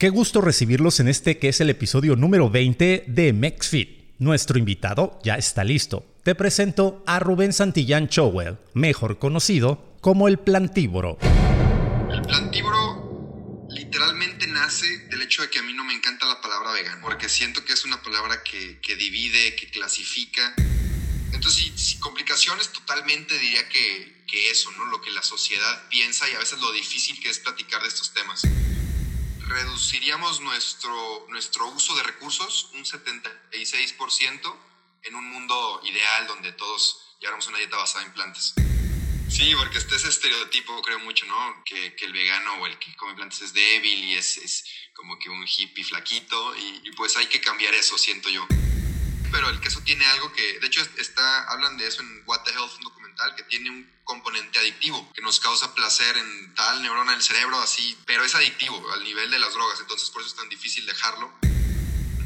Qué 0.00 0.10
gusto 0.10 0.40
recibirlos 0.40 1.00
en 1.00 1.08
este 1.08 1.40
que 1.40 1.48
es 1.48 1.60
el 1.60 1.70
episodio 1.70 2.14
número 2.14 2.48
20 2.48 3.06
de 3.08 3.32
MexFit. 3.32 4.14
Nuestro 4.20 4.56
invitado 4.56 5.18
ya 5.24 5.34
está 5.34 5.64
listo. 5.64 6.06
Te 6.22 6.36
presento 6.36 7.02
a 7.04 7.18
Rubén 7.18 7.52
Santillán 7.52 8.08
Chowell, 8.08 8.58
mejor 8.74 9.18
conocido 9.18 9.96
como 10.00 10.28
el 10.28 10.38
plantívoro. 10.38 11.18
El 12.12 12.22
plantívoro 12.22 13.66
literalmente 13.70 14.46
nace 14.46 14.86
del 15.08 15.22
hecho 15.22 15.42
de 15.42 15.50
que 15.50 15.58
a 15.58 15.62
mí 15.62 15.72
no 15.72 15.82
me 15.82 15.94
encanta 15.94 16.26
la 16.26 16.40
palabra 16.40 16.74
vegano, 16.74 17.00
porque 17.02 17.28
siento 17.28 17.64
que 17.64 17.72
es 17.72 17.84
una 17.84 18.00
palabra 18.00 18.44
que, 18.44 18.94
divide, 18.94 19.56
que 19.56 19.68
clasifica. 19.68 20.54
Entonces, 21.32 21.72
sin 21.74 21.98
complicaciones, 21.98 22.68
totalmente 22.68 23.36
diría 23.36 23.68
que, 23.68 24.22
que 24.28 24.50
eso, 24.52 24.70
¿no? 24.78 24.84
Lo 24.84 25.00
que 25.00 25.10
la 25.10 25.24
sociedad 25.24 25.88
piensa 25.88 26.30
y 26.30 26.34
a 26.34 26.38
veces 26.38 26.60
lo 26.60 26.70
difícil 26.70 27.18
que 27.18 27.30
es 27.30 27.40
platicar 27.40 27.82
de 27.82 27.88
estos 27.88 28.14
temas 28.14 28.46
reduciríamos 29.48 30.40
nuestro, 30.40 31.26
nuestro 31.28 31.66
uso 31.68 31.96
de 31.96 32.02
recursos 32.02 32.70
un 32.74 32.84
76% 32.84 34.56
en 35.04 35.14
un 35.14 35.30
mundo 35.30 35.80
ideal 35.84 36.26
donde 36.26 36.52
todos 36.52 37.16
lleváramos 37.20 37.46
una 37.48 37.58
dieta 37.58 37.76
basada 37.76 38.04
en 38.04 38.12
plantas. 38.12 38.54
Sí, 39.28 39.54
porque 39.56 39.78
este 39.78 39.96
ese 39.96 40.08
estereotipo, 40.08 40.80
creo 40.82 40.98
mucho, 41.00 41.26
¿no? 41.26 41.62
Que, 41.64 41.94
que, 41.94 42.06
el 42.06 42.12
vegano 42.12 42.54
o 42.54 42.66
el 42.66 42.78
que 42.78 42.94
come 42.96 43.14
plantas 43.14 43.42
es 43.42 43.52
débil 43.52 44.04
y 44.04 44.14
es, 44.14 44.38
es 44.38 44.64
como 44.94 45.18
que 45.18 45.28
un 45.28 45.46
hippie 45.46 45.84
flaquito 45.84 46.56
y, 46.56 46.80
y, 46.84 46.92
pues 46.92 47.16
hay 47.16 47.26
que 47.26 47.40
cambiar 47.40 47.74
eso, 47.74 47.98
siento 47.98 48.30
yo. 48.30 48.46
Pero 49.30 49.50
el 49.50 49.60
queso 49.60 49.82
tiene 49.82 50.06
algo 50.06 50.32
que, 50.32 50.58
de 50.58 50.66
hecho, 50.66 50.80
está, 50.96 51.44
hablan 51.50 51.76
de 51.76 51.86
eso 51.86 52.00
en 52.00 52.22
What 52.24 52.44
the 52.44 52.52
Health, 52.52 52.80
que 53.36 53.42
tiene 53.44 53.70
un 53.70 53.90
componente 54.04 54.58
adictivo 54.58 55.12
que 55.12 55.22
nos 55.22 55.40
causa 55.40 55.74
placer 55.74 56.16
en 56.16 56.54
tal 56.54 56.82
neurona 56.82 57.12
del 57.12 57.22
cerebro, 57.22 57.58
así, 57.60 57.96
pero 58.06 58.24
es 58.24 58.34
adictivo 58.34 58.92
al 58.92 59.04
nivel 59.04 59.30
de 59.30 59.38
las 59.38 59.54
drogas, 59.54 59.80
entonces 59.80 60.10
por 60.10 60.22
eso 60.22 60.30
es 60.30 60.36
tan 60.36 60.48
difícil 60.48 60.86
dejarlo. 60.86 61.32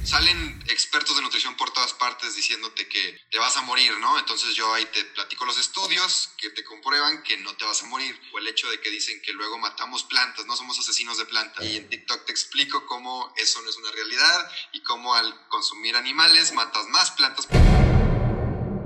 Salen 0.04 0.64
expertos 0.66 1.14
de 1.14 1.22
nutrición 1.22 1.56
por 1.56 1.70
todas 1.72 1.92
partes 1.92 2.34
diciéndote 2.34 2.88
que 2.88 3.20
te 3.30 3.38
vas 3.38 3.56
a 3.56 3.62
morir, 3.62 3.96
¿no? 3.98 4.18
Entonces 4.18 4.52
yo 4.54 4.74
ahí 4.74 4.84
te 4.86 5.04
platico 5.04 5.44
los 5.44 5.56
estudios 5.58 6.30
que 6.38 6.50
te 6.50 6.64
comprueban 6.64 7.22
que 7.22 7.36
no 7.36 7.54
te 7.54 7.64
vas 7.64 7.84
a 7.84 7.86
morir. 7.86 8.20
O 8.32 8.38
el 8.38 8.48
hecho 8.48 8.68
de 8.68 8.80
que 8.80 8.90
dicen 8.90 9.22
que 9.22 9.32
luego 9.32 9.58
matamos 9.58 10.02
plantas, 10.02 10.44
no 10.46 10.56
somos 10.56 10.76
asesinos 10.76 11.18
de 11.18 11.26
plantas. 11.26 11.64
Y 11.64 11.76
en 11.76 11.88
TikTok 11.88 12.24
te 12.24 12.32
explico 12.32 12.84
cómo 12.86 13.32
eso 13.36 13.62
no 13.62 13.70
es 13.70 13.76
una 13.76 13.92
realidad 13.92 14.50
y 14.72 14.82
cómo 14.82 15.14
al 15.14 15.46
consumir 15.46 15.94
animales 15.94 16.52
matas 16.52 16.84
más 16.88 17.12
plantas. 17.12 17.46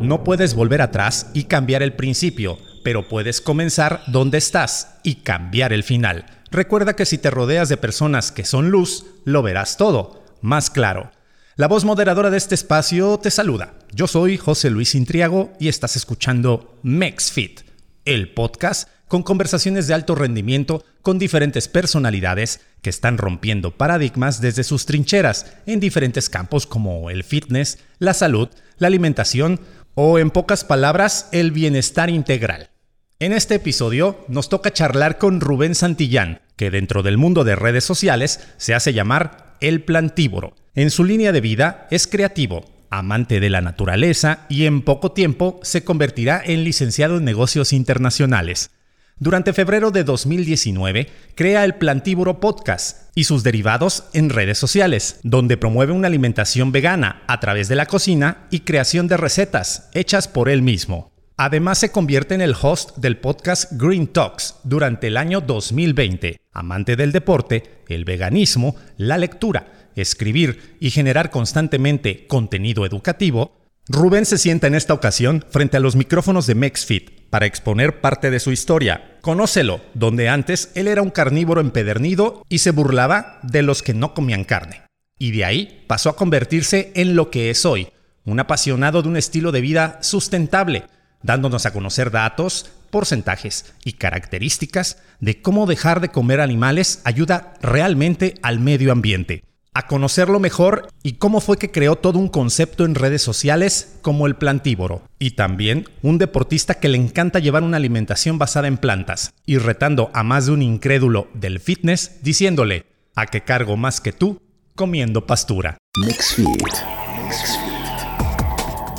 No 0.06 0.24
puedes 0.24 0.54
volver 0.54 0.80
atrás 0.80 1.30
y 1.34 1.44
cambiar 1.44 1.82
el 1.82 1.94
principio 1.94 2.58
pero 2.86 3.08
puedes 3.08 3.40
comenzar 3.40 4.04
donde 4.06 4.38
estás 4.38 4.98
y 5.02 5.16
cambiar 5.16 5.72
el 5.72 5.82
final. 5.82 6.24
Recuerda 6.52 6.94
que 6.94 7.04
si 7.04 7.18
te 7.18 7.32
rodeas 7.32 7.68
de 7.68 7.76
personas 7.76 8.30
que 8.30 8.44
son 8.44 8.70
luz, 8.70 9.06
lo 9.24 9.42
verás 9.42 9.76
todo, 9.76 10.22
más 10.40 10.70
claro. 10.70 11.10
La 11.56 11.66
voz 11.66 11.84
moderadora 11.84 12.30
de 12.30 12.36
este 12.36 12.54
espacio 12.54 13.18
te 13.18 13.32
saluda. 13.32 13.74
Yo 13.92 14.06
soy 14.06 14.36
José 14.36 14.70
Luis 14.70 14.94
Intriago 14.94 15.52
y 15.58 15.66
estás 15.66 15.96
escuchando 15.96 16.78
MexFit, 16.84 17.62
el 18.04 18.32
podcast 18.32 18.88
con 19.08 19.24
conversaciones 19.24 19.88
de 19.88 19.94
alto 19.94 20.14
rendimiento 20.14 20.84
con 21.02 21.18
diferentes 21.18 21.66
personalidades 21.66 22.60
que 22.82 22.90
están 22.90 23.18
rompiendo 23.18 23.76
paradigmas 23.76 24.40
desde 24.40 24.62
sus 24.62 24.86
trincheras 24.86 25.54
en 25.66 25.80
diferentes 25.80 26.30
campos 26.30 26.68
como 26.68 27.10
el 27.10 27.24
fitness, 27.24 27.78
la 27.98 28.14
salud, 28.14 28.48
la 28.78 28.86
alimentación 28.86 29.60
o 29.96 30.18
en 30.18 30.30
pocas 30.30 30.62
palabras 30.62 31.28
el 31.32 31.50
bienestar 31.50 32.10
integral. 32.10 32.70
En 33.18 33.32
este 33.32 33.54
episodio 33.54 34.24
nos 34.28 34.50
toca 34.50 34.70
charlar 34.70 35.16
con 35.16 35.40
Rubén 35.40 35.74
Santillán, 35.74 36.42
que 36.54 36.70
dentro 36.70 37.02
del 37.02 37.16
mundo 37.16 37.44
de 37.44 37.56
redes 37.56 37.84
sociales 37.84 38.40
se 38.58 38.74
hace 38.74 38.92
llamar 38.92 39.56
el 39.60 39.82
plantívoro. 39.82 40.54
En 40.74 40.90
su 40.90 41.02
línea 41.02 41.32
de 41.32 41.40
vida 41.40 41.88
es 41.90 42.06
creativo, 42.06 42.66
amante 42.90 43.40
de 43.40 43.48
la 43.48 43.62
naturaleza 43.62 44.40
y 44.50 44.66
en 44.66 44.82
poco 44.82 45.12
tiempo 45.12 45.60
se 45.62 45.82
convertirá 45.82 46.42
en 46.44 46.62
licenciado 46.62 47.16
en 47.16 47.24
negocios 47.24 47.72
internacionales. 47.72 48.70
Durante 49.18 49.54
febrero 49.54 49.90
de 49.92 50.04
2019 50.04 51.08
crea 51.34 51.64
el 51.64 51.76
Plantívoro 51.76 52.38
Podcast 52.38 53.08
y 53.14 53.24
sus 53.24 53.42
derivados 53.42 54.04
en 54.12 54.28
redes 54.28 54.58
sociales, 54.58 55.20
donde 55.22 55.56
promueve 55.56 55.94
una 55.94 56.08
alimentación 56.08 56.70
vegana 56.70 57.22
a 57.26 57.40
través 57.40 57.68
de 57.68 57.76
la 57.76 57.86
cocina 57.86 58.46
y 58.50 58.60
creación 58.60 59.08
de 59.08 59.16
recetas 59.16 59.88
hechas 59.94 60.28
por 60.28 60.50
él 60.50 60.60
mismo. 60.60 61.12
Además 61.38 61.78
se 61.78 61.90
convierte 61.90 62.34
en 62.34 62.42
el 62.42 62.54
host 62.60 62.98
del 62.98 63.16
podcast 63.16 63.72
Green 63.72 64.08
Talks 64.08 64.56
durante 64.64 65.06
el 65.06 65.16
año 65.16 65.40
2020. 65.40 66.38
Amante 66.52 66.94
del 66.94 67.12
deporte, 67.12 67.84
el 67.88 68.04
veganismo, 68.04 68.76
la 68.98 69.16
lectura, 69.16 69.88
escribir 69.94 70.76
y 70.78 70.90
generar 70.90 71.30
constantemente 71.30 72.26
contenido 72.26 72.84
educativo, 72.84 73.56
Rubén 73.88 74.26
se 74.26 74.36
sienta 74.36 74.66
en 74.66 74.74
esta 74.74 74.94
ocasión 74.94 75.44
frente 75.48 75.76
a 75.76 75.80
los 75.80 75.94
micrófonos 75.94 76.48
de 76.48 76.56
MexFit 76.56 77.10
para 77.30 77.46
exponer 77.46 78.00
parte 78.00 78.32
de 78.32 78.40
su 78.40 78.50
historia. 78.50 79.18
Conócelo, 79.20 79.80
donde 79.94 80.28
antes 80.28 80.72
él 80.74 80.88
era 80.88 81.02
un 81.02 81.10
carnívoro 81.10 81.60
empedernido 81.60 82.44
y 82.48 82.58
se 82.58 82.72
burlaba 82.72 83.38
de 83.44 83.62
los 83.62 83.84
que 83.84 83.94
no 83.94 84.12
comían 84.12 84.42
carne. 84.42 84.82
Y 85.20 85.30
de 85.30 85.44
ahí 85.44 85.84
pasó 85.86 86.10
a 86.10 86.16
convertirse 86.16 86.90
en 86.96 87.14
lo 87.14 87.30
que 87.30 87.48
es 87.48 87.64
hoy, 87.64 87.88
un 88.24 88.40
apasionado 88.40 89.02
de 89.02 89.08
un 89.08 89.16
estilo 89.16 89.52
de 89.52 89.60
vida 89.60 90.00
sustentable, 90.02 90.82
dándonos 91.22 91.64
a 91.64 91.72
conocer 91.72 92.10
datos, 92.10 92.68
porcentajes 92.90 93.72
y 93.84 93.92
características 93.92 94.98
de 95.20 95.40
cómo 95.40 95.64
dejar 95.66 96.00
de 96.00 96.08
comer 96.08 96.40
animales 96.40 97.02
ayuda 97.04 97.54
realmente 97.62 98.34
al 98.42 98.58
medio 98.58 98.90
ambiente, 98.90 99.44
a 99.76 99.86
conocerlo 99.86 100.40
mejor 100.40 100.88
y 101.02 101.14
cómo 101.14 101.42
fue 101.42 101.58
que 101.58 101.70
creó 101.70 101.96
todo 101.96 102.18
un 102.18 102.28
concepto 102.28 102.86
en 102.86 102.94
redes 102.94 103.20
sociales 103.20 103.98
como 104.00 104.26
el 104.26 104.36
plantívoro, 104.36 105.02
y 105.18 105.32
también 105.32 105.86
un 106.00 106.16
deportista 106.16 106.76
que 106.80 106.88
le 106.88 106.96
encanta 106.96 107.40
llevar 107.40 107.62
una 107.62 107.76
alimentación 107.76 108.38
basada 108.38 108.68
en 108.68 108.78
plantas, 108.78 109.34
y 109.44 109.58
retando 109.58 110.10
a 110.14 110.22
más 110.22 110.46
de 110.46 110.52
un 110.52 110.62
incrédulo 110.62 111.28
del 111.34 111.60
fitness 111.60 112.22
diciéndole, 112.22 112.86
a 113.14 113.26
que 113.26 113.42
cargo 113.42 113.76
más 113.76 114.00
que 114.00 114.12
tú 114.12 114.40
comiendo 114.74 115.26
pastura 115.26 115.76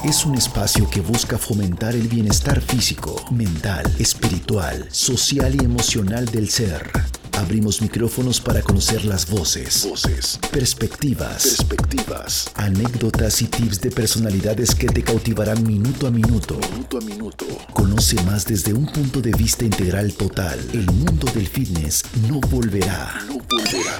es 0.04 0.26
un 0.26 0.36
espacio 0.36 0.88
que 0.90 1.02
busca 1.02 1.38
fomentar 1.38 1.96
el 1.96 2.08
bienestar 2.08 2.62
físico, 2.62 3.16
mental, 3.32 3.86
espiritual, 4.00 4.88
social 4.92 5.56
y 5.56 5.66
emocional 5.66 6.26
del 6.26 6.50
ser. 6.50 6.92
Abrimos 7.38 7.84
micrófonos 7.84 8.42
para 8.42 8.64
conocer 8.64 9.06
las 9.06 9.30
voces, 9.30 9.88
voces, 9.88 10.40
perspectivas, 10.52 11.44
perspectivas, 11.44 12.52
anécdotas 12.56 13.44
y 13.44 13.46
tips 13.46 13.80
de 13.80 13.92
personalidades 13.92 14.74
que 14.74 14.88
te 14.88 15.04
cautivarán 15.04 15.66
minuto 15.66 16.08
a 16.08 16.12
minuto. 16.12 16.58
Minuto 16.72 16.98
a 16.98 17.02
minuto. 17.02 17.46
Conoce 17.74 18.22
más 18.24 18.46
desde 18.46 18.74
un 18.74 18.88
punto 18.88 19.22
de 19.22 19.32
vista 19.34 19.64
integral 19.64 20.14
total. 20.14 20.60
El 20.74 20.88
mundo 20.88 21.32
del 21.32 21.48
fitness 21.48 22.04
no 22.28 22.40
volverá, 22.40 23.22
no 23.28 23.38
volverá 23.38 24.00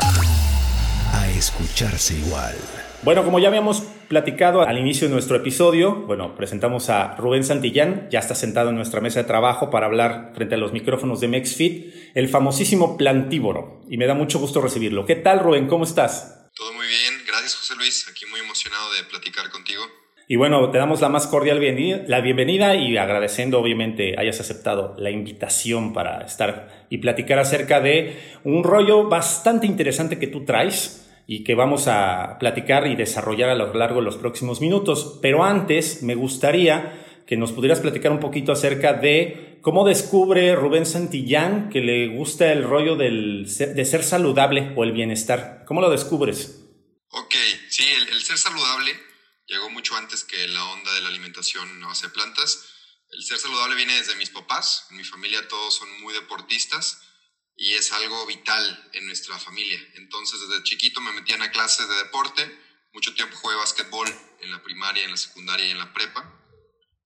a 1.14 1.30
escucharse 1.30 2.18
igual. 2.18 2.56
Bueno, 3.04 3.24
como 3.24 3.38
ya 3.40 3.48
habíamos 3.48 3.84
platicado 4.10 4.62
al 4.62 4.78
inicio 4.80 5.08
de 5.08 5.14
nuestro 5.14 5.38
episodio, 5.38 5.94
bueno, 6.08 6.36
presentamos 6.36 6.90
a 6.90 7.16
Rubén 7.16 7.44
Santillán, 7.44 8.08
ya 8.10 8.20
está 8.20 8.34
sentado 8.34 8.70
en 8.70 8.76
nuestra 8.76 9.02
mesa 9.02 9.22
de 9.22 9.28
trabajo 9.28 9.70
para 9.70 9.86
hablar 9.86 10.32
frente 10.34 10.56
a 10.56 10.58
los 10.58 10.74
micrófonos 10.74 11.20
de 11.22 11.28
MexFit, 11.28 11.94
el 12.16 12.28
famosísimo 12.28 12.98
plantívoro, 12.98 13.84
y 13.88 13.98
me 13.98 14.08
da 14.08 14.16
mucho 14.16 14.40
gusto 14.40 14.62
recibirlo. 14.62 15.06
¿Qué 15.06 15.16
tal, 15.16 15.40
Rubén? 15.40 15.68
¿Cómo 15.68 15.84
estás? 15.84 16.50
Todo 16.56 16.74
muy 16.74 16.88
bien, 16.88 17.24
gracias 17.28 17.56
José 17.56 17.76
Luis, 17.76 18.08
aquí 18.10 18.26
muy 18.26 18.40
emocionado 18.40 18.92
de 18.94 19.04
platicar 19.04 19.50
contigo. 19.52 19.84
Y 20.28 20.36
bueno, 20.36 20.72
te 20.72 20.80
damos 20.80 21.00
la 21.00 21.08
más 21.08 21.28
cordial 21.28 21.60
bienvenida, 21.60 22.04
la 22.08 22.20
bienvenida 22.20 22.76
y 22.76 22.98
agradeciendo 22.98 23.60
obviamente 23.60 24.16
hayas 24.20 24.42
aceptado 24.42 24.96
la 24.98 25.12
invitación 25.12 25.94
para 25.94 26.26
estar 26.26 26.88
y 26.90 26.98
platicar 26.98 27.40
acerca 27.40 27.80
de 27.80 28.20
un 28.44 28.64
rollo 28.64 29.08
bastante 29.08 29.68
interesante 29.68 30.20
que 30.20 30.28
tú 30.28 30.44
traes 30.44 31.07
y 31.30 31.44
que 31.44 31.56
vamos 31.56 31.88
a 31.88 32.38
platicar 32.40 32.88
y 32.88 32.96
desarrollar 32.96 33.50
a 33.50 33.56
lo 33.56 33.74
largo 33.74 34.00
de 34.00 34.06
los 34.06 34.16
próximos 34.16 34.62
minutos. 34.62 35.20
Pero 35.22 35.44
antes 35.44 36.02
me 36.02 36.16
gustaría 36.16 37.24
que 37.28 37.36
nos 37.36 37.52
pudieras 37.52 37.82
platicar 37.82 38.14
un 38.14 38.22
poquito 38.22 38.54
acerca 38.54 38.94
de 38.94 39.60
cómo 39.62 39.86
descubre 39.86 40.56
Rubén 40.56 40.86
Santillán 40.86 41.70
que 41.70 41.82
le 41.82 42.08
gusta 42.08 42.54
el 42.54 42.64
rollo 42.64 42.96
del, 42.96 43.46
de 43.46 43.86
ser 43.86 44.06
saludable 44.06 44.74
o 44.78 44.86
el 44.86 44.94
bienestar. 44.94 45.66
¿Cómo 45.68 45.82
lo 45.82 45.90
descubres? 45.90 46.62
Ok, 47.10 47.36
sí, 47.70 47.84
el, 48.10 48.22
ser 48.22 48.38
saludable 48.38 48.98
llegó 49.48 49.70
mucho 49.70 49.98
antes 49.98 50.24
que 50.24 50.48
la 50.48 50.64
onda 50.72 50.94
de 50.94 51.02
la 51.02 51.10
alimentación 51.10 51.84
a 51.84 51.88
base 51.88 52.08
de 52.08 52.14
plantas. 52.14 52.70
El 53.12 53.22
ser 53.22 53.38
saludable 53.38 53.76
viene 53.76 53.98
desde 53.98 54.16
mis 54.16 54.30
papás. 54.30 54.88
En 54.92 54.98
mi 54.98 55.04
familia 55.04 55.46
todos 55.50 55.76
son 55.76 55.90
muy 56.02 56.14
deportistas 56.14 57.02
y 57.58 57.74
es 57.74 57.92
algo 57.92 58.26
vital 58.28 58.90
en 58.94 59.08
nuestra 59.08 59.38
familia. 59.40 59.80
Entonces, 59.96 60.40
desde 60.40 60.64
chiquito 60.64 61.02
me 61.02 61.12
metían 61.12 61.42
a 61.42 61.52
clases 61.52 61.90
de 61.90 61.96
deporte, 61.96 62.62
mucho 62.94 63.14
tiempo 63.16 63.36
jugué 63.38 63.56
básquetbol 63.56 64.08
en 64.42 64.52
la 64.52 64.62
primaria, 64.62 65.04
en 65.04 65.12
la 65.12 65.18
secundaria 65.18 65.66
y 65.66 65.72
en 65.72 65.80
la 65.80 65.92
prepa. 65.92 66.34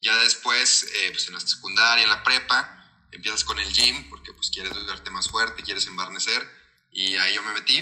Ya 0.02 0.18
después, 0.18 0.92
eh, 0.94 1.10
pues 1.12 1.28
en 1.28 1.36
la 1.36 1.40
secundaria, 1.40 2.04
en 2.04 2.10
la 2.10 2.24
prepa, 2.24 3.08
empiezas 3.12 3.44
con 3.44 3.60
el 3.60 3.72
gym, 3.72 4.10
porque 4.10 4.34
pues 4.34 4.50
quieres 4.50 4.74
verte 4.86 5.10
más 5.10 5.30
fuerte, 5.30 5.64
quieres 5.64 5.88
embarnecer, 5.88 6.48
y 6.92 7.16
ahí 7.16 7.36
yo 7.36 7.44
me 7.44 7.54
metí. 7.54 7.78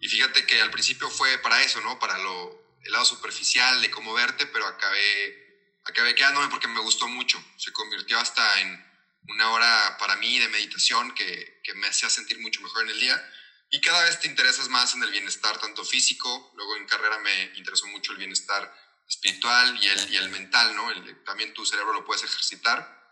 Y 0.00 0.08
fíjate 0.08 0.46
que 0.46 0.60
al 0.60 0.70
principio 0.70 1.08
fue 1.10 1.38
para 1.38 1.62
eso, 1.62 1.80
¿no? 1.80 1.98
Para 1.98 2.18
lo, 2.18 2.78
el 2.82 2.92
lado 2.92 3.04
superficial 3.04 3.80
de 3.82 3.90
cómo 3.90 4.12
verte, 4.14 4.46
pero 4.46 4.66
acabé, 4.66 5.80
acabé 5.84 6.14
quedándome 6.14 6.48
porque 6.48 6.68
me 6.68 6.80
gustó 6.80 7.06
mucho. 7.08 7.42
Se 7.56 7.72
convirtió 7.72 8.18
hasta 8.18 8.60
en 8.60 8.93
una 9.28 9.50
hora 9.50 9.96
para 9.98 10.16
mí 10.16 10.38
de 10.38 10.48
meditación 10.48 11.12
que, 11.14 11.60
que 11.62 11.74
me 11.74 11.88
hacía 11.88 12.10
sentir 12.10 12.38
mucho 12.40 12.60
mejor 12.60 12.84
en 12.84 12.90
el 12.90 13.00
día. 13.00 13.30
Y 13.70 13.80
cada 13.80 14.04
vez 14.04 14.20
te 14.20 14.28
interesas 14.28 14.68
más 14.68 14.94
en 14.94 15.02
el 15.02 15.10
bienestar, 15.10 15.58
tanto 15.58 15.84
físico, 15.84 16.52
luego 16.56 16.76
en 16.76 16.86
carrera 16.86 17.18
me 17.18 17.52
interesó 17.56 17.86
mucho 17.88 18.12
el 18.12 18.18
bienestar 18.18 18.72
espiritual 19.08 19.78
y 19.82 19.88
el, 19.88 20.12
y 20.12 20.16
el 20.16 20.30
mental, 20.30 20.74
¿no? 20.74 20.88
también 21.24 21.52
tu 21.54 21.64
cerebro 21.66 21.92
lo 21.92 22.04
puedes 22.04 22.24
ejercitar. 22.24 23.02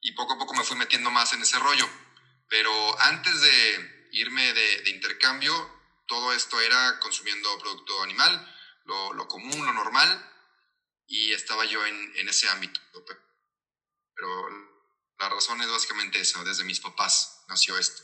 Y 0.00 0.12
poco 0.12 0.34
a 0.34 0.38
poco 0.38 0.54
me 0.54 0.64
fui 0.64 0.76
metiendo 0.76 1.10
más 1.10 1.32
en 1.32 1.42
ese 1.42 1.58
rollo. 1.58 1.88
Pero 2.48 3.00
antes 3.02 3.40
de 3.40 4.08
irme 4.12 4.52
de, 4.52 4.82
de 4.82 4.90
intercambio, 4.90 5.52
todo 6.06 6.32
esto 6.32 6.60
era 6.60 6.98
consumiendo 7.00 7.58
producto 7.58 8.02
animal, 8.02 8.56
lo, 8.84 9.12
lo, 9.12 9.28
común, 9.28 9.66
lo 9.66 9.72
normal, 9.72 10.32
y 11.06 11.32
estaba 11.32 11.64
yo 11.64 11.84
en, 11.84 12.12
en 12.16 12.28
ese 12.28 12.48
ámbito. 12.48 12.80
Pero 14.14 14.67
la 15.18 15.28
razón 15.28 15.60
es 15.60 15.68
básicamente 15.68 16.20
eso, 16.20 16.42
desde 16.44 16.64
mis 16.64 16.80
papás 16.80 17.44
nació 17.48 17.78
esto. 17.78 18.02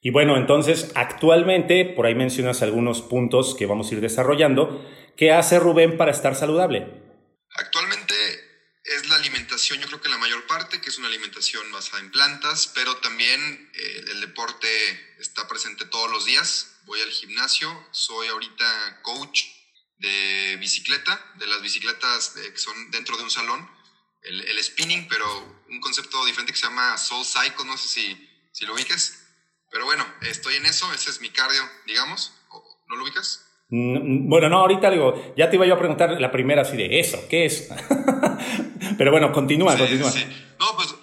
Y 0.00 0.10
bueno, 0.10 0.36
entonces 0.36 0.90
actualmente, 0.94 1.84
por 1.84 2.06
ahí 2.06 2.14
mencionas 2.14 2.62
algunos 2.62 3.00
puntos 3.00 3.54
que 3.58 3.66
vamos 3.66 3.90
a 3.90 3.94
ir 3.94 4.00
desarrollando. 4.00 4.86
¿Qué 5.16 5.32
hace 5.32 5.58
Rubén 5.58 5.96
para 5.96 6.10
estar 6.10 6.34
saludable? 6.34 6.86
Actualmente 7.54 8.14
es 8.84 9.08
la 9.08 9.16
alimentación, 9.16 9.80
yo 9.80 9.86
creo 9.86 10.02
que 10.02 10.10
la 10.10 10.18
mayor 10.18 10.46
parte, 10.46 10.80
que 10.80 10.90
es 10.90 10.98
una 10.98 11.08
alimentación 11.08 11.72
basada 11.72 12.00
en 12.00 12.10
plantas, 12.10 12.70
pero 12.74 12.96
también 12.98 13.70
eh, 13.72 14.04
el 14.08 14.20
deporte 14.20 14.68
está 15.18 15.48
presente 15.48 15.86
todos 15.86 16.10
los 16.10 16.26
días. 16.26 16.80
Voy 16.84 17.00
al 17.00 17.10
gimnasio, 17.10 17.88
soy 17.92 18.28
ahorita 18.28 19.00
coach 19.02 19.44
de 19.96 20.58
bicicleta, 20.60 21.32
de 21.36 21.46
las 21.46 21.62
bicicletas 21.62 22.34
que 22.34 22.58
son 22.58 22.90
dentro 22.90 23.16
de 23.16 23.22
un 23.22 23.30
salón, 23.30 23.70
el, 24.22 24.40
el, 24.42 24.62
spinning, 24.62 25.08
pero 25.08 25.63
un 25.74 25.80
concepto 25.80 26.24
diferente 26.24 26.52
que 26.52 26.58
se 26.58 26.66
llama 26.66 26.96
Soul 26.96 27.24
Cycle, 27.24 27.64
no 27.66 27.76
sé 27.76 27.88
si, 27.88 28.30
si 28.52 28.64
lo 28.64 28.74
ubiques. 28.74 29.26
Pero 29.70 29.84
bueno, 29.84 30.06
estoy 30.22 30.54
en 30.54 30.66
eso, 30.66 30.92
ese 30.92 31.10
es 31.10 31.20
mi 31.20 31.30
cardio, 31.30 31.62
digamos. 31.86 32.32
¿No 32.86 32.96
lo 32.96 33.04
ubicas? 33.04 33.44
Bueno, 33.68 34.48
no, 34.48 34.58
ahorita 34.58 34.90
digo, 34.90 35.34
ya 35.36 35.50
te 35.50 35.56
iba 35.56 35.66
yo 35.66 35.74
a 35.74 35.78
preguntar 35.78 36.20
la 36.20 36.30
primera 36.30 36.62
así 36.62 36.76
de 36.76 37.00
eso, 37.00 37.26
¿qué 37.28 37.46
es? 37.46 37.68
Pero 38.98 39.10
bueno, 39.10 39.32
continúa, 39.32 39.72
sí, 39.72 39.78
continúa. 39.78 40.12
Sí. 40.12 40.24
No, 40.60 40.76
pues 40.76 40.94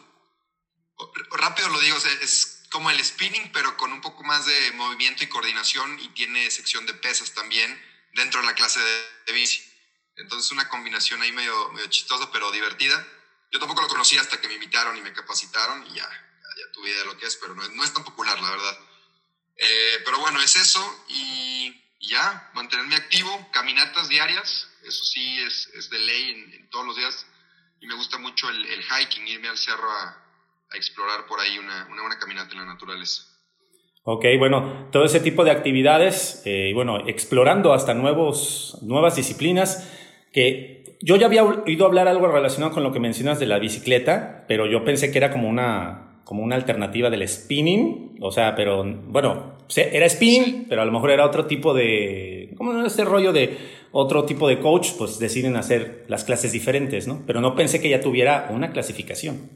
rápido 1.31 1.69
lo 1.69 1.79
digo, 1.79 1.97
es 2.21 2.63
como 2.71 2.89
el 2.89 3.03
spinning, 3.03 3.51
pero 3.51 3.75
con 3.75 3.91
un 3.91 3.99
poco 3.99 4.23
más 4.23 4.45
de 4.45 4.71
movimiento 4.73 5.23
y 5.23 5.27
coordinación 5.27 5.99
y 5.99 6.07
tiene 6.09 6.49
sección 6.49 6.85
de 6.85 6.93
pesas 6.93 7.33
también 7.33 7.77
dentro 8.13 8.39
de 8.39 8.47
la 8.47 8.55
clase 8.55 8.79
de, 8.79 9.03
de 9.27 9.33
bici. 9.33 9.61
Entonces 10.15 10.51
una 10.51 10.69
combinación 10.69 11.21
ahí 11.21 11.31
medio, 11.31 11.69
medio 11.73 11.87
chistosa, 11.87 12.29
pero 12.31 12.51
divertida. 12.51 13.05
Yo 13.51 13.59
tampoco 13.59 13.81
lo 13.81 13.87
conocía 13.87 14.21
hasta 14.21 14.39
que 14.39 14.47
me 14.47 14.53
invitaron 14.55 14.97
y 14.97 15.01
me 15.01 15.13
capacitaron 15.13 15.85
y 15.87 15.95
ya, 15.95 16.03
ya 16.03 16.71
tu 16.71 16.85
idea 16.85 16.99
de 16.99 17.05
lo 17.05 17.17
que 17.17 17.25
es, 17.25 17.35
pero 17.35 17.53
no 17.53 17.67
no 17.67 17.83
es 17.83 17.93
tan 17.93 18.03
popular, 18.03 18.39
la 18.41 18.49
verdad. 18.49 18.77
Eh, 19.57 20.01
pero 20.05 20.19
bueno, 20.19 20.41
es 20.41 20.55
eso 20.55 21.05
y, 21.09 21.83
y, 21.99 22.07
ya, 22.07 22.49
mantenerme 22.53 22.95
activo, 22.95 23.49
caminatas 23.51 24.09
diarias, 24.09 24.67
eso 24.83 25.03
sí 25.05 25.39
es, 25.39 25.69
es 25.75 25.89
de 25.89 25.99
ley 25.99 26.31
en, 26.31 26.53
en, 26.53 26.69
todos 26.69 26.85
los 26.87 26.95
días. 26.95 27.27
Y 27.79 27.87
me 27.87 27.95
gusta 27.95 28.17
mucho 28.17 28.49
el, 28.49 28.65
el 28.65 28.83
hiking, 28.83 29.27
irme 29.27 29.49
al 29.49 29.57
cerro 29.57 29.91
a, 29.91 30.03
a 30.71 30.77
explorar 30.77 31.27
por 31.27 31.39
ahí 31.39 31.59
una, 31.59 31.87
una, 31.91 32.01
buena 32.01 32.17
caminata 32.17 32.53
en 32.53 32.59
la 32.59 32.65
naturaleza. 32.65 33.23
Ok, 34.03 34.25
bueno, 34.39 34.89
todo 34.91 35.05
ese 35.05 35.19
tipo 35.19 35.43
de 35.43 35.51
actividades, 35.51 36.41
eh, 36.45 36.71
bueno, 36.73 37.07
explorando 37.07 37.73
hasta 37.73 37.93
nuevos, 37.93 38.77
nuevas 38.81 39.15
disciplinas 39.15 39.87
que 40.33 40.80
yo 41.01 41.15
ya 41.15 41.25
había 41.25 41.43
oído 41.43 41.85
hablar 41.85 42.07
algo 42.07 42.27
relacionado 42.27 42.73
con 42.73 42.83
lo 42.83 42.91
que 42.91 42.99
mencionas 42.99 43.39
de 43.39 43.47
la 43.47 43.59
bicicleta, 43.59 44.45
pero 44.47 44.67
yo 44.67 44.85
pensé 44.85 45.11
que 45.11 45.17
era 45.17 45.31
como 45.31 45.49
una 45.49 46.07
como 46.23 46.43
una 46.43 46.55
alternativa 46.55 47.09
del 47.09 47.27
spinning, 47.27 48.17
o 48.21 48.31
sea, 48.31 48.55
pero 48.55 48.85
bueno, 48.85 49.57
era 49.75 50.07
spinning, 50.07 50.65
pero 50.69 50.81
a 50.81 50.85
lo 50.85 50.91
mejor 50.93 51.11
era 51.11 51.25
otro 51.25 51.45
tipo 51.45 51.73
de, 51.73 52.53
como 52.55 52.85
este 52.85 53.03
rollo 53.03 53.33
de 53.33 53.87
otro 53.91 54.25
tipo 54.25 54.47
de 54.47 54.59
coach, 54.61 54.91
pues 54.97 55.19
deciden 55.19 55.57
hacer 55.57 56.05
las 56.07 56.23
clases 56.23 56.53
diferentes, 56.53 57.05
¿no? 57.05 57.25
Pero 57.27 57.41
no 57.41 57.53
pensé 57.53 57.81
que 57.81 57.89
ya 57.89 57.99
tuviera 57.99 58.47
una 58.49 58.71
clasificación. 58.71 59.49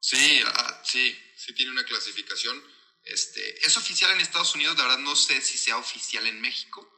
Sí, 0.00 0.40
uh, 0.42 0.72
sí, 0.82 1.14
sí 1.36 1.54
tiene 1.54 1.72
una 1.72 1.84
clasificación. 1.84 2.56
Este, 3.04 3.58
es 3.58 3.76
oficial 3.76 4.10
en 4.12 4.22
Estados 4.22 4.54
Unidos, 4.54 4.78
la 4.78 4.84
verdad 4.84 5.00
no 5.00 5.16
sé 5.16 5.40
si 5.42 5.58
sea 5.58 5.76
oficial 5.76 6.26
en 6.26 6.40
México. 6.40 6.88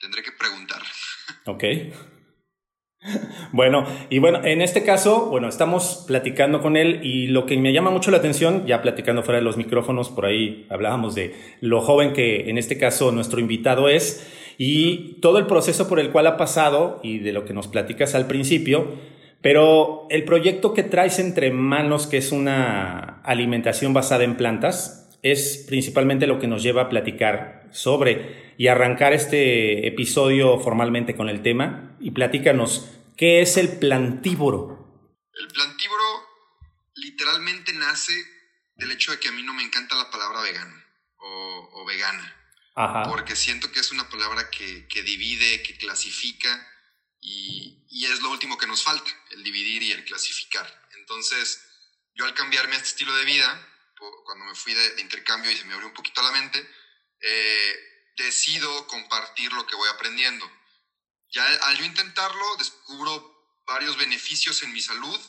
Tendré 0.00 0.22
que 0.22 0.32
preguntar. 0.32 0.82
Ok. 1.46 1.62
Bueno, 3.52 3.84
y 4.08 4.18
bueno, 4.18 4.44
en 4.44 4.62
este 4.62 4.82
caso, 4.82 5.26
bueno, 5.26 5.48
estamos 5.48 6.04
platicando 6.06 6.60
con 6.60 6.76
él 6.76 7.00
y 7.04 7.26
lo 7.26 7.46
que 7.46 7.56
me 7.56 7.72
llama 7.72 7.90
mucho 7.90 8.10
la 8.10 8.16
atención, 8.16 8.66
ya 8.66 8.82
platicando 8.82 9.22
fuera 9.22 9.38
de 9.38 9.44
los 9.44 9.56
micrófonos, 9.56 10.08
por 10.08 10.26
ahí 10.26 10.66
hablábamos 10.70 11.14
de 11.14 11.34
lo 11.60 11.80
joven 11.80 12.12
que 12.12 12.48
en 12.48 12.58
este 12.58 12.78
caso 12.78 13.12
nuestro 13.12 13.40
invitado 13.40 13.88
es 13.88 14.26
y 14.58 15.18
todo 15.20 15.38
el 15.38 15.46
proceso 15.46 15.88
por 15.88 16.00
el 16.00 16.10
cual 16.10 16.26
ha 16.26 16.36
pasado 16.36 17.00
y 17.02 17.18
de 17.18 17.32
lo 17.32 17.44
que 17.44 17.52
nos 17.52 17.68
platicas 17.68 18.14
al 18.14 18.26
principio, 18.26 18.92
pero 19.40 20.06
el 20.08 20.24
proyecto 20.24 20.72
que 20.72 20.82
traes 20.82 21.18
entre 21.18 21.50
manos, 21.50 22.06
que 22.06 22.16
es 22.16 22.32
una 22.32 23.20
alimentación 23.22 23.92
basada 23.92 24.24
en 24.24 24.36
plantas, 24.36 25.03
es 25.24 25.64
principalmente 25.66 26.26
lo 26.26 26.38
que 26.38 26.46
nos 26.46 26.62
lleva 26.62 26.82
a 26.82 26.88
platicar 26.90 27.66
sobre 27.72 28.54
y 28.58 28.68
arrancar 28.68 29.14
este 29.14 29.88
episodio 29.88 30.60
formalmente 30.60 31.16
con 31.16 31.30
el 31.30 31.42
tema 31.42 31.96
y 31.98 32.10
platícanos, 32.10 32.90
¿qué 33.16 33.40
es 33.40 33.56
el 33.56 33.78
plantívoro? 33.78 35.08
El 35.32 35.48
plantívoro 35.48 36.04
literalmente 36.96 37.72
nace 37.72 38.12
del 38.76 38.92
hecho 38.92 39.12
de 39.12 39.18
que 39.18 39.28
a 39.28 39.32
mí 39.32 39.42
no 39.42 39.54
me 39.54 39.62
encanta 39.62 39.96
la 39.96 40.10
palabra 40.10 40.42
vegano 40.42 40.76
o, 41.16 41.70
o 41.72 41.86
vegana, 41.86 42.36
Ajá. 42.74 43.04
porque 43.04 43.34
siento 43.34 43.72
que 43.72 43.80
es 43.80 43.92
una 43.92 44.06
palabra 44.10 44.50
que, 44.50 44.86
que 44.88 45.02
divide, 45.02 45.62
que 45.62 45.78
clasifica 45.78 46.68
y, 47.18 47.82
y, 47.88 48.04
es 48.04 48.20
lo 48.20 48.30
último 48.30 48.58
que 48.58 48.66
nos 48.66 48.82
falta, 48.82 49.10
el 49.30 49.42
dividir 49.42 49.82
y 49.84 49.92
el 49.92 50.04
clasificar. 50.04 50.66
Entonces, 50.98 51.66
yo 52.14 52.26
al 52.26 52.34
cambiarme 52.34 52.74
a 52.74 52.76
este 52.76 52.88
estilo 52.88 53.16
de 53.16 53.24
vida, 53.24 53.73
cuando 54.24 54.44
me 54.44 54.54
fui 54.54 54.74
de, 54.74 54.94
de 54.94 55.02
intercambio 55.02 55.50
y 55.50 55.56
se 55.56 55.64
me 55.64 55.74
abrió 55.74 55.88
un 55.88 55.94
poquito 55.94 56.22
la 56.22 56.32
mente, 56.32 56.68
eh, 57.20 58.12
decido 58.16 58.86
compartir 58.86 59.52
lo 59.52 59.66
que 59.66 59.76
voy 59.76 59.88
aprendiendo. 59.88 60.50
Ya 61.30 61.44
al 61.44 61.76
yo 61.78 61.84
intentarlo, 61.84 62.56
descubro 62.56 63.62
varios 63.66 63.96
beneficios 63.96 64.62
en 64.62 64.72
mi 64.72 64.80
salud, 64.80 65.20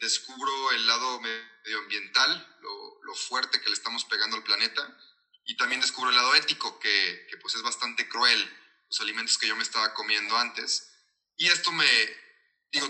descubro 0.00 0.72
el 0.72 0.86
lado 0.86 1.20
medioambiental, 1.20 2.56
lo, 2.60 3.02
lo 3.02 3.14
fuerte 3.14 3.60
que 3.60 3.68
le 3.68 3.74
estamos 3.74 4.04
pegando 4.04 4.36
al 4.36 4.42
planeta, 4.42 4.98
y 5.46 5.56
también 5.56 5.80
descubro 5.80 6.10
el 6.10 6.16
lado 6.16 6.34
ético, 6.34 6.78
que, 6.80 7.26
que, 7.30 7.36
pues 7.36 7.54
es 7.54 7.62
bastante 7.62 8.08
cruel, 8.08 8.58
los 8.88 9.00
alimentos 9.00 9.38
que 9.38 9.46
yo 9.46 9.56
me 9.56 9.62
estaba 9.62 9.92
comiendo 9.94 10.36
antes. 10.36 10.90
Y 11.36 11.48
esto 11.48 11.70
me, 11.72 11.86
digo, 12.72 12.88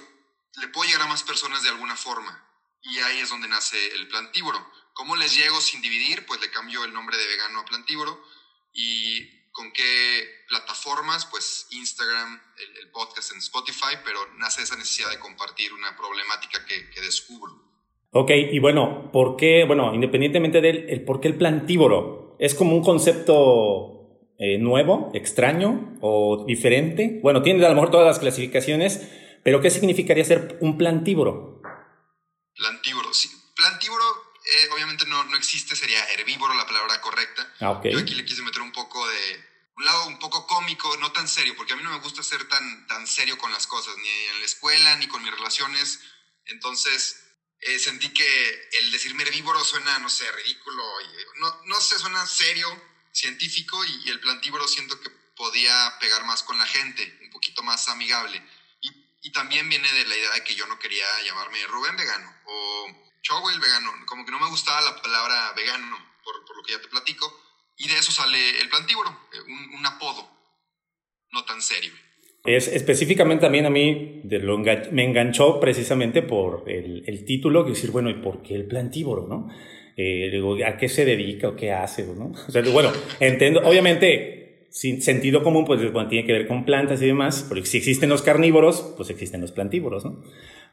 le 0.54 0.69
puedo 0.69 0.88
llegar 0.88 1.02
a 1.02 1.09
más 1.09 1.23
personas 1.23 1.62
de 1.62 1.71
alguna 1.71 1.97
forma, 1.97 2.40
y 2.83 2.99
ahí 3.00 3.21
es 3.21 3.31
donde 3.31 3.49
nace 3.49 3.95
el 3.95 4.09
plantívoro. 4.09 4.73
¿Cómo 4.95 5.17
les 5.17 5.37
llego 5.37 5.61
sin 5.61 5.83
dividir? 5.83 6.25
Pues 6.27 6.41
le 6.41 6.51
cambio 6.51 6.85
el 6.85 6.93
nombre 6.93 7.17
de 7.17 7.27
vegano 7.27 7.61
a 7.61 7.65
plantívoro 7.65 8.19
y 8.73 9.29
con 9.53 9.73
qué 9.73 10.45
plataformas, 10.49 11.27
pues 11.27 11.69
Instagram, 11.71 12.41
el, 12.59 12.77
el, 12.79 12.91
podcast 12.91 13.33
en 13.33 13.39
Spotify, 13.39 13.97
pero 14.05 14.21
nace 14.39 14.63
esa 14.63 14.77
necesidad 14.77 15.11
de 15.11 15.19
compartir 15.21 15.73
una 15.73 15.97
problemática 15.97 16.65
que, 16.65 16.91
que 16.91 17.01
descubro. 17.01 17.53
Ok, 18.11 18.31
y 18.31 18.61
bueno, 18.61 19.11
¿por 19.13 19.37
qué, 19.37 19.65
bueno, 19.65 19.93
independientemente 19.93 20.61
del 20.61 20.89
el 20.89 21.05
por 21.05 21.21
qué 21.21 21.27
el 21.27 21.37
plantívoro? 21.37 22.37
¿Es 22.39 22.55
como 22.55 22.77
un 22.77 22.83
concepto 22.85 24.21
eh, 24.39 24.59
nuevo, 24.59 25.11
extraño 25.15 25.99
o 26.01 26.45
diferente? 26.47 27.19
Bueno, 27.23 27.43
tiene 27.43 27.65
a 27.65 27.69
lo 27.69 27.75
mejor 27.75 27.91
todas 27.91 28.07
las 28.07 28.21
clasificaciones, 28.21 29.09
pero 29.43 29.61
¿qué 29.61 29.71
significaría 29.71 30.25
ser 30.25 30.59
un 30.61 30.79
plantívoro? 30.79 31.61
Plantívoro, 32.57 33.13
sí. 33.13 33.29
Plantívoro 33.57 34.04
eh, 34.55 34.69
obviamente 34.73 35.07
no, 35.07 35.25
no, 35.25 35.37
existe, 35.37 35.75
sería 35.75 36.05
herbívoro 36.13 36.55
la 36.55 36.67
palabra 36.67 37.01
correcta. 37.01 37.53
Ah, 37.61 37.71
okay. 37.71 37.93
Yo 37.93 37.99
aquí 37.99 38.15
le 38.15 38.25
quise 38.25 38.43
meter 38.43 38.63
un 38.63 38.73
poco 38.73 39.07
de, 39.09 39.45
un 39.77 39.85
lado 39.85 40.07
un 40.07 40.19
poco 40.19 40.47
cómico, 40.47 40.97
no 40.99 41.13
tan 41.13 41.29
serio, 41.29 41.55
porque 41.57 41.73
a 41.73 41.77
mí 41.77 41.83
no 41.83 41.91
me 41.91 41.99
gusta 41.99 42.23
ser 42.23 42.47
tan, 42.49 42.87
tan 42.87 43.07
serio 43.07 43.37
con 43.39 43.53
las 43.53 43.67
cosas, 43.67 43.97
ni 43.97 44.09
en 44.09 44.39
la 44.41 44.45
escuela, 44.45 44.97
ni 44.97 45.09
con 45.09 45.23
mis 45.23 45.33
relaciones. 45.33 46.01
Entonces 46.47 47.25
eh, 47.61 47.79
sentí 47.79 48.11
que 48.11 48.69
el 48.81 48.93
decirme 48.93 49.25
herbívoro 49.25 49.65
suena, 49.65 49.99
no 49.99 50.09
sé, 50.09 50.31
ridículo, 50.33 50.85
y, 51.01 51.41
no, 51.41 51.61
no 51.65 51.81
sé, 51.81 51.99
suena 51.99 52.27
serio, 52.27 52.69
científico, 53.13 53.85
y, 53.85 54.03
y 54.07 54.11
el 54.11 54.21
plantívoro 54.21 54.69
siento 54.69 55.01
que 55.01 55.11
podía 55.35 55.97
pegar 56.01 56.25
más 56.25 56.43
con 56.43 56.59
la 56.59 56.67
gente, 56.67 57.19
un 57.23 57.31
poquito 57.31 57.63
más 57.63 57.89
amigable. 57.89 58.43
Y, 58.81 58.91
y 59.23 59.33
también 59.33 59.69
viene 59.69 59.91
de 59.93 60.07
la 60.07 60.17
idea 60.17 60.31
de 60.33 60.45
que 60.45 60.55
yo 60.55 60.67
no 60.67 60.79
quería 60.79 61.07
llamarme 61.23 61.67
Rubén 61.67 61.97
Vegano 61.97 62.35
o 62.47 63.13
el 63.52 63.61
vegano, 63.61 63.90
como 64.07 64.25
que 64.25 64.31
no 64.31 64.38
me 64.38 64.50
gustaba 64.50 64.81
la 64.83 65.00
palabra 65.00 65.52
vegano, 65.57 65.97
por, 66.25 66.45
por, 66.45 66.57
lo 66.57 66.62
que 66.62 66.73
ya 66.73 66.81
te 66.81 66.88
platico, 66.88 67.33
y 67.76 67.88
de 67.88 67.99
eso 67.99 68.12
sale 68.12 68.61
el 68.61 68.69
plantívoro, 68.69 69.11
un, 69.47 69.78
un 69.78 69.87
apodo. 69.87 70.28
tan 71.47 71.61
serio. 71.61 71.93
Es 72.45 72.69
específicamente 72.69 73.43
también 73.43 73.64
a 73.64 73.71
mí 73.71 74.21
de 74.23 74.38
lo 74.38 74.59
me 74.59 75.04
enganchó 75.04 75.59
precisamente 75.59 76.21
por 76.21 76.64
el, 76.69 77.02
el, 77.07 77.25
título, 77.25 77.64
que 77.64 77.71
decir, 77.71 77.90
bueno, 77.90 78.11
¿y 78.11 78.14
por 78.14 78.43
qué 78.43 78.54
el 78.54 78.66
plantívoro, 78.66 79.26
no? 79.26 79.49
Eh, 79.97 80.28
digo, 80.31 80.57
¿a 80.66 80.76
qué 80.76 80.88
se 80.88 81.07
dedica 81.07 81.49
o 81.49 81.57
qué 81.57 81.73
hace, 81.73 82.04
no? 82.04 82.33
O 82.49 82.52
sea, 82.52 82.62
bueno, 82.62 82.93
entiendo, 83.21 83.62
obviamente, 83.64 84.44
sin 84.75 85.00
sentido 85.02 85.45
común, 85.45 85.64
pues 85.64 85.81
bueno, 85.93 86.09
tiene 86.09 86.26
que 86.26 86.33
ver 86.33 86.49
con 86.49 86.64
plantas 86.64 87.00
y 87.00 87.07
demás, 87.07 87.47
porque 87.49 87.64
si 87.64 87.78
existen 87.78 88.09
los 88.09 88.23
carnívoros, 88.23 88.95
pues 88.97 89.09
existen 89.09 89.40
los 89.40 89.52
plantívoros, 89.52 90.04
¿no? 90.04 90.21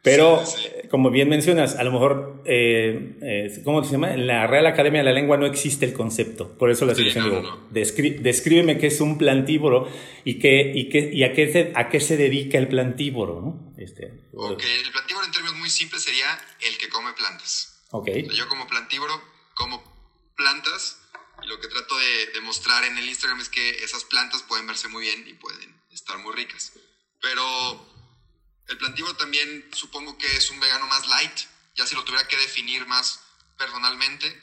Pero, 0.02 0.42
eh, 0.42 0.88
como 0.90 1.12
bien 1.12 1.30
mencionas, 1.30 1.76
a 1.76 1.84
lo 1.84 1.92
mejor, 1.92 2.42
eh, 2.46 3.20
eh, 3.22 3.62
¿cómo 3.64 3.84
se 3.84 3.92
llama? 3.92 4.12
En 4.16 4.26
la 4.26 4.48
Real 4.48 4.66
Academia 4.66 5.02
de 5.02 5.06
la 5.06 5.12
Lengua 5.12 5.38
no 5.38 5.46
existe 5.46 5.86
el 5.86 5.94
concepto. 5.94 6.58
Por 6.58 6.72
eso 6.72 6.88
la 6.88 6.96
situación 6.96 7.26
digo, 7.26 7.68
descríbeme 7.70 8.80
qué 8.80 8.88
es 8.88 9.00
un 9.02 9.20
plantívoro 9.20 9.88
y, 10.26 10.40
qué, 10.40 10.72
y, 10.74 10.90
qué, 10.90 11.12
y 11.14 11.24
a, 11.24 11.34
qué 11.34 11.52
se, 11.52 11.72
a 11.76 11.90
qué 11.90 12.00
se 12.00 12.18
dedica 12.18 12.58
el 12.58 12.70
plantívoro, 12.70 13.40
¿no? 13.40 13.74
Este, 13.78 14.12
ok, 14.34 14.64
el 14.84 14.92
plantívoro 14.92 15.28
en 15.28 15.32
términos 15.32 15.58
muy 15.60 15.70
simples 15.70 16.02
sería 16.02 16.26
el 16.68 16.76
que 16.80 16.90
come 16.90 17.14
plantas. 17.14 17.84
Ok. 17.92 18.10
yo 18.34 18.48
como 18.48 18.66
plantívoro 18.66 19.14
como 19.54 19.84
plantas 20.36 21.01
lo 21.46 21.60
que 21.60 21.68
trato 21.68 21.98
de 21.98 22.28
demostrar 22.28 22.84
en 22.86 22.98
el 22.98 23.08
Instagram 23.08 23.40
es 23.40 23.50
que 23.50 23.84
esas 23.84 24.04
plantas 24.06 24.44
pueden 24.44 24.68
verse 24.68 24.88
muy 24.88 25.04
bien 25.04 25.28
y 25.28 25.34
pueden 25.34 25.82
estar 25.92 26.18
muy 26.20 26.34
ricas. 26.34 26.74
Pero 27.20 27.94
el 28.68 28.78
plantívoro 28.78 29.16
también 29.18 29.70
supongo 29.74 30.18
que 30.18 30.36
es 30.36 30.50
un 30.50 30.60
vegano 30.60 30.88
más 30.88 31.08
light, 31.08 31.40
ya 31.76 31.86
si 31.86 31.96
lo 31.96 32.04
tuviera 32.04 32.28
que 32.28 32.38
definir 32.38 32.86
más 32.88 33.22
personalmente. 33.58 34.42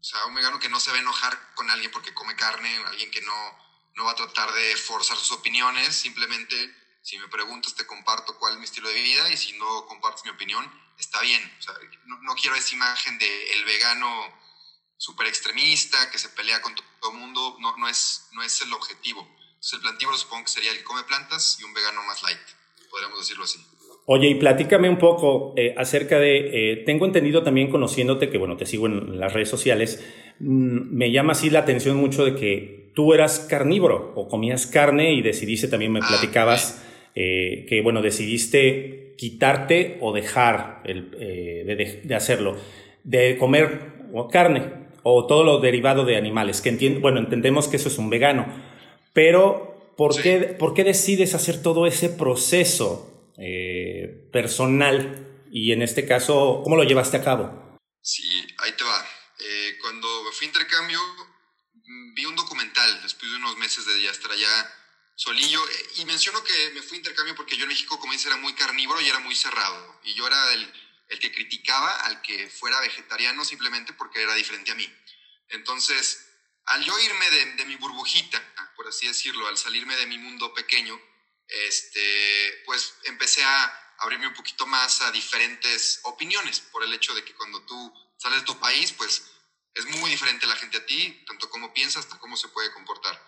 O 0.00 0.04
sea, 0.04 0.26
un 0.26 0.34
vegano 0.34 0.58
que 0.58 0.68
no 0.68 0.80
se 0.80 0.90
va 0.90 0.98
a 0.98 1.00
enojar 1.00 1.54
con 1.54 1.70
alguien 1.70 1.90
porque 1.90 2.12
come 2.12 2.36
carne, 2.36 2.76
alguien 2.86 3.10
que 3.10 3.22
no, 3.22 3.58
no 3.94 4.04
va 4.04 4.12
a 4.12 4.16
tratar 4.16 4.52
de 4.52 4.76
forzar 4.76 5.16
sus 5.16 5.32
opiniones, 5.32 5.94
simplemente 5.94 6.74
si 7.02 7.18
me 7.18 7.28
preguntas 7.28 7.74
te 7.74 7.86
comparto 7.86 8.38
cuál 8.38 8.54
es 8.54 8.58
mi 8.58 8.64
estilo 8.64 8.88
de 8.88 9.02
vida 9.02 9.30
y 9.30 9.36
si 9.36 9.52
no 9.58 9.86
compartes 9.86 10.24
mi 10.24 10.30
opinión, 10.30 10.64
está 10.98 11.20
bien. 11.20 11.56
O 11.58 11.62
sea, 11.62 11.74
no, 12.06 12.34
quiero 12.34 12.56
esa 12.56 12.74
imagen 12.74 13.18
de 13.18 13.52
el 13.52 13.64
vegano 13.64 14.40
súper 15.04 15.26
extremista 15.26 16.10
que 16.10 16.18
se 16.18 16.30
pelea 16.30 16.62
con 16.62 16.74
todo 16.74 17.12
el 17.12 17.18
mundo, 17.18 17.58
no, 17.60 17.76
no, 17.76 17.88
es, 17.88 18.28
no 18.32 18.42
es 18.42 18.62
el 18.62 18.72
objetivo. 18.72 19.20
Entonces 19.20 19.74
el 19.74 19.80
plantívoro 19.80 20.16
supongo 20.16 20.44
que 20.44 20.50
sería 20.50 20.70
el 20.70 20.78
que 20.78 20.84
come 20.84 21.02
plantas 21.04 21.58
y 21.60 21.64
un 21.64 21.74
vegano 21.74 22.02
más 22.04 22.22
light 22.22 22.38
podríamos 22.90 23.18
decirlo 23.18 23.44
así. 23.44 23.58
Oye, 24.06 24.28
y 24.28 24.34
platícame 24.36 24.88
un 24.88 24.98
poco 24.98 25.52
eh, 25.56 25.74
acerca 25.76 26.20
de, 26.20 26.72
eh, 26.72 26.76
tengo 26.86 27.06
entendido 27.06 27.42
también 27.42 27.70
conociéndote, 27.70 28.30
que 28.30 28.38
bueno, 28.38 28.56
te 28.56 28.66
sigo 28.66 28.86
en 28.86 29.18
las 29.18 29.32
redes 29.32 29.48
sociales, 29.48 30.04
mm, 30.38 30.94
me 30.96 31.10
llama 31.10 31.32
así 31.32 31.50
la 31.50 31.60
atención 31.60 31.96
mucho 31.96 32.24
de 32.24 32.36
que 32.36 32.92
tú 32.94 33.14
eras 33.14 33.40
carnívoro 33.40 34.12
o 34.14 34.28
comías 34.28 34.66
carne 34.66 35.12
y 35.12 35.22
decidiste, 35.22 35.66
también 35.66 35.90
me 35.90 36.00
ah, 36.02 36.06
platicabas, 36.06 36.84
eh, 37.16 37.66
que 37.68 37.80
bueno, 37.82 38.00
decidiste 38.00 39.14
quitarte 39.18 39.98
o 40.00 40.12
dejar 40.12 40.82
el, 40.84 41.10
de, 41.10 42.00
de, 42.04 42.14
hacerlo, 42.14 42.56
de 43.02 43.36
comer 43.38 43.94
carne 44.30 44.83
o 45.04 45.26
todo 45.26 45.44
lo 45.44 45.60
derivado 45.60 46.04
de 46.04 46.16
animales, 46.16 46.60
que 46.60 46.70
entiendo, 46.70 47.00
bueno, 47.00 47.20
entendemos 47.20 47.68
que 47.68 47.76
eso 47.76 47.88
es 47.88 47.98
un 47.98 48.10
vegano, 48.10 48.46
pero 49.12 49.92
¿por, 49.96 50.20
qué, 50.20 50.38
¿por 50.58 50.74
qué 50.74 50.82
decides 50.82 51.34
hacer 51.34 51.62
todo 51.62 51.86
ese 51.86 52.08
proceso 52.08 53.32
eh, 53.38 54.28
personal? 54.32 55.44
Y 55.52 55.72
en 55.72 55.82
este 55.82 56.06
caso, 56.06 56.62
¿cómo 56.64 56.76
lo 56.76 56.84
llevaste 56.84 57.18
a 57.18 57.22
cabo? 57.22 57.78
Sí, 58.00 58.24
ahí 58.58 58.72
te 58.72 58.82
va. 58.82 59.06
Eh, 59.38 59.76
cuando 59.80 60.24
me 60.24 60.32
fui 60.32 60.46
a 60.46 60.48
intercambio, 60.48 60.98
mm, 61.74 62.14
vi 62.14 62.24
un 62.24 62.34
documental 62.34 63.02
después 63.02 63.30
de 63.30 63.36
unos 63.36 63.56
meses 63.58 63.86
de 63.86 64.02
ya 64.02 64.10
estar 64.10 64.32
allá 64.32 64.70
solillo. 65.14 65.60
Eh, 65.68 65.86
y 65.96 66.04
menciono 66.06 66.42
que 66.42 66.70
me 66.74 66.82
fui 66.82 66.96
a 66.96 66.98
intercambio 66.98 67.34
porque 67.36 67.56
yo 67.56 67.64
en 67.64 67.68
México, 67.68 68.00
como 68.00 68.12
dice, 68.12 68.28
era 68.28 68.38
muy 68.38 68.54
carnívoro 68.54 69.00
y 69.00 69.08
era 69.08 69.20
muy 69.20 69.34
cerrado. 69.34 70.00
Y 70.04 70.14
yo 70.14 70.26
era 70.26 70.54
el, 70.54 70.72
el 71.08 71.18
que 71.18 71.32
criticaba 71.32 72.00
al 72.02 72.22
que 72.22 72.48
fuera 72.48 72.80
vegetariano 72.80 73.44
simplemente 73.44 73.92
porque 73.92 74.22
era 74.22 74.34
diferente 74.34 74.72
a 74.72 74.74
mí. 74.74 74.92
Entonces, 75.48 76.26
al 76.66 76.84
yo 76.84 76.98
irme 76.98 77.30
de, 77.30 77.64
mi 77.66 77.76
burbujita, 77.76 78.42
por 78.76 78.88
así 78.88 79.06
decirlo, 79.06 79.46
al 79.46 79.58
salirme 79.58 79.96
de 79.96 80.06
mi 80.06 80.18
mundo 80.18 80.52
pequeño, 80.54 81.00
este, 81.46 82.62
pues 82.64 82.94
empecé 83.04 83.44
a 83.44 83.96
abrirme 83.98 84.28
un 84.28 84.34
poquito 84.34 84.66
más 84.66 85.02
a 85.02 85.12
diferentes 85.12 86.00
opiniones, 86.04 86.60
por 86.60 86.82
el 86.82 86.92
hecho 86.92 87.14
de 87.14 87.24
que 87.24 87.34
cuando 87.34 87.64
tú 87.64 87.94
sales 88.16 88.40
de 88.40 88.46
tu 88.46 88.58
país, 88.58 88.92
pues 88.92 89.30
es 89.74 89.86
muy 89.86 90.10
diferente 90.10 90.46
la 90.46 90.56
gente 90.56 90.78
a 90.78 90.86
ti, 90.86 91.24
tanto 91.26 91.50
cómo 91.50 91.74
piensas, 91.74 92.04
hasta 92.04 92.18
cómo 92.18 92.36
se 92.36 92.48
puede 92.48 92.72
comportar. 92.72 93.20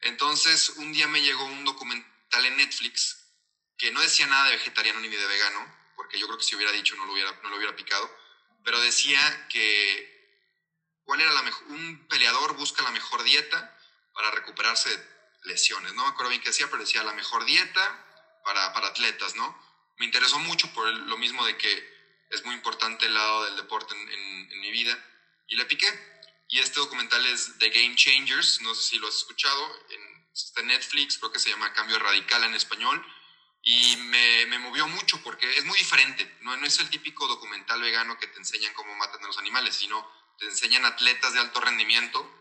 Entonces, 0.00 0.70
un 0.76 0.92
día 0.92 1.06
me 1.06 1.22
llegó 1.22 1.44
un 1.44 1.64
documental 1.64 2.46
en 2.46 2.56
Netflix 2.56 3.18
que 3.76 3.90
no 3.92 4.00
decía 4.00 4.26
nada 4.26 4.46
de 4.46 4.56
vegetariano 4.56 5.00
ni 5.00 5.08
de 5.08 5.26
vegano, 5.26 5.79
porque 6.10 6.18
yo 6.18 6.26
creo 6.26 6.38
que 6.38 6.44
si 6.44 6.56
hubiera 6.56 6.72
dicho 6.72 6.96
no 6.96 7.06
lo 7.06 7.12
hubiera, 7.12 7.30
no 7.44 7.50
lo 7.50 7.56
hubiera 7.56 7.76
picado, 7.76 8.10
pero 8.64 8.80
decía 8.80 9.46
que 9.48 10.42
cuál 11.04 11.20
era 11.20 11.32
la 11.32 11.42
mejor, 11.42 11.68
un 11.68 12.08
peleador 12.08 12.56
busca 12.56 12.82
la 12.82 12.90
mejor 12.90 13.22
dieta 13.22 13.78
para 14.12 14.32
recuperarse 14.32 14.90
de 14.90 15.06
lesiones, 15.44 15.94
no 15.94 16.02
me 16.02 16.08
acuerdo 16.08 16.30
bien 16.30 16.42
qué 16.42 16.48
decía, 16.48 16.66
pero 16.68 16.82
decía 16.82 17.04
la 17.04 17.12
mejor 17.12 17.44
dieta 17.44 18.40
para, 18.44 18.72
para 18.72 18.88
atletas, 18.88 19.36
¿no? 19.36 19.56
Me 19.98 20.06
interesó 20.06 20.40
mucho 20.40 20.72
por 20.72 20.88
lo 20.88 21.16
mismo 21.16 21.46
de 21.46 21.56
que 21.56 22.26
es 22.30 22.44
muy 22.44 22.56
importante 22.56 23.06
el 23.06 23.14
lado 23.14 23.44
del 23.44 23.54
deporte 23.54 23.94
en, 23.94 24.08
en, 24.50 24.60
mi 24.60 24.72
vida 24.72 24.98
y 25.46 25.54
le 25.54 25.64
piqué. 25.66 25.86
Y 26.48 26.58
este 26.58 26.80
documental 26.80 27.24
es 27.26 27.56
The 27.60 27.70
Game 27.70 27.94
Changers, 27.94 28.62
no 28.62 28.74
sé 28.74 28.82
si 28.82 28.98
lo 28.98 29.06
has 29.06 29.14
escuchado, 29.14 29.86
en, 29.90 30.28
está 30.34 30.60
en 30.60 30.66
Netflix, 30.66 31.18
creo 31.18 31.30
que 31.30 31.38
se 31.38 31.50
llama 31.50 31.72
Cambio 31.72 32.00
Radical 32.00 32.42
en 32.42 32.54
español, 32.54 33.00
y 33.62 33.96
me, 33.96 34.46
me, 34.46 34.58
movió 34.58 34.88
mucho 34.88 35.22
porque 35.22 35.50
es 35.58 35.64
muy 35.64 35.78
diferente, 35.78 36.38
no, 36.40 36.56
no 36.56 36.66
es 36.66 36.78
el 36.80 36.88
típico 36.88 37.26
documental 37.26 37.80
vegano 37.80 38.18
que 38.18 38.26
te 38.26 38.38
enseñan 38.38 38.72
cómo 38.74 38.94
matan 38.96 39.22
a 39.22 39.26
los 39.26 39.38
animales, 39.38 39.76
sino 39.76 40.06
te 40.38 40.46
enseñan 40.46 40.84
atletas 40.84 41.34
de 41.34 41.40
alto 41.40 41.60
rendimiento 41.60 42.40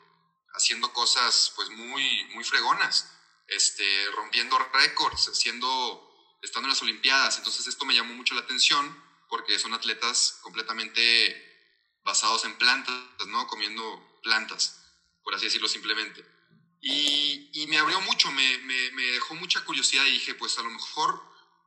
haciendo 0.53 0.91
cosas 0.93 1.53
pues 1.55 1.69
muy, 1.69 2.25
muy 2.33 2.43
fregonas, 2.43 3.11
este, 3.47 4.11
rompiendo 4.11 4.57
récords, 4.73 5.29
haciendo, 5.29 6.37
estando 6.41 6.67
en 6.67 6.71
las 6.71 6.81
Olimpiadas. 6.81 7.37
Entonces 7.37 7.67
esto 7.67 7.85
me 7.85 7.95
llamó 7.95 8.13
mucho 8.13 8.35
la 8.35 8.41
atención 8.41 9.03
porque 9.29 9.59
son 9.59 9.73
atletas 9.73 10.39
completamente 10.41 11.45
basados 12.03 12.45
en 12.45 12.57
plantas, 12.57 12.95
¿no? 13.27 13.47
Comiendo 13.47 14.19
plantas, 14.23 14.83
por 15.23 15.35
así 15.35 15.45
decirlo 15.45 15.67
simplemente. 15.67 16.25
Y, 16.81 17.49
y 17.53 17.67
me 17.67 17.77
abrió 17.77 17.99
mucho, 18.01 18.31
me, 18.31 18.57
me, 18.59 18.91
me, 18.91 19.03
dejó 19.03 19.35
mucha 19.35 19.63
curiosidad 19.65 20.05
y 20.05 20.11
dije, 20.11 20.35
pues 20.35 20.57
a 20.57 20.63
lo 20.63 20.69
mejor 20.69 21.21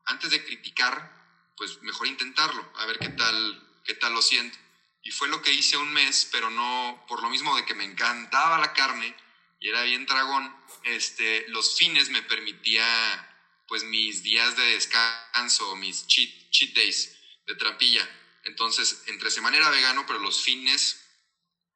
antes 0.07 0.31
de 0.31 0.45
criticar, 0.45 1.53
pues 1.57 1.83
mejor 1.83 2.07
intentarlo, 2.07 2.73
a 2.77 2.87
ver 2.87 2.99
qué 2.99 3.11
tal, 3.11 3.83
qué 3.85 3.95
tal 3.95 4.15
lo 4.15 4.23
siento. 4.23 4.59
Y 5.03 5.11
fue 5.11 5.29
lo 5.29 5.43
que 5.43 5.53
hice 5.53 5.77
un 5.77 5.93
mes, 5.93 6.29
pero 6.33 6.49
no, 6.51 7.05
por 7.09 7.23
lo 7.23 7.29
mismo 7.29 7.55
de 7.57 7.65
que 7.65 7.75
me 7.75 7.85
encantaba 7.85 8.59
la 8.59 8.73
carne 8.73 9.15
y 9.61 9.69
era 9.69 9.83
bien 9.83 10.07
dragón, 10.07 10.55
este, 10.85 11.47
los 11.49 11.77
fines 11.77 12.09
me 12.09 12.23
permitía 12.23 13.29
pues 13.69 13.85
mis 13.85 14.23
días 14.23 14.57
de 14.57 14.65
descanso, 14.65 15.77
mis 15.77 16.07
cheat, 16.07 16.51
cheat 16.51 16.75
days 16.75 17.17
de 17.47 17.55
trampilla. 17.55 18.09
Entonces, 18.45 19.05
entre 19.07 19.31
semana 19.31 19.57
era 19.57 19.71
vegano, 19.71 20.05
pero 20.07 20.19
los 20.19 20.43
fines 20.43 21.01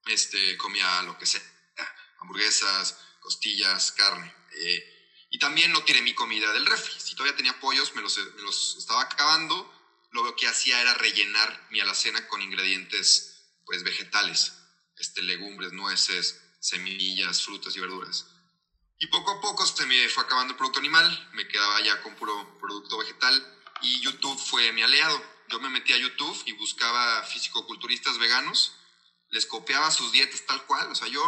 este, 0.06 0.56
comía 0.56 1.02
lo 1.02 1.16
que 1.16 1.26
sea, 1.26 1.40
hamburguesas, 2.18 3.05
costillas, 3.26 3.90
carne. 3.90 4.32
Eh, 4.52 5.26
y 5.30 5.38
también 5.40 5.72
no 5.72 5.82
tiré 5.82 6.00
mi 6.00 6.14
comida 6.14 6.52
del 6.52 6.64
refri. 6.64 6.94
Si 7.00 7.16
todavía 7.16 7.36
tenía 7.36 7.58
pollos, 7.58 7.92
me 7.96 8.02
los, 8.02 8.16
estaba 8.78 9.02
acabando 9.02 9.72
lo 10.12 10.36
que 10.36 10.46
hacía 10.46 10.80
era 10.80 10.94
rellenar 10.94 11.66
mi 11.70 11.80
alacena 11.80 12.26
con 12.28 12.40
ingredientes 12.40 13.50
pues 13.64 13.82
vegetales, 13.82 14.52
este, 14.96 15.22
legumbres, 15.22 15.72
nueces, 15.72 16.40
semillas, 16.60 17.42
frutas 17.42 17.76
y 17.76 17.80
verduras. 17.80 18.26
Y 18.98 19.08
poco 19.08 19.32
a 19.32 19.40
poco 19.40 19.66
se 19.66 19.84
me 19.86 20.08
fue 20.08 20.22
acabando 20.22 20.52
el 20.52 20.56
producto 20.56 20.78
animal, 20.78 21.30
me 21.34 21.48
quedaba 21.48 21.82
ya 21.82 22.00
con 22.02 22.14
puro 22.14 22.58
producto 22.60 22.96
vegetal 22.98 23.34
y 23.82 24.00
YouTube 24.00 24.38
fue 24.38 24.72
mi 24.72 24.82
aliado. 24.82 25.20
Yo 25.48 25.58
me 25.58 25.68
metí 25.68 25.92
a 25.92 25.98
YouTube 25.98 26.42
y 26.46 26.52
buscaba 26.52 27.24
físico-culturistas 27.24 28.18
veganos, 28.18 28.72
les 29.30 29.46
copiaba 29.46 29.90
sus 29.90 30.12
dietas 30.12 30.46
tal 30.46 30.64
cual, 30.66 30.90
o 30.92 30.94
sea, 30.94 31.08
yo 31.08 31.22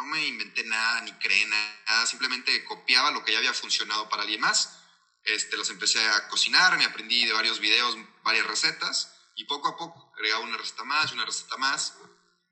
no 0.00 0.06
me 0.06 0.26
inventé 0.26 0.64
nada 0.64 1.02
ni 1.02 1.12
creé 1.12 1.46
nada, 1.46 2.06
simplemente 2.06 2.64
copiaba 2.64 3.10
lo 3.10 3.22
que 3.22 3.32
ya 3.32 3.38
había 3.38 3.52
funcionado 3.52 4.08
para 4.08 4.22
alguien 4.22 4.40
más 4.40 4.80
este, 5.24 5.56
los 5.56 5.70
empecé 5.70 6.00
a 6.00 6.28
cocinar, 6.28 6.78
me 6.78 6.84
aprendí 6.84 7.26
de 7.26 7.32
varios 7.32 7.60
videos, 7.60 7.96
varias 8.22 8.46
recetas, 8.46 9.14
y 9.36 9.44
poco 9.44 9.68
a 9.68 9.76
poco 9.76 10.12
agregaba 10.14 10.44
una 10.44 10.56
receta 10.56 10.84
más, 10.84 11.12
una 11.12 11.24
receta 11.24 11.56
más. 11.56 11.94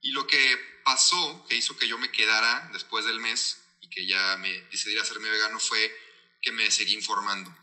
Y 0.01 0.11
lo 0.13 0.27
que 0.27 0.81
pasó, 0.85 1.45
que 1.49 1.57
hizo 1.57 1.77
que 1.77 1.89
yo 1.89 1.99
me 1.99 2.11
quedara 2.11 2.71
después 2.73 3.05
del 3.05 3.21
mes 3.21 3.59
y 3.81 3.89
que 3.89 4.07
ya 4.07 4.37
me 4.37 4.63
decidiera 4.71 5.03
hacerme 5.03 5.31
vegano, 5.31 5.59
fue 5.59 5.95
que 6.41 6.53
me 6.53 6.71
seguí 6.71 6.95
informando. 6.95 7.55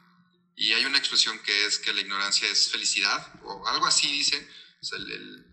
Y 0.56 0.74
hay 0.74 0.86
una 0.86 0.98
expresión 0.98 1.38
que 1.40 1.66
es 1.66 1.80
que 1.80 1.94
la 1.94 2.02
ignorancia 2.02 2.48
es 2.48 2.70
felicidad, 2.70 3.34
o 3.44 3.68
algo 3.68 3.86
así 3.86 4.12
dice. 4.12 4.48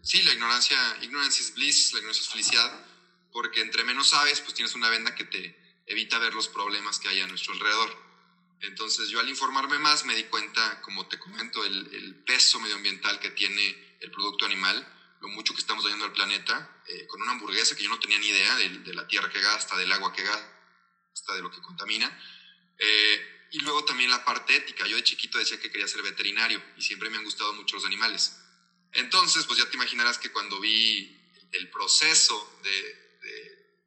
sí, 0.02 0.22
la 0.22 0.32
ignorancia, 0.32 0.78
ignorance 1.02 1.40
is 1.40 1.54
bliss, 1.54 1.92
la 1.92 1.98
ignorancia 2.00 2.22
es 2.22 2.30
felicidad, 2.30 2.86
porque 3.32 3.60
entre 3.60 3.84
menos 3.84 4.10
sabes, 4.10 4.40
pues 4.40 4.54
tienes 4.54 4.74
una 4.74 4.90
venda 4.90 5.14
que 5.14 5.24
te 5.24 5.82
evita 5.86 6.18
ver 6.18 6.34
los 6.34 6.48
problemas 6.48 6.98
que 6.98 7.08
hay 7.08 7.20
a 7.20 7.26
nuestro 7.26 7.54
alrededor. 7.54 8.12
Entonces 8.60 9.08
yo 9.08 9.18
al 9.18 9.28
informarme 9.28 9.78
más 9.78 10.04
me 10.04 10.14
di 10.14 10.24
cuenta, 10.24 10.80
como 10.82 11.08
te 11.08 11.18
comento, 11.18 11.64
el, 11.64 12.22
peso 12.24 12.60
medioambiental 12.60 13.18
que 13.18 13.30
tiene 13.30 13.96
el 14.00 14.10
producto 14.10 14.46
animal, 14.46 14.86
lo 15.20 15.28
mucho 15.28 15.54
que 15.54 15.60
estamos 15.60 15.84
dañando 15.84 16.04
al 16.04 16.12
planeta, 16.12 16.82
eh, 16.86 17.06
con 17.06 17.20
una 17.20 17.32
hamburguesa 17.32 17.76
que 17.76 17.82
yo 17.82 17.88
no 17.88 17.98
tenía 17.98 18.18
ni 18.18 18.28
idea 18.28 18.56
de, 18.56 18.94
la 18.94 19.06
tierra 19.08 19.28
que 19.30 19.40
gasta, 19.40 19.76
del 19.76 19.90
agua 19.90 20.12
que 20.12 20.22
gasta, 20.22 21.34
de 21.34 21.42
lo 21.42 21.50
que 21.50 21.60
contamina. 21.60 22.16
Eh, 22.78 23.48
y 23.50 23.60
luego 23.60 23.84
también 23.84 24.10
la 24.10 24.24
parte 24.24 24.56
ética. 24.56 24.86
Yo 24.86 24.96
de 24.96 25.04
chiquito 25.04 25.38
decía 25.38 25.60
que 25.60 25.70
quería 25.70 25.88
ser 25.88 26.02
veterinario 26.02 26.62
y 26.76 26.82
siempre 26.82 27.10
me 27.10 27.18
han 27.18 27.24
gustado 27.24 27.52
mucho 27.54 27.76
los 27.76 27.84
animales. 27.84 28.38
Entonces, 28.92 29.44
pues 29.44 29.58
ya 29.58 29.68
te 29.68 29.76
imaginarás 29.76 30.18
que 30.18 30.30
cuando 30.30 30.60
vi 30.60 31.18
el 31.52 31.68
proceso 31.70 32.60
de, 32.62 33.01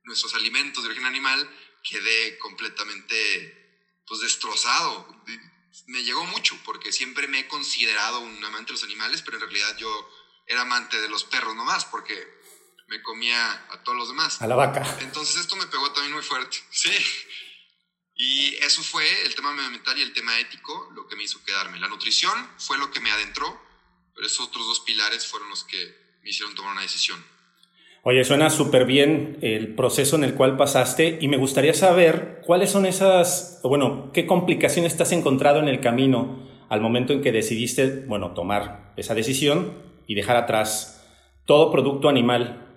nuestros 0.06 0.34
alimentos 0.36 0.84
de 0.84 0.90
origen 0.90 1.06
animal, 1.06 1.50
quedé 1.84 2.38
completamente 2.38 4.02
pues 4.08 4.22
destrozado. 4.22 5.24
Me 5.88 6.04
llegó 6.04 6.24
mucho 6.26 6.58
porque 6.64 6.92
siempre 6.92 7.28
me 7.28 7.40
he 7.40 7.48
considerado 7.48 8.20
un 8.20 8.44
amante 8.44 8.68
de 8.68 8.74
los 8.74 8.84
animales, 8.84 9.22
pero 9.22 9.38
en 9.38 9.42
realidad 9.42 9.76
yo 9.78 10.10
era 10.48 10.62
amante 10.62 11.02
de 11.02 11.10
los 11.10 11.24
perros 11.24 11.56
nomás 11.56 11.86
porque 11.86 12.16
me 12.88 13.02
comía 13.02 13.52
a 13.72 13.84
todos 13.84 13.98
los 13.98 14.08
demás. 14.08 14.42
A 14.42 14.48
la 14.48 14.56
vaca. 14.56 14.98
Entonces 15.02 15.38
esto 15.38 15.56
me 15.56 15.68
pegó 15.68 15.92
también 15.92 16.14
muy 16.14 16.24
fuerte. 16.24 16.58
Sí. 16.72 16.92
Y 18.18 18.56
eso 18.64 18.82
fue 18.82 19.26
el 19.26 19.36
tema 19.36 19.52
medioambiental 19.52 19.98
y 19.98 20.02
el 20.02 20.14
tema 20.14 20.40
ético 20.40 20.90
lo 20.96 21.06
que 21.06 21.18
me 21.18 21.24
hizo 21.24 21.44
quedarme. 21.44 21.82
La 21.82 21.90
nutrición 21.90 22.50
fue 22.58 22.78
lo 22.78 22.90
que 22.90 23.02
me 23.02 23.12
adentró, 23.12 23.62
pero 24.14 24.26
esos 24.26 24.48
otros 24.48 24.66
dos 24.68 24.80
pilares 24.80 25.28
fueron 25.28 25.50
los 25.50 25.66
que 25.66 26.18
me 26.24 26.30
hicieron 26.30 26.56
tomar 26.56 26.72
una 26.72 26.84
decisión. 26.84 27.22
Oye, 28.08 28.24
suena 28.24 28.52
súper 28.52 28.86
bien 28.86 29.40
el 29.42 29.74
proceso 29.74 30.16
en 30.16 30.24
el 30.24 30.36
cual 30.36 30.58
pasaste 30.58 31.18
y 31.22 31.28
me 31.28 31.38
gustaría 31.38 31.74
saber 31.74 32.40
cuáles 32.46 32.70
son 32.70 32.86
esas, 32.86 33.60
bueno, 33.64 34.12
qué 34.14 34.28
complicaciones 34.28 34.96
te 34.96 35.02
has 35.02 35.12
encontrado 35.12 35.60
en 35.60 35.68
el 35.68 35.80
camino 35.80 36.48
al 36.70 36.82
momento 36.82 37.14
en 37.14 37.24
que 37.24 37.32
decidiste, 37.32 38.06
bueno, 38.06 38.36
tomar 38.36 38.94
esa 38.96 39.16
decisión 39.16 39.74
y 40.06 40.14
dejar 40.14 40.36
atrás 40.36 41.04
todo 41.46 41.72
producto 41.72 42.08
animal. 42.08 42.68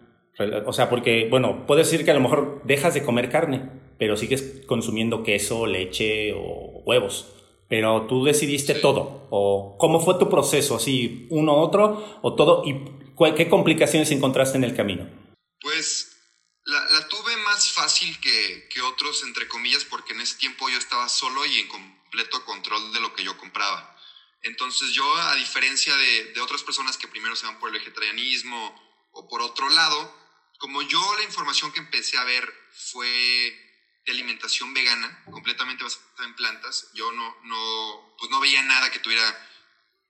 O 0.64 0.72
sea, 0.72 0.88
porque, 0.88 1.28
bueno, 1.28 1.66
puedes 1.66 1.90
decir 1.90 2.06
que 2.06 2.10
a 2.10 2.14
lo 2.14 2.20
mejor 2.20 2.62
dejas 2.64 2.94
de 2.94 3.02
comer 3.02 3.28
carne, 3.28 3.68
pero 3.98 4.16
sigues 4.16 4.64
consumiendo 4.66 5.24
queso, 5.24 5.66
leche 5.66 6.32
o 6.32 6.80
huevos. 6.86 7.34
Pero 7.68 8.06
tú 8.06 8.24
decidiste 8.24 8.72
todo. 8.72 9.26
¿O 9.28 9.76
cómo 9.76 10.00
fue 10.00 10.14
tu 10.14 10.30
proceso? 10.30 10.76
¿Así 10.76 11.26
uno 11.28 11.56
otro? 11.56 12.02
¿O 12.22 12.34
todo? 12.34 12.62
¿Y 12.64 12.76
qué 13.36 13.48
complicaciones 13.48 14.10
encontraste 14.10 14.56
en 14.56 14.64
el 14.64 14.76
camino? 14.76 15.08
Pues 15.60 16.16
la, 16.64 17.08
tuve 17.08 17.36
más 17.38 17.72
fácil 17.72 18.18
que, 18.20 18.68
que, 18.68 18.80
otros, 18.82 19.22
entre 19.22 19.48
comillas, 19.48 19.84
porque 19.84 20.12
en 20.12 20.20
ese 20.20 20.36
tiempo 20.36 20.68
yo 20.68 20.78
estaba 20.78 21.08
solo 21.08 21.44
y 21.46 21.60
en 21.60 21.68
completo 21.68 22.44
control 22.44 22.92
de 22.92 23.00
lo 23.00 23.14
que 23.14 23.24
yo 23.24 23.36
compraba. 23.38 23.96
Entonces 24.42 24.92
yo, 24.92 25.16
a 25.16 25.34
diferencia 25.34 25.96
de, 25.96 26.32
de 26.32 26.40
otras 26.40 26.62
personas 26.62 26.96
que 26.96 27.08
primero 27.08 27.34
se 27.34 27.46
van 27.46 27.58
por 27.58 27.70
el 27.70 27.78
vegetarianismo 27.78 29.08
o 29.12 29.28
por 29.28 29.42
otro 29.42 29.68
lado, 29.70 30.14
como 30.58 30.82
yo 30.82 31.00
la 31.16 31.24
información 31.24 31.72
que 31.72 31.80
empecé 31.80 32.18
a 32.18 32.24
ver 32.24 32.52
fue 32.72 33.08
de 34.04 34.12
alimentación 34.12 34.72
vegana, 34.74 35.24
completamente 35.30 35.84
basada 35.84 36.24
en 36.24 36.34
plantas, 36.34 36.90
yo 36.94 37.12
no, 37.12 37.36
no, 37.44 38.16
pues 38.18 38.30
no 38.30 38.40
veía 38.40 38.62
nada 38.62 38.90
que 38.90 38.98
tuviera, 38.98 39.22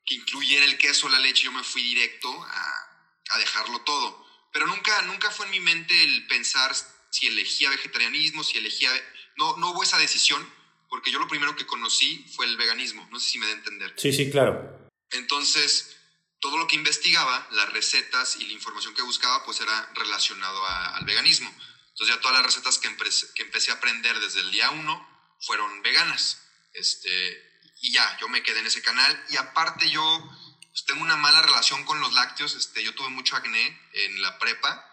que 0.05 0.15
incluyera 0.15 0.65
el 0.65 0.79
queso 0.79 1.09
la 1.09 1.19
leche, 1.19 1.45
yo 1.45 1.53
me 1.53 1.65
fui 1.65 1.83
directo 1.83 2.29
a, 2.45 2.78
a 3.31 3.39
dejarlo 3.39 3.81
todo. 3.83 4.27
Pero 4.53 4.67
nunca, 4.67 5.03
nunca 5.03 5.31
fue 5.31 5.47
en 5.47 5.53
mi 5.53 5.61
mente 5.61 6.03
el 6.03 6.27
pensar 6.27 6.75
si 7.11 7.27
elegía 7.27 7.71
vegetarianismo, 7.71 8.45
si 8.45 8.59
elegía... 8.59 8.91
No, 9.37 9.57
no 9.57 9.71
hubo 9.71 9.83
esa 9.83 9.99
decisión, 9.99 10.45
porque 10.89 11.11
yo 11.11 11.19
lo 11.19 11.29
primero 11.29 11.55
que 11.55 11.67
conocí 11.67 12.27
fue 12.35 12.47
el 12.47 12.57
veganismo. 12.57 13.07
No 13.11 13.21
sé 13.21 13.31
si 13.31 13.39
me 13.39 13.47
da 13.47 13.53
a 13.53 13.57
entender. 13.57 13.95
Sí, 13.97 14.13
sí, 14.13 14.31
claro. 14.31 14.89
Entonces, 15.11 15.97
todo 16.41 16.57
lo 16.57 16.67
que 16.67 16.77
investigaba, 16.77 17.47
las 17.53 17.73
recetas 17.73 18.37
y 18.37 18.47
la 18.47 18.53
información 18.53 18.95
que 18.95 19.03
buscaba, 19.03 19.45
pues 19.45 19.61
era 19.61 19.91
relacionado 19.95 20.65
al 20.67 21.05
veganismo. 21.05 21.53
Entonces 21.91 22.15
ya 22.15 22.21
todas 22.21 22.37
las 22.37 22.47
recetas 22.47 22.79
que, 22.79 22.95
que 23.35 23.43
empecé 23.43 23.73
a 23.73 23.75
aprender 23.75 24.19
desde 24.21 24.41
el 24.41 24.53
día 24.53 24.71
uno 24.71 25.05
fueron 25.41 25.83
veganas. 25.83 26.41
Este, 26.73 27.63
y 27.81 27.93
ya, 27.93 28.19
yo 28.21 28.29
me 28.29 28.43
quedé 28.43 28.61
en 28.61 28.67
ese 28.67 28.83
canal. 28.83 29.25
Y 29.31 29.37
aparte 29.37 29.91
yo 29.91 30.03
pues, 30.79 30.87
tengo 30.87 31.03
una 31.03 31.17
mala 31.17 31.43
relación 31.43 31.85
con 31.85 31.99
los 32.01 32.13
lácteos. 32.13 32.55
Este, 32.55 32.85
yo 32.85 32.95
tuve 32.95 33.09
mucho 33.09 33.35
acné 33.35 33.91
en 33.95 34.23
la 34.23 34.39
prepa 34.39 34.85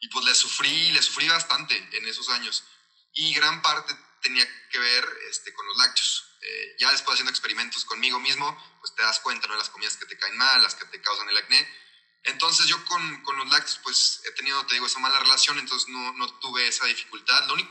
y 0.00 0.08
pues 0.08 0.24
le 0.24 0.34
sufrí, 0.34 0.90
le 0.92 1.02
sufrí 1.02 1.28
bastante 1.28 1.76
en 1.92 2.08
esos 2.08 2.30
años. 2.30 2.64
Y 3.12 3.34
gran 3.34 3.60
parte 3.60 3.94
tenía 4.22 4.46
que 4.70 4.78
ver 4.78 5.06
este, 5.30 5.52
con 5.52 5.66
los 5.66 5.76
lácteos. 5.76 6.24
Eh, 6.40 6.76
ya 6.78 6.90
después 6.92 7.14
haciendo 7.14 7.30
experimentos 7.30 7.84
conmigo 7.84 8.18
mismo, 8.20 8.56
pues 8.80 8.94
te 8.94 9.02
das 9.02 9.20
cuenta, 9.20 9.46
¿no? 9.46 9.56
Las 9.56 9.68
comidas 9.68 9.98
que 9.98 10.06
te 10.06 10.16
caen 10.16 10.36
mal, 10.36 10.62
las 10.62 10.76
que 10.76 10.86
te 10.86 11.00
causan 11.02 11.28
el 11.28 11.36
acné. 11.36 11.68
Entonces 12.22 12.66
yo 12.66 12.82
con, 12.86 13.22
con 13.22 13.36
los 13.36 13.48
lácteos, 13.50 13.80
pues 13.82 14.22
he 14.24 14.30
tenido, 14.32 14.64
te 14.64 14.74
digo, 14.74 14.86
esa 14.86 14.98
mala 15.00 15.20
relación, 15.20 15.58
entonces 15.58 15.88
no, 15.90 16.12
no 16.14 16.38
tuve 16.38 16.66
esa 16.66 16.86
dificultad. 16.86 17.46
Lo 17.48 17.54
único, 17.54 17.70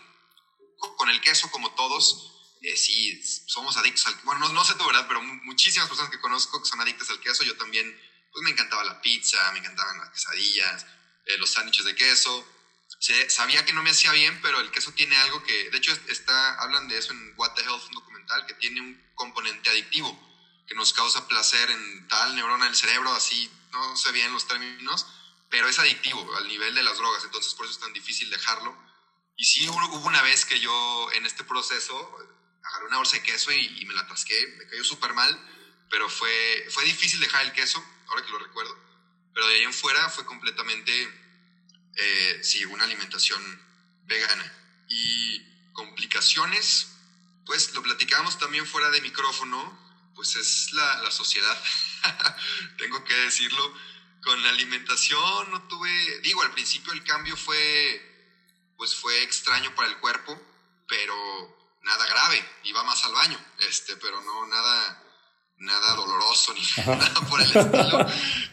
con 0.95 1.09
el 1.09 1.21
queso, 1.21 1.49
como 1.49 1.73
todos, 1.73 2.32
eh, 2.63 2.77
sí, 2.77 3.21
somos 3.45 3.75
adictos 3.75 4.07
al 4.07 4.15
Bueno, 4.23 4.47
no, 4.47 4.63
sé 4.63 4.75
tú, 4.75 4.85
¿verdad? 4.85 5.05
Pero 5.05 5.21
muchísimas 5.21 5.89
personas 5.89 6.09
que 6.09 6.21
conozco 6.21 6.61
que 6.61 6.69
son 6.69 6.79
adictas 6.79 7.09
al 7.09 7.19
queso. 7.19 7.43
Yo 7.43 7.57
también, 7.57 7.85
pues 8.31 8.41
me 8.41 8.51
encantaba 8.51 8.85
la 8.85 9.01
pizza, 9.01 9.37
me 9.51 9.59
encantaban 9.59 9.97
las 9.97 10.11
quesadillas, 10.11 10.85
eh, 11.25 11.37
los 11.37 11.51
sándwiches 11.51 11.85
de 11.85 11.95
queso. 11.95 12.47
sabía 13.27 13.65
que 13.65 13.73
no 13.73 13.83
me 13.83 13.89
hacía 13.89 14.13
bien, 14.13 14.39
pero 14.41 14.61
el 14.61 14.71
queso 14.71 14.93
tiene 14.93 15.17
algo 15.17 15.43
que, 15.43 15.71
de 15.71 15.77
hecho, 15.77 15.91
está, 16.07 16.55
hablan 16.61 16.87
de 16.87 16.97
eso 16.97 17.11
en 17.11 17.33
What 17.35 17.53
the 17.55 17.63
Health, 17.63 17.83
un 17.87 17.95
documental, 17.95 18.45
que 18.45 18.53
tiene 18.53 18.79
un 18.79 19.11
componente 19.15 19.69
adictivo, 19.69 20.17
que 20.65 20.73
nos 20.75 20.93
causa 20.93 21.27
placer 21.27 21.69
en 21.69 22.07
tal 22.07 22.33
neurona 22.33 22.65
del 22.65 22.75
cerebro, 22.77 23.11
así, 23.13 23.51
no 23.73 23.97
sé 23.97 24.13
bien 24.13 24.31
los 24.31 24.47
términos, 24.47 25.05
pero 25.49 25.67
es 25.67 25.79
adictivo 25.79 26.33
al 26.37 26.47
nivel 26.47 26.73
de 26.75 26.83
las 26.83 26.97
drogas, 26.97 27.25
entonces 27.25 27.53
por 27.55 27.65
eso 27.65 27.75
es 27.75 27.81
tan 27.81 27.91
difícil 27.91 28.29
dejarlo. 28.29 28.73
Y 29.35 29.43
sí, 29.43 29.67
hubo 29.67 29.97
una 30.07 30.21
vez 30.21 30.45
que 30.45 30.59
yo 30.61 31.11
en 31.11 31.25
este 31.25 31.43
proceso 31.43 32.32
agarré 32.63 32.87
una 32.87 32.97
bolsa 32.97 33.17
de 33.17 33.23
queso 33.23 33.51
y, 33.51 33.85
me 33.85 33.93
la 33.93 34.01
atasqué, 34.01 34.55
me 34.57 34.67
cayó 34.67 34.83
súper 34.83 35.13
mal, 35.13 35.37
pero 35.89 36.09
fue, 36.09 36.67
fue 36.69 36.83
difícil 36.85 37.19
dejar 37.19 37.45
el 37.45 37.53
queso, 37.53 37.83
ahora 38.07 38.23
que 38.25 38.31
lo 38.31 38.39
recuerdo, 38.39 38.77
pero 39.33 39.47
de 39.47 39.55
ahí 39.55 39.63
en 39.63 39.73
fuera 39.73 40.09
fue 40.09 40.25
completamente, 40.25 40.91
eh, 41.95 42.39
sí, 42.43 42.65
una 42.65 42.83
alimentación 42.83 43.41
vegana. 44.05 44.59
Y 44.89 45.71
complicaciones, 45.73 46.87
pues 47.45 47.73
lo 47.73 47.81
platicábamos 47.81 48.37
también 48.37 48.65
fuera 48.65 48.89
de 48.91 49.01
micrófono, 49.01 49.79
pues 50.15 50.35
es 50.35 50.71
la, 50.73 51.01
la 51.01 51.11
sociedad, 51.11 51.63
tengo 52.77 53.03
que 53.03 53.15
decirlo, 53.15 53.73
con 54.23 54.41
la 54.41 54.49
alimentación 54.49 55.51
no 55.51 55.67
tuve, 55.67 56.19
digo, 56.21 56.41
al 56.41 56.53
principio 56.53 56.93
el 56.93 57.03
cambio 57.03 57.35
fue, 57.35 58.01
pues 58.77 58.95
fue 58.95 59.21
extraño 59.23 59.73
para 59.75 59.89
el 59.89 59.97
cuerpo, 59.97 60.39
pero 60.87 61.62
nada 61.83 62.05
grave, 62.07 62.45
iba 62.63 62.83
más 62.83 63.03
al 63.03 63.13
baño, 63.13 63.39
este, 63.59 63.95
pero 63.97 64.21
no 64.21 64.47
nada, 64.47 65.03
nada 65.57 65.95
doloroso 65.95 66.53
ni 66.53 66.61
nada 66.85 67.21
por 67.29 67.41
el 67.41 67.47
estilo. 67.47 68.07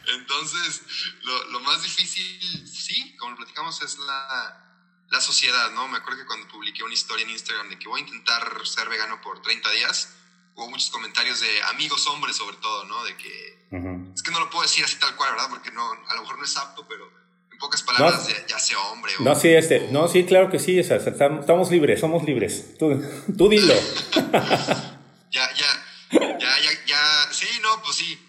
Entonces, 0.08 0.82
lo, 1.22 1.44
lo, 1.46 1.60
más 1.60 1.82
difícil, 1.82 2.68
sí, 2.68 3.16
como 3.16 3.32
lo 3.32 3.36
platicamos, 3.38 3.80
es 3.82 3.98
la, 3.98 5.06
la 5.08 5.20
sociedad, 5.20 5.70
¿no? 5.72 5.88
Me 5.88 5.98
acuerdo 5.98 6.20
que 6.20 6.26
cuando 6.26 6.48
publiqué 6.48 6.82
una 6.82 6.94
historia 6.94 7.24
en 7.24 7.30
Instagram 7.30 7.68
de 7.68 7.78
que 7.78 7.88
voy 7.88 8.00
a 8.00 8.04
intentar 8.04 8.66
ser 8.66 8.88
vegano 8.88 9.20
por 9.20 9.40
30 9.42 9.70
días, 9.70 10.14
hubo 10.54 10.70
muchos 10.70 10.90
comentarios 10.90 11.40
de 11.40 11.62
amigos 11.64 12.06
hombres 12.08 12.36
sobre 12.36 12.56
todo, 12.56 12.84
¿no? 12.84 13.04
De 13.04 13.16
que, 13.16 13.68
es 14.14 14.22
que 14.22 14.30
no 14.30 14.40
lo 14.40 14.50
puedo 14.50 14.62
decir 14.62 14.84
así 14.84 14.96
tal 14.96 15.14
cual, 15.16 15.32
¿verdad? 15.32 15.50
Porque 15.50 15.70
no, 15.70 15.90
a 15.92 16.14
lo 16.14 16.22
mejor 16.22 16.38
no 16.38 16.44
es 16.44 16.56
apto, 16.56 16.86
pero 16.88 17.19
pocas 17.60 17.82
palabras, 17.82 18.26
ya, 18.48 18.58
sea 18.58 18.78
hombre 18.80 19.12
o... 19.18 19.22
No, 19.22 19.38
sí, 19.38 19.48
este, 19.48 19.88
no, 19.92 20.08
sí, 20.08 20.24
claro 20.24 20.50
que 20.50 20.58
sí, 20.58 20.80
estamos 20.80 21.70
libres, 21.70 22.00
somos 22.00 22.24
libres. 22.24 22.76
Tú, 22.78 23.00
tú 23.36 23.48
dilo. 23.48 23.74
ya, 25.30 25.54
ya, 25.54 25.86
ya, 26.10 26.38
ya, 26.38 26.84
ya, 26.86 27.28
sí, 27.30 27.46
no, 27.62 27.80
pues 27.82 27.96
sí. 27.96 28.26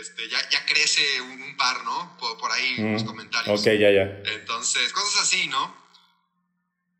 Este, 0.00 0.28
ya, 0.28 0.38
ya 0.50 0.66
crece 0.66 1.20
un, 1.20 1.56
par, 1.56 1.84
¿no? 1.84 2.16
Por, 2.18 2.50
ahí 2.50 2.74
en 2.78 2.94
los 2.94 3.04
mm, 3.04 3.06
comentarios. 3.06 3.60
Ok, 3.60 3.66
ya, 3.66 3.90
ya. 3.90 4.22
Entonces, 4.34 4.92
cosas 4.92 5.22
así, 5.22 5.46
¿no? 5.46 5.74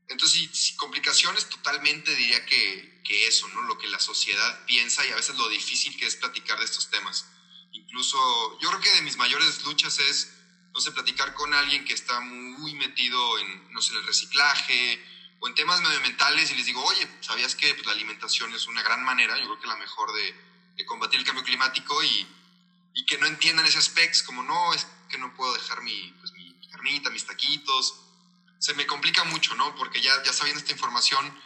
Entonces, 0.08 0.48
sí, 0.52 0.76
complicaciones 0.76 1.48
totalmente 1.48 2.14
diría 2.14 2.46
que, 2.46 3.02
que 3.04 3.26
eso, 3.26 3.48
¿no? 3.48 3.62
Lo 3.62 3.78
que 3.78 3.88
la 3.88 3.98
sociedad 3.98 4.64
piensa 4.66 5.04
y 5.06 5.10
a 5.10 5.16
veces 5.16 5.36
lo 5.36 5.48
difícil 5.48 5.96
que 5.98 6.06
es 6.06 6.16
platicar 6.16 6.58
de 6.58 6.64
estos 6.64 6.88
temas. 6.88 7.26
Incluso, 7.72 8.16
yo 8.60 8.68
creo 8.68 8.80
que 8.80 8.92
de 8.92 9.02
mis 9.02 9.16
mayores 9.16 9.64
luchas 9.64 9.98
es 9.98 10.33
no 10.74 10.80
sé, 10.80 10.90
platicar 10.90 11.32
con 11.34 11.54
alguien 11.54 11.84
que 11.84 11.94
está 11.94 12.18
muy 12.20 12.74
metido 12.74 13.38
en, 13.38 13.72
no 13.72 13.80
sé, 13.80 13.94
el 13.94 14.04
reciclaje 14.04 15.00
o 15.38 15.46
en 15.46 15.54
temas 15.54 15.80
medioambientales 15.80 16.50
y 16.50 16.56
les 16.56 16.66
digo, 16.66 16.82
oye, 16.84 17.08
¿sabías 17.20 17.54
que 17.54 17.72
pues, 17.74 17.86
la 17.86 17.92
alimentación 17.92 18.52
es 18.52 18.66
una 18.66 18.82
gran 18.82 19.04
manera, 19.04 19.38
yo 19.38 19.44
creo 19.44 19.60
que 19.60 19.66
la 19.68 19.76
mejor 19.76 20.12
de, 20.12 20.34
de 20.76 20.84
combatir 20.84 21.20
el 21.20 21.24
cambio 21.24 21.44
climático 21.44 22.02
y, 22.02 22.26
y, 22.94 23.06
que 23.06 23.18
no 23.18 23.26
entiendan 23.26 23.64
ese 23.66 23.78
aspecto, 23.78 24.18
como 24.26 24.42
no, 24.42 24.74
es 24.74 24.86
que 25.08 25.18
no 25.18 25.32
puedo 25.34 25.54
dejar 25.54 25.80
mi, 25.82 26.12
pues, 26.18 26.32
mi, 26.32 26.52
carnita, 26.72 27.08
mis 27.10 27.24
taquitos. 27.24 27.94
Se 28.58 28.74
me 28.74 28.86
complica 28.86 29.22
mucho, 29.24 29.54
¿no? 29.54 29.76
Porque 29.76 30.00
ya, 30.00 30.22
ya 30.24 30.32
sabiendo 30.32 30.58
esta 30.58 30.72
información, 30.72 31.38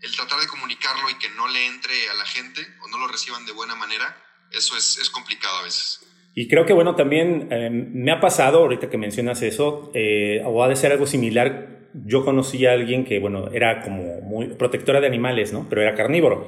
el 0.00 0.16
tratar 0.16 0.40
de 0.40 0.48
comunicarlo 0.48 1.10
y 1.10 1.16
que 1.16 1.28
no 1.30 1.46
le 1.48 1.66
entre 1.66 2.08
a 2.08 2.14
la 2.14 2.24
gente 2.24 2.66
o 2.80 2.88
no 2.88 2.96
lo 2.98 3.08
reciban 3.08 3.44
de 3.44 3.52
buena 3.52 3.74
manera, 3.74 4.16
eso 4.50 4.74
es, 4.76 4.96
es 4.96 5.10
complicado 5.10 5.58
a 5.58 5.62
veces. 5.62 6.00
Y 6.40 6.48
creo 6.48 6.64
que, 6.64 6.72
bueno, 6.72 6.94
también 6.94 7.48
eh, 7.50 7.68
me 7.68 8.10
ha 8.12 8.18
pasado, 8.18 8.60
ahorita 8.60 8.88
que 8.88 8.96
mencionas 8.96 9.42
eso, 9.42 9.90
eh, 9.92 10.40
o 10.46 10.64
ha 10.64 10.68
de 10.70 10.76
ser 10.76 10.90
algo 10.90 11.04
similar, 11.04 11.80
yo 11.92 12.24
conocí 12.24 12.64
a 12.64 12.72
alguien 12.72 13.04
que, 13.04 13.18
bueno, 13.18 13.50
era 13.52 13.82
como 13.82 14.22
muy 14.22 14.46
protectora 14.46 15.02
de 15.02 15.06
animales, 15.06 15.52
¿no? 15.52 15.66
Pero 15.68 15.82
era 15.82 15.94
carnívoro. 15.94 16.46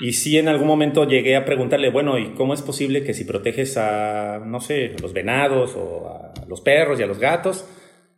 Y 0.00 0.14
sí, 0.14 0.38
en 0.38 0.48
algún 0.48 0.66
momento 0.66 1.06
llegué 1.06 1.36
a 1.36 1.44
preguntarle, 1.44 1.90
bueno, 1.90 2.18
¿y 2.18 2.28
cómo 2.30 2.54
es 2.54 2.62
posible 2.62 3.04
que 3.04 3.12
si 3.12 3.24
proteges 3.24 3.76
a, 3.76 4.40
no 4.42 4.62
sé, 4.62 4.94
a 4.98 5.02
los 5.02 5.12
venados 5.12 5.76
o 5.76 6.08
a 6.08 6.32
los 6.48 6.62
perros 6.62 6.98
y 6.98 7.02
a 7.02 7.06
los 7.06 7.18
gatos, 7.18 7.68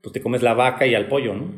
pues 0.01 0.13
te 0.13 0.21
comes 0.21 0.43
la 0.43 0.55
vaca 0.55 0.87
y 0.87 0.95
al 0.95 1.09
pollo, 1.09 1.35
¿no? 1.35 1.51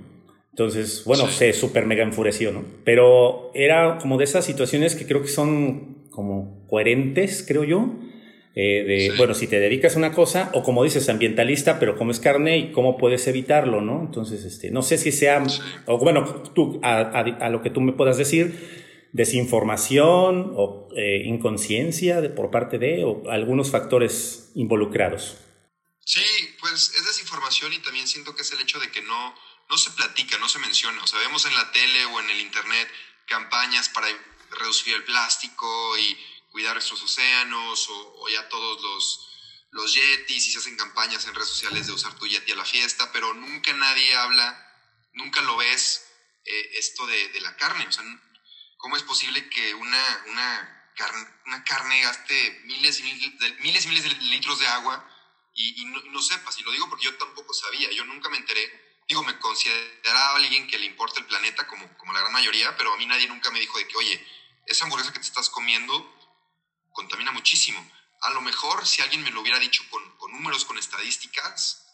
Entonces, 0.53 1.03
bueno, 1.05 1.27
se 1.27 1.53
súper 1.53 1.85
mega 1.85 2.03
enfureció, 2.03 2.51
¿no? 2.51 2.64
Pero 2.87 3.51
era 3.53 3.99
como 3.99 4.16
de 4.16 4.25
esas 4.25 4.42
situaciones 4.42 4.96
que 4.96 5.05
creo 5.05 5.20
que 5.20 5.29
son 5.29 6.09
como 6.09 6.66
coherentes, 6.66 7.44
creo 7.46 7.64
yo. 7.64 7.90
Eh, 8.56 8.84
de, 8.84 9.14
bueno, 9.16 9.34
si 9.34 9.46
te 9.46 9.60
dedicas 9.60 9.94
a 9.94 9.98
una 9.98 10.12
cosa, 10.12 10.50
o 10.54 10.62
como 10.64 10.82
dices, 10.82 11.08
ambientalista, 11.08 11.78
pero 11.78 11.96
comes 11.96 12.18
carne 12.18 12.58
y 12.58 12.72
cómo 12.72 12.96
puedes 12.96 13.26
evitarlo, 13.28 13.80
¿no? 13.80 14.00
Entonces, 14.00 14.44
este, 14.44 14.70
no 14.70 14.82
sé 14.82 14.98
si 14.98 15.12
sea, 15.12 15.42
o 15.86 15.98
bueno, 15.98 16.42
tú, 16.54 16.80
a, 16.82 16.98
a, 16.98 17.48
lo 17.48 17.62
que 17.62 17.70
tú 17.70 17.80
me 17.80 17.92
puedas 17.92 18.16
decir, 18.16 19.08
desinformación 19.12 20.52
o 20.56 20.88
eh, 20.96 21.22
inconsciencia 21.26 22.20
de, 22.20 22.28
por 22.28 22.50
parte 22.50 22.78
de 22.78 23.04
o 23.04 23.30
algunos 23.30 23.70
factores 23.70 24.50
involucrados. 24.54 25.36
Sí, 26.04 26.24
pues 26.58 26.92
es 26.96 27.06
desinformación 27.06 27.72
y 27.72 27.78
también 27.78 28.08
siento 28.08 28.34
que 28.34 28.42
es 28.42 28.52
el 28.52 28.60
hecho 28.60 28.80
de 28.80 28.90
que 28.90 29.02
no, 29.02 29.34
no 29.68 29.76
se 29.76 29.90
platica, 29.92 30.38
no 30.38 30.48
se 30.48 30.58
menciona. 30.58 31.02
O 31.04 31.06
sea, 31.06 31.20
vemos 31.20 31.46
en 31.46 31.54
la 31.54 31.70
tele 31.70 32.04
o 32.06 32.20
en 32.20 32.30
el 32.30 32.40
internet 32.40 32.88
campañas 33.26 33.88
para 33.90 34.08
reducir 34.58 34.94
el 34.94 35.04
plástico 35.04 35.96
y 35.98 36.16
cuidar 36.50 36.74
nuestros 36.74 37.02
océanos 37.02 37.88
o, 37.88 38.28
ya 38.28 38.48
todos 38.48 38.82
los, 38.82 39.28
los 39.70 39.94
yetis 39.94 40.48
y 40.48 40.52
se 40.52 40.58
hacen 40.58 40.76
campañas 40.76 41.26
en 41.26 41.34
redes 41.34 41.48
sociales 41.48 41.86
de 41.86 41.92
usar 41.92 42.14
tu 42.18 42.26
yeti 42.26 42.52
a 42.52 42.56
la 42.56 42.64
fiesta, 42.64 43.10
pero 43.12 43.32
nunca 43.34 43.72
nadie 43.72 44.14
habla, 44.16 44.76
nunca 45.14 45.40
lo 45.42 45.56
ves 45.56 46.06
eh, 46.44 46.70
esto 46.74 47.06
de, 47.06 47.28
de, 47.28 47.40
la 47.40 47.56
carne. 47.56 47.86
O 47.86 47.92
sea, 47.92 48.04
¿Cómo 48.80 48.96
es 48.96 49.02
posible 49.02 49.48
que 49.50 49.74
una, 49.74 50.24
una, 50.28 50.92
carne, 50.96 51.26
una 51.46 51.62
carne 51.64 52.00
gaste 52.00 52.62
miles 52.64 52.98
y 53.00 53.02
miles 53.02 53.38
de, 53.38 53.52
miles 53.60 53.84
y 53.84 53.88
miles 53.88 54.04
de 54.04 54.10
litros 54.10 54.58
de 54.58 54.66
agua 54.68 55.06
y, 55.54 55.84
no, 55.84 56.22
sepas? 56.22 56.58
Y 56.58 56.62
lo 56.62 56.72
digo 56.72 56.88
porque 56.88 57.04
yo 57.04 57.14
tampoco 57.18 57.52
sabía, 57.52 57.90
yo 57.90 58.04
nunca 58.06 58.30
me 58.30 58.38
enteré. 58.38 59.02
Digo, 59.06 59.22
me 59.22 59.38
consideraba 59.38 60.36
alguien 60.36 60.66
que 60.66 60.78
le 60.78 60.86
importa 60.86 61.20
el 61.20 61.26
planeta, 61.26 61.66
como, 61.66 61.86
como 61.98 62.14
la 62.14 62.20
gran 62.20 62.32
mayoría, 62.32 62.74
pero 62.78 62.94
a 62.94 62.96
mí 62.96 63.04
nadie 63.04 63.28
nunca 63.28 63.50
me 63.50 63.60
dijo 63.60 63.76
de 63.76 63.86
que, 63.86 63.96
oye, 63.98 64.26
esa 64.66 64.84
hamburguesa 64.84 65.12
que 65.12 65.18
te 65.18 65.26
estás 65.26 65.50
comiendo 65.50 66.19
contamina 66.92 67.33
muchísimo. 67.33 67.90
A 68.22 68.31
lo 68.31 68.40
mejor 68.40 68.87
si 68.87 69.03
alguien 69.03 69.22
me 69.22 69.31
lo 69.31 69.40
hubiera 69.40 69.59
dicho 69.59 69.83
con, 69.90 70.16
con 70.18 70.33
números, 70.33 70.64
con 70.64 70.79
estadísticas, 70.79 71.87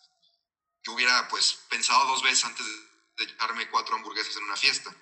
yo 0.83 0.93
hubiera 0.93 1.29
pues 1.29 1.59
pensado 1.69 2.07
dos 2.07 2.23
veces 2.23 2.45
antes 2.45 2.67
de 3.17 3.25
echarme 3.25 3.69
cuatro 3.71 3.97
hamburguesas 3.97 4.37
en 4.37 4.45
una 4.45 4.57
fiesta. 4.57 4.95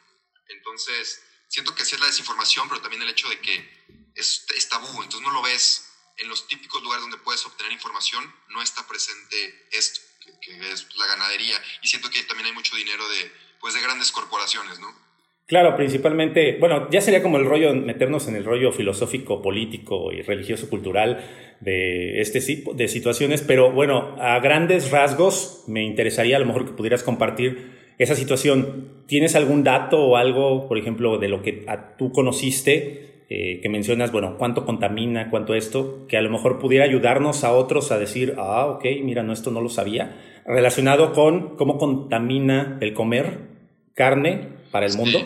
Entonces, 0.49 1.23
siento 1.49 1.75
que 1.75 1.85
sí 1.85 1.95
es 1.95 2.01
la 2.01 2.07
desinformación, 2.07 2.69
pero 2.69 2.81
también 2.81 3.03
el 3.03 3.09
hecho 3.11 3.29
de 3.29 3.41
que 3.41 3.85
es, 4.15 4.69
tabú, 4.69 5.03
entonces 5.03 5.21
no 5.21 5.33
lo 5.33 5.43
ves 5.43 5.91
en 6.17 6.29
los 6.29 6.47
típicos 6.47 6.83
lugares 6.83 7.03
donde 7.03 7.19
puedes 7.19 7.45
obtener 7.45 7.73
información, 7.73 8.35
no 8.49 8.63
está 8.63 8.87
presente 8.87 9.69
esto, 9.73 10.01
que, 10.41 10.73
es 10.73 10.95
la 10.97 11.07
ganadería, 11.07 11.63
y 11.83 11.89
siento 11.89 12.09
que 12.09 12.23
también 12.25 12.47
hay 12.47 12.53
mucho 12.53 12.77
dinero 12.77 13.09
de, 13.09 13.57
pues, 13.61 13.75
de 13.75 13.81
grandes 13.81 14.13
corporaciones, 14.13 14.79
¿no? 14.79 15.04
Claro, 15.47 15.77
principalmente, 15.77 16.57
bueno, 16.59 16.89
ya 16.91 17.03
sería 17.03 17.23
como 17.23 17.37
el 17.37 17.45
rollo, 17.45 17.75
meternos 17.75 18.29
en 18.29 18.37
el 18.37 18.45
rollo 18.45 18.73
filosófico, 18.73 19.43
político 19.43 20.11
y 20.11 20.23
religioso, 20.23 20.71
cultural 20.71 21.23
de 21.61 22.23
este 22.23 22.41
tipo 22.41 22.73
de 22.73 22.89
situaciones, 22.89 23.43
pero 23.43 23.71
bueno, 23.71 24.17
a 24.19 24.41
grandes 24.41 24.91
rasgos 24.91 25.65
me 25.67 25.85
interesaría 25.85 26.37
a 26.37 26.39
lo 26.41 26.47
mejor 26.47 26.65
que 26.65 26.73
pudieras 26.73 27.03
compartir 27.03 27.73
esa 27.99 28.15
situación, 28.15 29.05
¿tienes 29.07 29.37
algún 29.37 29.65
dato 29.65 30.03
o 30.03 30.17
algo, 30.17 30.67
por 30.67 30.79
ejemplo, 30.79 31.19
de 31.19 31.29
lo 31.29 31.43
que 31.43 31.67
tú 31.99 32.11
conociste, 32.11 33.25
eh, 33.29 33.61
que 33.61 33.69
mencionas, 33.69 34.13
bueno, 34.13 34.37
cuánto 34.39 34.65
contamina, 34.65 35.29
cuánto 35.29 35.55
esto, 35.55 36.07
que 36.09 36.17
a 36.17 36.23
lo 36.23 36.31
mejor 36.31 36.59
pudiera 36.59 36.87
ayudarnos 36.87 37.45
a 37.45 37.53
otros 37.53 37.93
a 37.93 37.99
decir, 37.99 38.35
ah, 38.39 38.65
ok, 38.67 38.87
mira, 39.03 39.23
no, 39.23 39.35
esto 39.35 39.51
no 39.51 39.61
lo 39.61 39.69
sabía, 39.69 40.17
relacionado 40.47 41.13
con 41.13 41.57
cómo 41.57 41.77
contamina 41.77 42.79
el 42.81 42.95
comer 42.95 43.54
carne 43.95 44.69
para 44.71 44.87
el 44.87 44.97
mundo? 44.97 45.19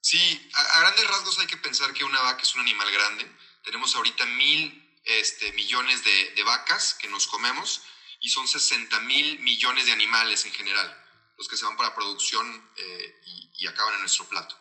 Sí, 0.00 0.50
a, 0.54 0.80
grandes 0.80 1.08
rasgos 1.08 1.38
hay 1.40 1.46
que 1.46 1.56
pensar 1.56 1.92
que 1.92 2.04
una 2.04 2.20
vaca 2.20 2.42
es 2.42 2.54
un 2.54 2.60
animal 2.60 2.90
grande. 2.90 3.26
Tenemos 3.64 3.94
ahorita 3.96 4.24
mil 4.26 4.98
este, 5.04 5.52
millones 5.52 6.04
de, 6.04 6.32
de 6.36 6.42
vacas 6.44 6.94
que 6.94 7.08
nos 7.08 7.26
comemos 7.26 7.82
y 8.20 8.28
son 8.28 8.46
60 8.46 9.00
mil 9.00 9.40
millones 9.40 9.86
de 9.86 9.92
animales 9.92 10.44
en 10.44 10.52
general 10.52 11.02
los 11.36 11.48
que 11.48 11.56
se 11.56 11.64
van 11.64 11.76
para 11.76 11.94
producción 11.94 12.70
eh, 12.76 13.20
y, 13.58 13.66
acaban 13.66 13.94
en 13.94 14.00
nuestro 14.00 14.26
plato. 14.26 14.56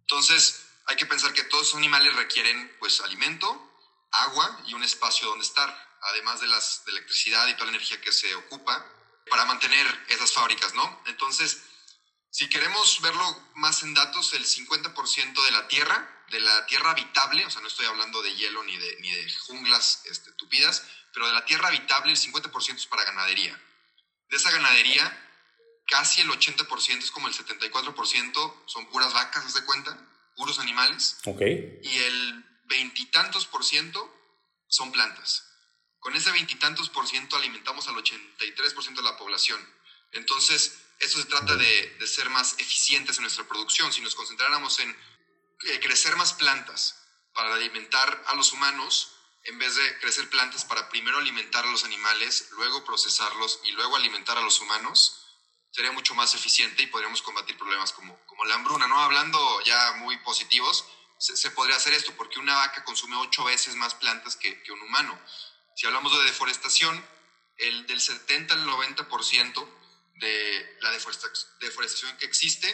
Entonces, 0.00 0.66
hay 0.86 0.96
que 0.96 1.06
pensar 1.06 1.32
que 1.32 1.42
todos 1.44 1.68
esos 1.68 1.78
animales 1.78 2.14
requieren 2.14 2.76
pues 2.78 3.00
alimento, 3.00 3.46
agua 4.12 4.62
y 4.66 4.74
un 4.74 4.82
espacio 4.82 5.28
donde 5.28 5.44
estar, 5.44 5.98
además 6.02 6.40
de, 6.40 6.46
las, 6.46 6.84
de 6.84 6.92
electricidad 6.92 7.48
y 7.48 7.54
toda 7.54 7.66
la 7.66 7.72
energía 7.72 8.00
que 8.00 8.12
se 8.12 8.34
ocupa 8.34 8.86
para 9.28 9.44
mantener 9.44 9.86
esas 10.08 10.32
fábricas, 10.32 10.74
¿no? 10.74 11.02
Entonces, 11.06 11.62
si 12.30 12.48
queremos 12.48 13.00
verlo 13.02 13.50
más 13.56 13.82
en 13.82 13.94
datos, 13.94 14.32
el 14.32 14.44
50% 14.44 15.44
de 15.44 15.50
la 15.50 15.68
tierra, 15.68 16.24
de 16.30 16.40
la 16.40 16.64
tierra 16.66 16.92
habitable, 16.92 17.44
o 17.44 17.50
sea, 17.50 17.60
no 17.60 17.68
estoy 17.68 17.86
hablando 17.86 18.22
de 18.22 18.34
hielo 18.34 18.62
ni 18.64 18.76
de, 18.76 18.96
ni 19.00 19.10
de 19.10 19.30
junglas 19.46 20.02
este, 20.06 20.32
tupidas, 20.32 20.82
pero 21.12 21.26
de 21.26 21.34
la 21.34 21.44
tierra 21.44 21.68
habitable 21.68 22.12
el 22.12 22.18
50% 22.18 22.76
es 22.76 22.86
para 22.86 23.04
ganadería. 23.04 23.60
De 24.30 24.36
esa 24.38 24.50
ganadería, 24.50 25.04
casi 25.86 26.22
el 26.22 26.30
80%, 26.30 26.98
es 26.98 27.10
como 27.10 27.28
el 27.28 27.34
74%, 27.34 28.62
son 28.66 28.86
puras 28.86 29.12
vacas, 29.12 29.52
¿se 29.52 29.60
de 29.60 29.66
cuenta? 29.66 29.96
Puros 30.34 30.58
animales. 30.58 31.18
Ok. 31.26 31.42
Y 31.42 31.98
el 31.98 32.44
veintitantos 32.64 33.46
por 33.46 33.62
ciento 33.62 34.10
son 34.68 34.90
plantas. 34.90 35.51
Con 36.02 36.16
ese 36.16 36.32
veintitantos 36.32 36.88
por 36.88 37.06
ciento 37.06 37.36
alimentamos 37.36 37.86
al 37.86 37.94
83% 37.94 38.96
de 38.96 39.02
la 39.02 39.16
población. 39.16 39.64
Entonces, 40.10 40.80
eso 40.98 41.16
se 41.16 41.26
trata 41.26 41.54
de, 41.54 42.06
ser 42.08 42.28
más 42.28 42.56
eficientes 42.58 43.18
en 43.18 43.22
nuestra 43.22 43.46
producción. 43.46 43.92
Si 43.92 44.00
nos 44.00 44.16
concentráramos 44.16 44.80
en 44.80 44.90
eh, 44.90 45.78
crecer 45.80 46.16
más 46.16 46.32
plantas 46.32 47.00
para 47.32 47.54
alimentar 47.54 48.24
a 48.26 48.34
los 48.34 48.52
humanos, 48.52 49.12
en 49.44 49.56
vez 49.60 49.76
de 49.76 49.98
crecer 50.00 50.28
plantas 50.28 50.64
para 50.64 50.88
primero 50.88 51.18
alimentar 51.18 51.64
a 51.64 51.70
los 51.70 51.84
animales, 51.84 52.48
luego 52.50 52.84
procesarlos 52.84 53.60
y 53.62 53.70
luego 53.70 53.94
alimentar 53.94 54.36
a 54.36 54.42
los 54.42 54.60
humanos, 54.60 55.24
sería 55.70 55.92
mucho 55.92 56.16
más 56.16 56.34
eficiente 56.34 56.82
y 56.82 56.88
podríamos 56.88 57.22
combatir 57.22 57.56
problemas 57.56 57.92
como, 57.92 58.18
como 58.26 58.44
la 58.44 58.56
hambruna, 58.56 58.88
¿no? 58.88 58.98
Hablando 58.98 59.60
ya 59.60 59.92
muy 59.98 60.16
positivos, 60.18 60.84
se, 61.16 61.48
podría 61.52 61.76
hacer 61.76 61.92
esto 61.94 62.12
porque 62.16 62.40
una 62.40 62.56
vaca 62.56 62.82
consume 62.82 63.14
ocho 63.18 63.44
veces 63.44 63.76
más 63.76 63.94
plantas 63.94 64.34
que 64.34 64.72
un 64.72 64.82
humano. 64.82 65.16
Si 65.74 65.86
hablamos 65.86 66.12
de 66.16 66.24
deforestación, 66.24 67.04
el 67.56 67.86
del 67.86 68.00
70 68.00 68.54
al 68.54 68.66
90% 68.66 69.68
de 70.16 70.78
la 70.80 70.90
deforestación 70.90 72.16
que 72.18 72.26
existe 72.26 72.68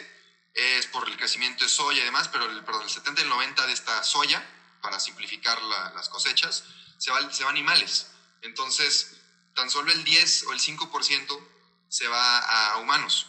es 0.53 0.87
por 0.87 1.07
el 1.07 1.15
crecimiento 1.15 1.63
de 1.63 1.69
soya 1.69 2.01
y 2.01 2.05
demás, 2.05 2.27
pero 2.27 2.45
el, 2.45 2.63
perdón, 2.63 2.83
el 2.83 2.89
70 2.89 3.21
al 3.21 3.29
90 3.29 3.67
de 3.67 3.73
esta 3.73 4.03
soya, 4.03 4.43
para 4.81 4.99
simplificar 4.99 5.61
las 5.61 6.09
cosechas, 6.09 6.63
se 6.97 7.11
va, 7.11 7.31
se 7.31 7.43
va 7.43 7.49
a 7.49 7.53
animales. 7.53 8.07
Entonces, 8.41 9.17
tan 9.55 9.69
solo 9.69 9.91
el 9.91 10.03
10 10.03 10.43
o 10.43 10.53
el 10.53 10.59
5% 10.59 11.47
se 11.89 12.07
va 12.07 12.39
a 12.39 12.77
humanos. 12.77 13.27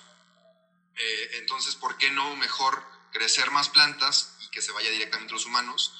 Eh, 0.97 1.31
entonces, 1.35 1.77
¿por 1.77 1.97
qué 1.99 2.11
no 2.11 2.37
mejor 2.37 2.85
crecer 3.13 3.51
más 3.51 3.69
plantas 3.69 4.37
y 4.41 4.49
que 4.49 4.63
se 4.63 4.73
vaya 4.73 4.91
directamente 4.91 5.33
a 5.33 5.35
los 5.35 5.47
humanos? 5.47 5.93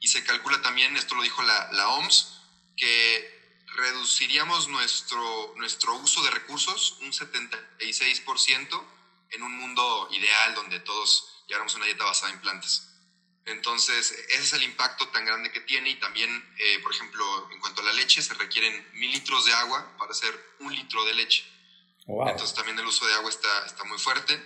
Y 0.00 0.08
se 0.08 0.24
calcula 0.24 0.60
también, 0.62 0.96
esto 0.96 1.14
lo 1.14 1.22
dijo 1.22 1.42
la 1.42 1.88
OMS, 1.88 2.37
que 2.78 3.64
reduciríamos 3.76 4.68
nuestro, 4.68 5.54
nuestro 5.56 5.94
uso 5.96 6.22
de 6.22 6.30
recursos 6.30 6.96
un 7.02 7.12
76% 7.12 8.84
en 9.30 9.42
un 9.42 9.58
mundo 9.58 10.08
ideal 10.12 10.54
donde 10.54 10.80
todos 10.80 11.44
lleváramos 11.46 11.74
una 11.74 11.84
dieta 11.84 12.04
basada 12.04 12.32
en 12.32 12.40
plantas. 12.40 12.88
Entonces, 13.44 14.12
ese 14.28 14.42
es 14.42 14.52
el 14.52 14.62
impacto 14.62 15.08
tan 15.08 15.24
grande 15.24 15.50
que 15.50 15.60
tiene 15.60 15.90
y 15.90 15.94
también, 15.94 16.30
eh, 16.58 16.78
por 16.82 16.92
ejemplo, 16.92 17.50
en 17.50 17.60
cuanto 17.60 17.80
a 17.80 17.84
la 17.84 17.92
leche, 17.92 18.20
se 18.20 18.34
requieren 18.34 18.86
mil 18.94 19.10
litros 19.10 19.44
de 19.46 19.52
agua 19.54 19.96
para 19.98 20.12
hacer 20.12 20.56
un 20.60 20.74
litro 20.74 21.04
de 21.04 21.14
leche. 21.14 21.44
Entonces 22.06 22.54
también 22.54 22.78
el 22.78 22.86
uso 22.86 23.06
de 23.06 23.14
agua 23.14 23.28
está, 23.28 23.66
está 23.66 23.84
muy 23.84 23.98
fuerte. 23.98 24.42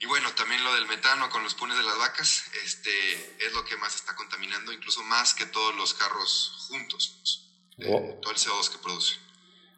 Y 0.00 0.06
bueno, 0.06 0.28
también 0.34 0.64
lo 0.64 0.74
del 0.74 0.86
metano 0.86 1.28
con 1.28 1.44
los 1.44 1.54
punes 1.54 1.76
de 1.76 1.84
las 1.84 1.98
vacas 1.98 2.50
este, 2.64 2.90
es 3.38 3.52
lo 3.54 3.64
que 3.64 3.76
más 3.76 3.94
está 3.94 4.16
contaminando, 4.16 4.72
incluso 4.72 5.02
más 5.04 5.34
que 5.34 5.46
todos 5.46 5.76
los 5.76 5.94
carros 5.94 6.66
juntos, 6.68 7.46
eh, 7.78 8.18
todo 8.22 8.32
el 8.32 8.38
CO2 8.38 8.70
que 8.72 8.78
produce. 8.78 9.16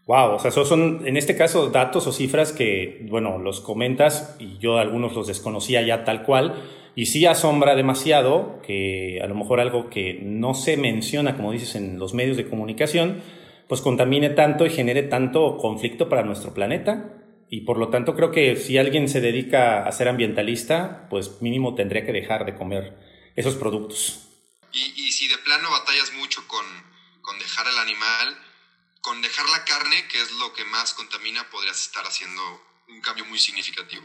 Wow, 0.07 0.35
o 0.35 0.39
sea, 0.39 0.51
son 0.51 1.07
en 1.07 1.17
este 1.17 1.37
caso 1.37 1.71
datos 1.71 2.07
o 2.07 2.13
cifras 2.13 2.53
que, 2.53 3.05
bueno, 3.09 3.39
los 3.39 3.61
comentas 3.61 4.37
y 4.39 4.59
yo 4.59 4.79
algunos 4.79 5.13
los 5.13 5.27
desconocía 5.27 5.83
ya 5.83 6.05
tal 6.05 6.23
cual 6.25 6.69
y 6.95 7.07
sí 7.07 7.25
asombra 7.27 7.75
demasiado 7.75 8.61
que 8.63 9.21
a 9.23 9.27
lo 9.27 9.35
mejor 9.35 9.61
algo 9.61 9.89
que 9.89 10.15
no 10.23 10.55
se 10.55 10.77
menciona, 10.77 11.37
como 11.37 11.53
dices, 11.53 11.75
en 11.75 11.99
los 11.99 12.15
medios 12.15 12.37
de 12.37 12.49
comunicación, 12.49 13.23
pues 13.67 13.81
contamine 13.81 14.31
tanto 14.31 14.67
y 14.67 14.71
genere 14.71 15.03
tanto 15.03 15.57
conflicto 15.57 16.09
para 16.09 16.23
nuestro 16.23 16.53
planeta. 16.53 17.22
Y 17.53 17.67
por 17.67 17.77
lo 17.77 17.91
tanto 17.91 18.17
creo 18.17 18.31
que 18.31 18.57
si 18.57 18.79
alguien 18.79 19.11
se 19.11 19.21
dedica 19.21 19.87
a 19.87 19.93
ser 19.93 20.09
ambientalista, 20.09 21.07
pues 21.11 21.43
mínimo 21.43 21.75
tendría 21.75 22.07
que 22.07 22.11
dejar 22.11 22.47
de 22.47 22.55
comer 22.55 22.97
esos 23.37 23.57
productos. 23.57 24.27
Y, 24.73 25.13
si 25.13 25.29
de 25.29 25.37
plano 25.37 25.71
batallas 25.71 26.15
mucho 26.15 26.49
con, 26.49 26.65
con 27.21 27.39
dejar 27.39 27.67
el 27.69 27.77
animal, 27.77 28.39
con 29.03 29.21
dejar 29.21 29.47
la 29.51 29.67
carne, 29.67 30.09
que 30.09 30.23
es 30.23 30.33
lo 30.33 30.55
que 30.55 30.65
más 30.65 30.95
contamina, 30.95 31.51
podrías 31.51 31.79
estar 31.79 32.03
haciendo 32.07 32.43
un 32.89 33.03
cambio 33.03 33.27
muy 33.27 33.39
significativo. 33.39 34.03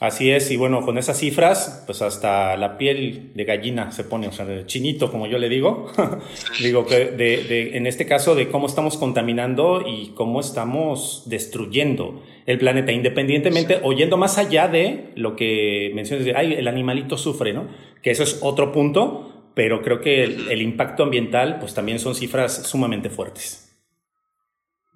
Así 0.00 0.30
es, 0.30 0.52
y 0.52 0.56
bueno, 0.56 0.82
con 0.82 0.96
esas 0.96 1.18
cifras, 1.18 1.82
pues 1.84 2.02
hasta 2.02 2.56
la 2.56 2.78
piel 2.78 3.32
de 3.34 3.44
gallina 3.44 3.90
se 3.90 4.04
pone, 4.04 4.28
o 4.28 4.32
sea, 4.32 4.44
de 4.44 4.64
chinito, 4.64 5.10
como 5.10 5.26
yo 5.26 5.38
le 5.38 5.48
digo. 5.48 5.90
digo 6.62 6.86
que 6.86 7.06
de, 7.06 7.76
en 7.76 7.84
este 7.84 8.06
caso 8.06 8.36
de 8.36 8.48
cómo 8.48 8.68
estamos 8.68 8.96
contaminando 8.96 9.82
y 9.84 10.12
cómo 10.14 10.38
estamos 10.38 11.24
destruyendo 11.26 12.22
el 12.46 12.58
planeta, 12.58 12.92
independientemente, 12.92 13.80
oyendo 13.82 14.16
más 14.16 14.38
allá 14.38 14.68
de 14.68 15.10
lo 15.16 15.34
que 15.34 15.90
mencionas 15.94 16.24
de, 16.24 16.36
ay, 16.36 16.54
el 16.54 16.68
animalito 16.68 17.18
sufre, 17.18 17.52
¿no? 17.52 17.66
Que 18.00 18.12
eso 18.12 18.22
es 18.22 18.38
otro 18.40 18.70
punto, 18.70 19.50
pero 19.54 19.82
creo 19.82 20.00
que 20.00 20.22
el, 20.22 20.62
impacto 20.62 21.02
ambiental, 21.02 21.58
pues 21.58 21.74
también 21.74 21.98
son 21.98 22.14
cifras 22.14 22.68
sumamente 22.68 23.10
fuertes. 23.10 23.76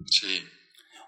Sí. 0.05 0.43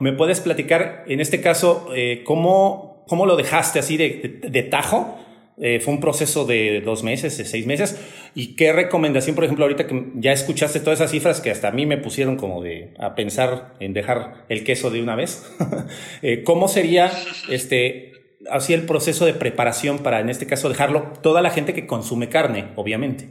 ¿Me 0.01 0.12
puedes 0.12 0.41
platicar, 0.41 1.05
en 1.08 1.21
este 1.21 1.39
caso, 1.39 1.89
eh, 1.95 2.23
cómo 2.25 2.85
¿Cómo 3.08 3.26
lo 3.26 3.36
dejaste 3.36 3.80
así 3.80 3.98
de, 3.98 4.68
tajo? 4.70 5.22
Eh, 5.58 5.80
fue 5.80 5.94
un 5.94 6.02
proceso 6.02 6.46
de 6.46 6.82
dos 6.82 7.04
meses, 7.04 7.38
de 7.38 7.46
seis 7.46 7.65
meses. 7.65 7.98
¿Y 8.34 8.56
qué 8.56 8.74
recomendación, 8.74 9.36
por 9.36 9.46
ejemplo, 9.46 9.65
ahorita 9.65 9.88
que 9.88 10.12
ya 10.15 10.34
escuchaste 10.34 10.82
todas 10.82 11.00
esas 11.00 11.12
cifras 11.12 11.39
que 11.39 11.52
hasta 11.52 11.70
a 11.70 11.72
mí 11.72 11.86
me 11.86 11.98
pusieron 11.98 12.36
como 12.36 12.62
de 12.62 12.94
a 13.00 13.15
pensar 13.15 13.76
en 13.80 13.94
dejar 13.94 14.46
el 14.50 14.63
queso 14.63 14.89
de 14.89 15.02
una 15.02 15.15
vez? 15.15 15.46
Eh, 16.22 16.44
¿Cómo 16.44 16.68
sería 16.68 17.12
este 17.50 18.13
así 18.50 18.74
el 18.74 18.86
proceso 18.86 19.26
de 19.26 19.34
preparación 19.34 20.00
para, 20.00 20.20
en 20.20 20.30
este 20.30 20.48
caso, 20.48 20.70
dejarlo 20.70 21.13
toda 21.22 21.41
la 21.41 21.52
gente 21.52 21.74
que 21.74 21.88
consume 21.88 22.30
carne, 22.30 22.72
obviamente? 22.76 23.30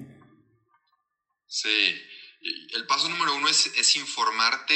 Sí, 1.47 1.95
el 2.77 2.87
paso 2.87 3.09
número 3.09 3.35
uno 3.35 3.49
es, 3.49 3.67
es 3.79 3.97
informarte 3.97 4.75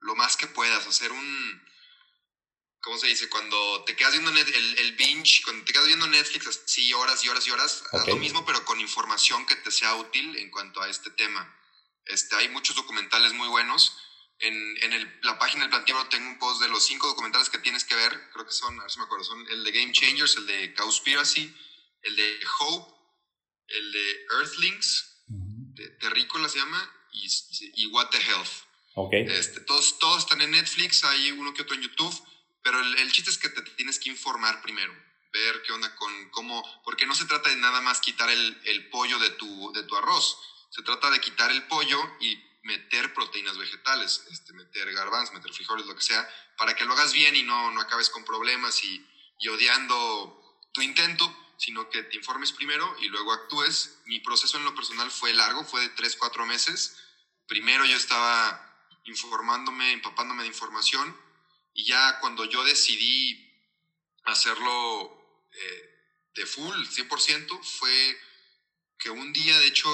lo 0.00 0.14
más 0.14 0.36
que 0.36 0.46
puedas, 0.46 0.86
hacer 0.86 1.10
un, 1.10 1.62
¿cómo 2.80 2.98
se 2.98 3.08
dice? 3.08 3.28
Cuando 3.28 3.84
te 3.84 3.96
quedas 3.96 4.12
viendo 4.12 4.30
el, 4.30 4.78
el, 4.78 4.92
binge, 4.92 5.42
cuando 5.44 5.64
te 5.64 5.72
quedas 5.72 5.86
viendo 5.86 6.06
Netflix 6.06 6.46
así 6.46 6.92
horas 6.92 7.24
y 7.24 7.28
horas 7.28 7.46
y 7.46 7.50
horas, 7.50 7.84
haz 7.92 8.06
lo 8.06 8.16
mismo 8.16 8.44
pero 8.44 8.64
con 8.64 8.80
información 8.80 9.46
que 9.46 9.56
te 9.56 9.70
sea 9.70 9.94
útil 9.94 10.36
en 10.36 10.50
cuanto 10.50 10.80
a 10.80 10.88
este 10.88 11.10
tema. 11.10 11.54
Este, 12.04 12.36
hay 12.36 12.48
muchos 12.48 12.76
documentales 12.76 13.32
muy 13.32 13.48
buenos. 13.48 13.96
En, 14.40 14.54
en 14.82 14.92
el, 14.92 15.20
la 15.22 15.38
página 15.38 15.62
del 15.62 15.70
Plantíbaro 15.70 16.08
tengo 16.08 16.28
un 16.28 16.38
post 16.38 16.62
de 16.62 16.68
los 16.68 16.86
cinco 16.86 17.08
documentales 17.08 17.50
que 17.50 17.58
tienes 17.58 17.84
que 17.84 17.96
ver. 17.96 18.30
Creo 18.32 18.46
que 18.46 18.52
son, 18.52 18.78
a 18.78 18.82
ver 18.82 18.90
si 18.90 18.98
me 18.98 19.04
acuerdo, 19.04 19.24
son 19.24 19.46
el 19.48 19.64
de 19.64 19.72
Game 19.72 19.92
Changers, 19.92 20.36
el 20.36 20.46
de 20.46 20.74
Cowspiracy, 20.74 21.54
el 22.02 22.16
de 22.16 22.40
Hope, 22.60 22.94
el 23.68 23.92
de 23.92 24.26
Earthlings, 24.38 25.24
de 25.26 25.88
Terrícola 25.90 26.48
se 26.48 26.58
llama, 26.58 26.94
y, 27.12 27.28
y 27.74 27.86
What 27.88 28.10
the 28.10 28.18
Health. 28.18 28.50
Okay. 28.94 29.26
Este, 29.28 29.60
todos, 29.60 29.98
todos 29.98 30.20
están 30.20 30.40
en 30.40 30.52
Netflix, 30.52 31.04
hay 31.04 31.32
uno 31.32 31.52
que 31.52 31.62
otro 31.62 31.74
en 31.74 31.82
YouTube 31.82 32.27
pero 32.68 32.80
el, 32.80 33.12
chiste 33.12 33.30
es 33.30 33.38
que 33.38 33.48
te 33.48 33.62
tienes 33.62 33.98
que 33.98 34.10
informar 34.10 34.60
primero, 34.60 34.94
ver 35.32 35.62
qué 35.62 35.72
onda 35.72 35.96
con 35.96 36.28
cómo, 36.28 36.62
porque 36.84 37.06
no 37.06 37.14
se 37.14 37.24
trata 37.24 37.48
de 37.48 37.56
nada 37.56 37.80
más 37.80 37.98
quitar 37.98 38.28
el, 38.28 38.90
pollo 38.90 39.18
de 39.18 39.30
tu, 39.30 39.72
de 39.72 39.84
tu 39.84 39.96
arroz, 39.96 40.38
se 40.68 40.82
trata 40.82 41.10
de 41.10 41.18
quitar 41.18 41.50
el 41.50 41.66
pollo 41.66 41.98
y 42.20 42.38
meter 42.64 43.14
proteínas 43.14 43.56
vegetales, 43.56 44.22
este, 44.30 44.52
meter 44.52 44.92
garbanzos, 44.92 45.34
meter 45.34 45.50
frijoles, 45.50 45.86
lo 45.86 45.96
que 45.96 46.02
sea, 46.02 46.28
para 46.58 46.76
que 46.76 46.84
lo 46.84 46.92
hagas 46.92 47.14
bien 47.14 47.36
y 47.36 47.42
no, 47.42 47.70
no 47.70 47.80
acabes 47.80 48.10
con 48.10 48.22
problemas 48.22 48.84
y, 48.84 49.02
y 49.38 49.48
odiando 49.48 50.60
tu 50.72 50.82
intento, 50.82 51.24
sino 51.56 51.88
que 51.88 52.02
te 52.02 52.18
informes 52.18 52.52
primero 52.52 52.96
y 53.00 53.08
luego 53.08 53.32
actúes. 53.32 53.98
Mi 54.04 54.20
proceso 54.20 54.58
en 54.58 54.64
lo 54.64 54.74
personal 54.74 55.10
fue 55.10 55.32
largo, 55.32 55.64
fue 55.64 55.80
de 55.80 55.88
3, 55.88 56.16
4 56.16 56.44
meses. 56.44 56.98
Primero 57.46 57.86
yo 57.86 57.96
estaba 57.96 58.62
informándome, 59.04 59.92
empapándome 59.92 60.42
de 60.42 60.48
información 60.48 61.27
y 61.78 61.84
ya 61.84 62.18
cuando 62.18 62.44
yo 62.44 62.64
decidí 62.64 63.54
hacerlo 64.24 65.48
eh, 65.52 65.90
de 66.34 66.44
full, 66.44 66.74
100%, 66.74 67.62
fue 67.62 68.20
que 68.98 69.10
un 69.10 69.32
día, 69.32 69.56
de 69.60 69.68
hecho, 69.68 69.88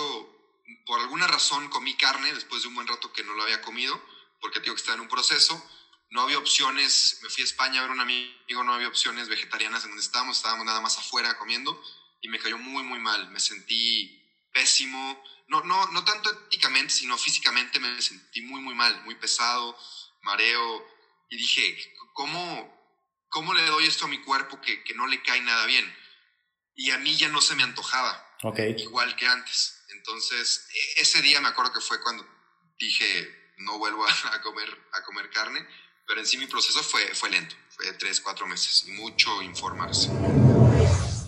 por 0.86 0.98
alguna 1.00 1.26
razón 1.26 1.68
comí 1.68 1.94
carne 1.94 2.32
después 2.32 2.62
de 2.62 2.68
un 2.68 2.76
buen 2.76 2.86
rato 2.86 3.12
que 3.12 3.22
no 3.22 3.34
lo 3.34 3.42
había 3.42 3.60
comido, 3.60 4.02
porque 4.40 4.60
tengo 4.60 4.74
que 4.74 4.80
estar 4.80 4.94
en 4.94 5.02
un 5.02 5.08
proceso. 5.08 5.62
No 6.08 6.22
había 6.22 6.38
opciones, 6.38 7.18
me 7.22 7.28
fui 7.28 7.42
a 7.42 7.44
España 7.44 7.80
a 7.80 7.82
ver 7.82 7.90
a 7.90 7.94
un 7.94 8.00
amigo, 8.00 8.64
no 8.64 8.72
había 8.72 8.88
opciones 8.88 9.28
vegetarianas 9.28 9.84
en 9.84 9.90
donde 9.90 10.04
estábamos, 10.04 10.38
estábamos 10.38 10.64
nada 10.64 10.80
más 10.80 10.96
afuera 10.96 11.36
comiendo 11.36 11.78
y 12.22 12.28
me 12.28 12.38
cayó 12.38 12.56
muy, 12.56 12.82
muy 12.82 12.98
mal. 12.98 13.28
Me 13.30 13.40
sentí 13.40 14.26
pésimo, 14.54 15.22
no, 15.48 15.62
no, 15.64 15.86
no 15.88 16.02
tanto 16.02 16.30
éticamente, 16.46 16.94
sino 16.94 17.18
físicamente 17.18 17.78
me 17.78 18.00
sentí 18.00 18.40
muy, 18.40 18.62
muy 18.62 18.74
mal, 18.74 19.02
muy 19.02 19.16
pesado, 19.16 19.78
mareo, 20.22 20.93
y 21.34 21.36
dije, 21.36 21.76
¿cómo, 22.12 22.96
cómo 23.28 23.54
le 23.54 23.66
doy 23.66 23.86
esto 23.86 24.04
a 24.04 24.08
mi 24.08 24.22
cuerpo 24.22 24.60
que, 24.60 24.84
que 24.84 24.94
no 24.94 25.08
le 25.08 25.20
cae 25.20 25.40
nada 25.40 25.66
bien? 25.66 25.84
Y 26.76 26.92
a 26.92 26.98
mí 26.98 27.16
ya 27.16 27.28
no 27.28 27.40
se 27.40 27.56
me 27.56 27.64
antojaba, 27.64 28.24
igual 28.78 29.16
que 29.16 29.26
antes. 29.26 29.84
Entonces, 29.96 30.68
e, 30.72 31.02
ese 31.02 31.22
día 31.22 31.40
me 31.40 31.48
acuerdo 31.48 31.72
que 31.72 31.80
fue 31.80 32.00
cuando 32.00 32.24
dije, 32.78 33.52
no 33.58 33.78
vuelvo 33.78 34.06
a, 34.06 34.40
comer, 34.42 34.68
a 34.92 35.02
comer 35.02 35.28
carne, 35.30 35.66
pero 36.06 36.20
en 36.20 36.26
sí 36.26 36.38
mi 36.38 36.46
proceso 36.46 36.84
fue, 36.84 37.02
fue 37.14 37.30
lento, 37.30 37.56
fue 37.70 37.86
de 37.86 37.94
tres, 37.94 38.20
cuatro 38.20 38.46
meses, 38.46 38.84
y 38.86 38.92
mucho 38.92 39.42
informarse. 39.42 40.10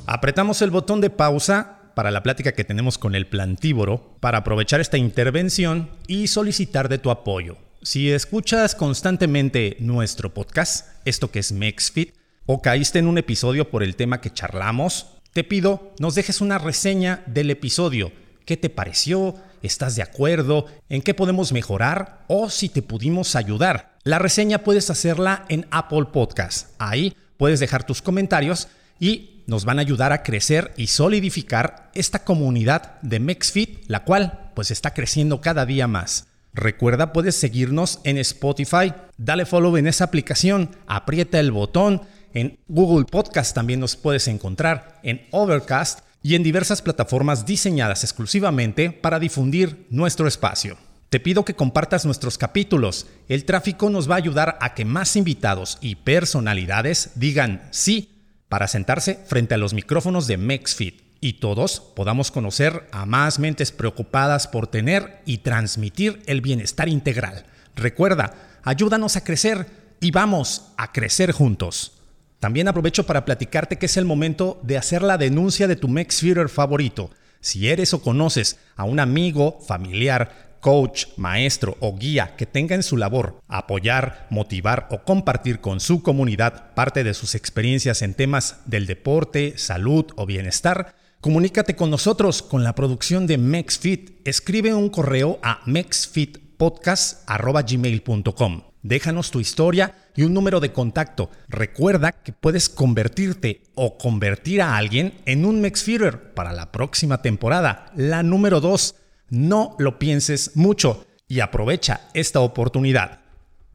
Apretamos 0.06 0.62
el 0.62 0.70
botón 0.70 1.00
de 1.00 1.10
pausa 1.10 1.92
para 1.96 2.12
la 2.12 2.22
plática 2.22 2.52
que 2.52 2.62
tenemos 2.62 2.96
con 2.96 3.16
el 3.16 3.26
plantívoro 3.26 4.18
para 4.20 4.38
aprovechar 4.38 4.80
esta 4.80 4.98
intervención 4.98 5.90
y 6.06 6.28
solicitar 6.28 6.88
de 6.88 6.98
tu 6.98 7.10
apoyo. 7.10 7.65
Si 7.86 8.10
escuchas 8.10 8.74
constantemente 8.74 9.76
nuestro 9.78 10.34
podcast, 10.34 10.88
esto 11.04 11.30
que 11.30 11.38
es 11.38 11.52
MexFit, 11.52 12.16
o 12.44 12.60
caíste 12.60 12.98
en 12.98 13.06
un 13.06 13.16
episodio 13.16 13.70
por 13.70 13.84
el 13.84 13.94
tema 13.94 14.20
que 14.20 14.32
charlamos, 14.32 15.06
te 15.32 15.44
pido 15.44 15.94
nos 16.00 16.16
dejes 16.16 16.40
una 16.40 16.58
reseña 16.58 17.22
del 17.26 17.48
episodio. 17.48 18.10
¿Qué 18.44 18.56
te 18.56 18.70
pareció? 18.70 19.36
¿Estás 19.62 19.94
de 19.94 20.02
acuerdo? 20.02 20.66
¿En 20.88 21.00
qué 21.00 21.14
podemos 21.14 21.52
mejorar? 21.52 22.24
O 22.26 22.50
si 22.50 22.68
te 22.68 22.82
pudimos 22.82 23.36
ayudar. 23.36 23.96
La 24.02 24.18
reseña 24.18 24.64
puedes 24.64 24.90
hacerla 24.90 25.44
en 25.48 25.68
Apple 25.70 26.06
Podcast. 26.12 26.74
Ahí 26.80 27.14
puedes 27.36 27.60
dejar 27.60 27.86
tus 27.86 28.02
comentarios 28.02 28.66
y 28.98 29.44
nos 29.46 29.64
van 29.64 29.78
a 29.78 29.82
ayudar 29.82 30.12
a 30.12 30.24
crecer 30.24 30.74
y 30.76 30.88
solidificar 30.88 31.92
esta 31.94 32.24
comunidad 32.24 33.00
de 33.02 33.20
MexFit, 33.20 33.84
la 33.86 34.02
cual 34.02 34.50
pues 34.56 34.72
está 34.72 34.92
creciendo 34.92 35.40
cada 35.40 35.64
día 35.66 35.86
más. 35.86 36.26
Recuerda, 36.56 37.12
puedes 37.12 37.36
seguirnos 37.36 38.00
en 38.04 38.16
Spotify, 38.16 38.94
dale 39.18 39.44
follow 39.44 39.76
en 39.76 39.86
esa 39.86 40.04
aplicación, 40.04 40.70
aprieta 40.86 41.38
el 41.38 41.52
botón, 41.52 42.00
en 42.32 42.58
Google 42.66 43.04
Podcast 43.04 43.54
también 43.54 43.78
nos 43.78 43.94
puedes 43.96 44.26
encontrar, 44.26 44.98
en 45.02 45.26
Overcast 45.32 46.00
y 46.22 46.34
en 46.34 46.42
diversas 46.42 46.80
plataformas 46.80 47.44
diseñadas 47.44 48.04
exclusivamente 48.04 48.90
para 48.90 49.18
difundir 49.18 49.86
nuestro 49.90 50.26
espacio. 50.26 50.78
Te 51.10 51.20
pido 51.20 51.44
que 51.44 51.54
compartas 51.54 52.06
nuestros 52.06 52.38
capítulos. 52.38 53.06
El 53.28 53.44
tráfico 53.44 53.90
nos 53.90 54.10
va 54.10 54.14
a 54.14 54.18
ayudar 54.18 54.56
a 54.62 54.72
que 54.72 54.86
más 54.86 55.14
invitados 55.14 55.76
y 55.82 55.96
personalidades 55.96 57.10
digan 57.16 57.68
sí 57.70 58.22
para 58.48 58.66
sentarse 58.66 59.20
frente 59.26 59.54
a 59.54 59.58
los 59.58 59.74
micrófonos 59.74 60.26
de 60.26 60.38
MexFit 60.38 61.05
y 61.20 61.34
todos 61.34 61.80
podamos 61.80 62.30
conocer 62.30 62.88
a 62.92 63.06
más 63.06 63.38
mentes 63.38 63.72
preocupadas 63.72 64.46
por 64.48 64.66
tener 64.66 65.20
y 65.24 65.38
transmitir 65.38 66.22
el 66.26 66.40
bienestar 66.40 66.88
integral. 66.88 67.44
Recuerda, 67.74 68.34
ayúdanos 68.62 69.16
a 69.16 69.24
crecer 69.24 69.66
y 70.00 70.10
vamos 70.10 70.72
a 70.76 70.92
crecer 70.92 71.32
juntos. 71.32 71.92
También 72.40 72.68
aprovecho 72.68 73.06
para 73.06 73.24
platicarte 73.24 73.78
que 73.78 73.86
es 73.86 73.96
el 73.96 74.04
momento 74.04 74.60
de 74.62 74.76
hacer 74.76 75.02
la 75.02 75.18
denuncia 75.18 75.66
de 75.66 75.76
tu 75.76 75.88
MexFeeder 75.88 76.48
favorito. 76.48 77.10
Si 77.40 77.68
eres 77.68 77.94
o 77.94 78.02
conoces 78.02 78.58
a 78.76 78.84
un 78.84 79.00
amigo, 79.00 79.58
familiar, 79.66 80.46
coach, 80.60 81.06
maestro 81.16 81.76
o 81.80 81.96
guía 81.96 82.34
que 82.36 82.46
tenga 82.46 82.74
en 82.74 82.82
su 82.82 82.96
labor 82.96 83.40
apoyar, 83.46 84.26
motivar 84.30 84.88
o 84.90 85.04
compartir 85.04 85.60
con 85.60 85.80
su 85.80 86.02
comunidad 86.02 86.74
parte 86.74 87.04
de 87.04 87.14
sus 87.14 87.34
experiencias 87.34 88.02
en 88.02 88.14
temas 88.14 88.60
del 88.66 88.86
deporte, 88.86 89.54
salud 89.58 90.06
o 90.16 90.26
bienestar, 90.26 90.94
Comunícate 91.26 91.74
con 91.74 91.90
nosotros 91.90 92.40
con 92.40 92.62
la 92.62 92.76
producción 92.76 93.26
de 93.26 93.36
MexFit. 93.36 94.24
Escribe 94.24 94.72
un 94.72 94.88
correo 94.88 95.40
a 95.42 95.60
mexfitpodcast.gmail.com. 95.66 98.62
Déjanos 98.84 99.32
tu 99.32 99.40
historia 99.40 99.92
y 100.14 100.22
un 100.22 100.32
número 100.32 100.60
de 100.60 100.70
contacto. 100.70 101.28
Recuerda 101.48 102.12
que 102.12 102.32
puedes 102.32 102.68
convertirte 102.68 103.64
o 103.74 103.98
convertir 103.98 104.62
a 104.62 104.76
alguien 104.76 105.14
en 105.26 105.44
un 105.44 105.60
Mexfeeder 105.60 106.32
para 106.32 106.52
la 106.52 106.70
próxima 106.70 107.22
temporada, 107.22 107.90
la 107.96 108.22
número 108.22 108.60
2. 108.60 108.94
No 109.30 109.74
lo 109.80 109.98
pienses 109.98 110.52
mucho 110.54 111.06
y 111.26 111.40
aprovecha 111.40 112.02
esta 112.14 112.38
oportunidad. 112.38 113.18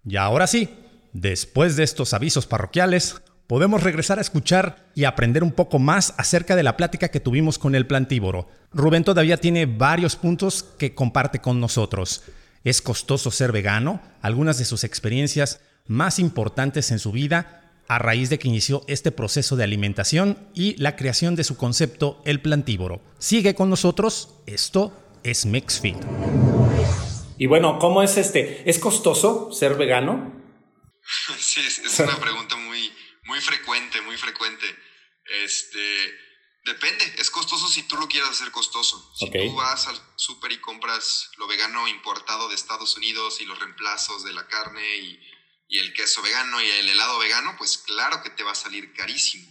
Y 0.05 0.15
ahora 0.15 0.47
sí, 0.47 0.69
después 1.11 1.75
de 1.75 1.83
estos 1.83 2.13
avisos 2.13 2.47
parroquiales, 2.47 3.21
podemos 3.51 3.83
regresar 3.83 4.17
a 4.17 4.21
escuchar 4.21 4.87
y 4.95 5.03
aprender 5.03 5.43
un 5.43 5.51
poco 5.51 5.77
más 5.77 6.13
acerca 6.17 6.55
de 6.55 6.63
la 6.63 6.77
plática 6.77 7.09
que 7.09 7.19
tuvimos 7.19 7.59
con 7.59 7.75
el 7.75 7.85
plantívoro. 7.85 8.47
Rubén 8.71 9.03
todavía 9.03 9.35
tiene 9.35 9.65
varios 9.65 10.15
puntos 10.15 10.63
que 10.63 10.95
comparte 10.95 11.39
con 11.39 11.59
nosotros. 11.59 12.23
Es 12.63 12.81
costoso 12.81 13.29
ser 13.29 13.51
vegano, 13.51 13.99
algunas 14.21 14.57
de 14.57 14.63
sus 14.63 14.85
experiencias 14.85 15.59
más 15.85 16.17
importantes 16.17 16.91
en 16.91 16.99
su 16.99 17.11
vida 17.11 17.73
a 17.89 17.99
raíz 17.99 18.29
de 18.29 18.39
que 18.39 18.47
inició 18.47 18.85
este 18.87 19.11
proceso 19.11 19.57
de 19.57 19.65
alimentación 19.65 20.37
y 20.53 20.77
la 20.77 20.95
creación 20.95 21.35
de 21.35 21.43
su 21.43 21.57
concepto 21.57 22.21
el 22.23 22.41
plantívoro. 22.41 23.01
Sigue 23.19 23.53
con 23.53 23.69
nosotros, 23.69 24.29
esto 24.45 24.93
es 25.23 25.45
Mexfeed. 25.45 25.97
Y 27.37 27.47
bueno, 27.47 27.79
¿cómo 27.79 28.01
es 28.01 28.15
este? 28.15 28.69
¿Es 28.69 28.79
costoso 28.79 29.51
ser 29.51 29.75
vegano? 29.75 30.39
Sí, 31.37 31.59
es 31.59 31.99
una 31.99 32.15
pregunta 32.15 32.55
muy, 32.55 32.89
muy 33.31 33.39
frecuente, 33.39 34.01
muy 34.01 34.17
frecuente. 34.17 34.67
Este, 35.25 36.19
Depende, 36.63 37.15
es 37.17 37.31
costoso 37.31 37.67
si 37.67 37.83
tú 37.83 37.95
lo 37.97 38.07
quieres 38.07 38.29
hacer 38.29 38.51
costoso. 38.51 39.11
Si 39.17 39.31
tú 39.31 39.55
vas 39.55 39.87
al 39.87 39.99
súper 40.15 40.51
y 40.51 40.59
compras 40.59 41.31
lo 41.37 41.47
vegano 41.47 41.87
importado 41.87 42.49
de 42.49 42.55
Estados 42.55 42.95
Unidos 42.97 43.41
y 43.41 43.45
los 43.45 43.57
reemplazos 43.57 44.23
de 44.23 44.33
la 44.33 44.45
carne 44.47 44.97
y, 44.97 45.19
y, 45.69 45.79
el 45.79 45.91
queso 45.93 46.21
vegano 46.21 46.61
y 46.61 46.69
el 46.69 46.89
helado 46.89 47.17
vegano, 47.17 47.55
pues 47.57 47.79
claro 47.79 48.21
que 48.21 48.29
te 48.29 48.43
va 48.43 48.51
a 48.51 48.55
salir 48.55 48.93
carísimo. 48.93 49.49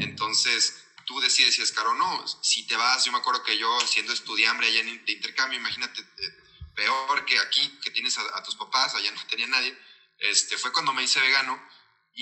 Entonces, 0.00 0.84
tú 1.06 1.18
decides 1.20 1.54
si 1.54 1.62
es 1.62 1.72
caro 1.72 1.92
o 1.92 1.94
no. 1.94 2.24
Si 2.42 2.66
te 2.66 2.76
vas, 2.76 3.04
yo 3.04 3.12
me 3.12 3.18
acuerdo 3.18 3.42
que 3.42 3.56
yo 3.56 3.80
siendo 3.86 4.12
estudiante 4.12 4.66
allá 4.66 4.80
en 4.80 5.02
de 5.04 5.12
intercambio, 5.12 5.58
imagínate, 5.58 6.02
eh, 6.02 6.36
peor 6.74 7.24
que 7.24 7.38
aquí, 7.38 7.78
que 7.82 7.90
tienes 7.90 8.18
a, 8.18 8.42
tus 8.42 8.56
papás, 8.56 8.94
allá 8.96 9.10
no 9.12 9.26
tenía 9.28 9.46
nadie, 9.46 9.74
este, 10.18 10.58
fue 10.58 10.72
cuando 10.72 10.92
me 10.92 11.04
hice 11.04 11.20
vegano 11.20 11.58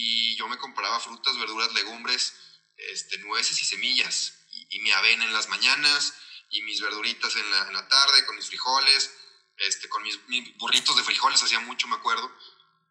y 0.00 0.36
yo 0.36 0.46
me 0.46 0.58
compraba 0.58 1.00
frutas, 1.00 1.36
verduras, 1.38 1.72
legumbres, 1.72 2.32
este, 2.76 3.18
nueces 3.18 3.60
y 3.60 3.64
semillas, 3.64 4.46
y, 4.70 4.78
mi 4.78 4.92
avena 4.92 5.24
en 5.24 5.32
las 5.32 5.48
mañanas, 5.48 6.14
y 6.50 6.62
mis 6.62 6.80
verduritas 6.80 7.34
en 7.34 7.50
la, 7.50 7.88
tarde, 7.88 8.24
con 8.24 8.36
mis 8.36 8.46
frijoles, 8.46 9.12
este, 9.56 9.88
con 9.88 10.04
mis, 10.04 10.16
burritos 10.56 10.96
de 10.96 11.02
frijoles, 11.02 11.42
hacía 11.42 11.58
mucho, 11.60 11.88
me 11.88 11.96
acuerdo. 11.96 12.32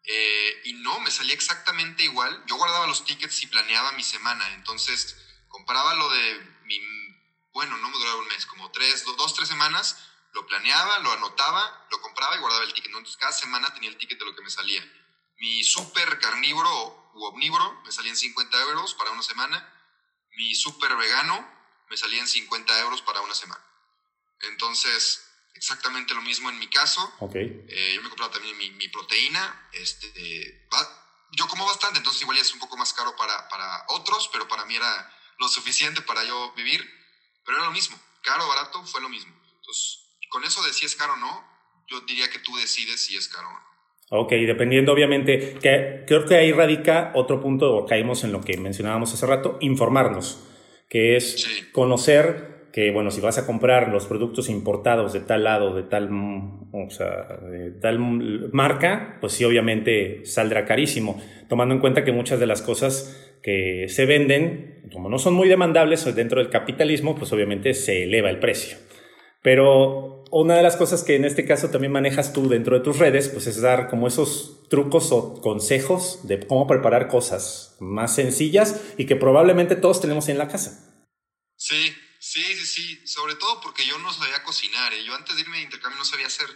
Eh, 0.04 0.62
y 0.66 0.74
no, 0.74 1.00
me 1.00 1.10
salía 1.10 1.34
exactamente 1.34 2.04
igual. 2.04 2.44
Yo 2.46 2.56
guardaba 2.56 2.86
los 2.86 3.04
tickets 3.06 3.42
y 3.42 3.46
planeaba 3.46 3.92
mi 3.92 4.02
semana, 4.02 4.46
entonces 4.54 5.16
compraba 5.48 5.94
lo 5.94 6.10
de 6.10 6.40
mi, 6.64 6.78
bueno, 7.54 7.78
no 7.78 7.88
me 7.88 7.98
duraba 7.98 8.16
un 8.16 8.28
mes, 8.28 8.44
como 8.44 8.70
tres, 8.70 9.02
dos, 9.04 9.34
tres 9.34 9.48
semanas, 9.48 9.96
lo 10.34 10.46
planeaba, 10.46 10.98
lo 10.98 11.12
anotaba, 11.12 11.86
lo 11.90 12.02
compraba 12.02 12.36
y 12.36 12.40
guardaba 12.40 12.64
el 12.64 12.74
ticket. 12.74 12.92
Entonces 12.92 13.16
cada 13.16 13.32
semana 13.32 13.72
tenía 13.72 13.88
el 13.88 13.96
ticket 13.96 14.18
de 14.18 14.26
lo 14.26 14.36
que 14.36 14.42
me 14.42 14.50
salía. 14.50 14.84
Mi 15.38 15.62
super 15.64 16.18
carnívoro 16.18 17.10
u 17.14 17.24
omnívoro 17.24 17.80
me 17.84 17.92
salía 17.92 18.10
en 18.10 18.16
50 18.16 18.60
euros 18.62 18.94
para 18.94 19.10
una 19.10 19.22
semana 19.22 19.74
mi 20.38 20.54
super 20.54 20.96
vegano 20.96 21.36
me 21.90 21.96
salía 21.96 22.20
en 22.20 22.28
50 22.28 22.80
euros 22.80 23.02
para 23.02 23.20
una 23.20 23.34
semana. 23.34 23.62
Entonces, 24.42 25.28
exactamente 25.54 26.14
lo 26.14 26.22
mismo 26.22 26.48
en 26.48 26.58
mi 26.58 26.68
caso. 26.68 27.12
Okay. 27.18 27.66
Eh, 27.68 27.94
yo 27.96 28.02
me 28.02 28.08
compraba 28.08 28.32
también 28.32 28.56
mi, 28.56 28.88
proteína. 28.88 29.68
Este, 29.72 30.68
yo 31.32 31.48
como 31.48 31.66
bastante, 31.66 31.98
entonces 31.98 32.22
igual 32.22 32.38
es 32.38 32.52
un 32.52 32.60
poco 32.60 32.76
más 32.76 32.92
caro 32.92 33.16
para, 33.16 33.48
para 33.48 33.84
otros, 33.88 34.28
pero 34.32 34.46
para 34.46 34.64
mí 34.66 34.76
era 34.76 35.12
lo 35.38 35.48
suficiente 35.48 36.02
para 36.02 36.22
yo 36.22 36.52
vivir. 36.52 36.88
Pero 37.44 37.58
era 37.58 37.66
lo 37.66 37.72
mismo. 37.72 38.00
Caro 38.22 38.44
o 38.44 38.48
barato 38.48 38.84
fue 38.86 39.00
lo 39.00 39.08
mismo. 39.08 39.34
Entonces, 39.56 39.98
con 40.28 40.44
eso 40.44 40.62
de 40.62 40.72
si 40.72 40.84
es 40.84 40.94
caro 40.94 41.14
o 41.14 41.16
no, 41.16 41.84
yo 41.88 42.00
diría 42.02 42.30
que 42.30 42.38
tú 42.38 42.54
decides 42.56 43.00
si 43.00 43.16
es 43.16 43.28
caro 43.28 43.48
o 43.48 43.52
no. 43.52 43.67
Ok, 44.10 44.32
dependiendo 44.32 44.92
obviamente, 44.92 45.54
que 45.60 46.04
creo 46.06 46.24
que 46.24 46.36
ahí 46.36 46.52
radica 46.52 47.12
otro 47.14 47.40
punto, 47.40 47.76
o 47.76 47.86
caímos 47.86 48.24
en 48.24 48.32
lo 48.32 48.40
que 48.40 48.56
mencionábamos 48.56 49.12
hace 49.12 49.26
rato, 49.26 49.58
informarnos, 49.60 50.42
que 50.88 51.16
es 51.16 51.68
conocer 51.72 52.58
que, 52.72 52.90
bueno, 52.90 53.10
si 53.10 53.20
vas 53.20 53.38
a 53.38 53.46
comprar 53.46 53.88
los 53.88 54.06
productos 54.06 54.48
importados 54.48 55.12
de 55.12 55.20
tal 55.20 55.44
lado, 55.44 55.74
de 55.74 55.82
tal, 55.82 56.10
o 56.72 56.90
sea, 56.90 57.38
de 57.50 57.70
tal 57.72 57.98
marca, 58.52 59.18
pues 59.20 59.32
sí, 59.32 59.44
obviamente 59.44 60.24
saldrá 60.24 60.64
carísimo, 60.64 61.20
tomando 61.48 61.74
en 61.74 61.80
cuenta 61.80 62.04
que 62.04 62.12
muchas 62.12 62.40
de 62.40 62.46
las 62.46 62.62
cosas 62.62 63.36
que 63.42 63.86
se 63.88 64.06
venden, 64.06 64.82
como 64.92 65.08
no 65.08 65.18
son 65.18 65.34
muy 65.34 65.48
demandables 65.48 66.14
dentro 66.14 66.40
del 66.40 66.50
capitalismo, 66.50 67.14
pues 67.14 67.32
obviamente 67.32 67.74
se 67.74 68.04
eleva 68.04 68.30
el 68.30 68.38
precio. 68.38 68.76
Pero 69.42 70.17
una 70.30 70.56
de 70.56 70.62
las 70.62 70.76
cosas 70.76 71.04
que 71.04 71.16
en 71.16 71.24
este 71.24 71.44
caso 71.44 71.70
también 71.70 71.92
manejas 71.92 72.32
tú 72.32 72.48
dentro 72.48 72.76
de 72.78 72.84
tus 72.84 72.98
redes, 72.98 73.28
pues 73.28 73.46
es 73.46 73.60
dar 73.60 73.88
como 73.88 74.08
esos 74.08 74.68
trucos 74.68 75.12
o 75.12 75.40
consejos 75.40 76.26
de 76.26 76.46
cómo 76.46 76.66
preparar 76.66 77.08
cosas 77.08 77.76
más 77.80 78.14
sencillas 78.14 78.80
y 78.96 79.06
que 79.06 79.16
probablemente 79.16 79.76
todos 79.76 80.00
tenemos 80.00 80.28
en 80.28 80.38
la 80.38 80.48
casa. 80.48 80.84
Sí, 81.56 81.94
sí, 82.18 82.42
sí, 82.42 82.66
sí. 82.66 83.06
Sobre 83.06 83.34
todo 83.34 83.60
porque 83.60 83.84
yo 83.86 83.98
no 83.98 84.12
sabía 84.12 84.42
cocinar. 84.42 84.92
¿eh? 84.92 85.04
Yo 85.04 85.14
antes 85.14 85.36
de 85.36 85.42
irme 85.42 85.58
de 85.58 85.64
intercambio 85.64 85.98
no 85.98 86.04
sabía 86.04 86.26
hacer 86.26 86.48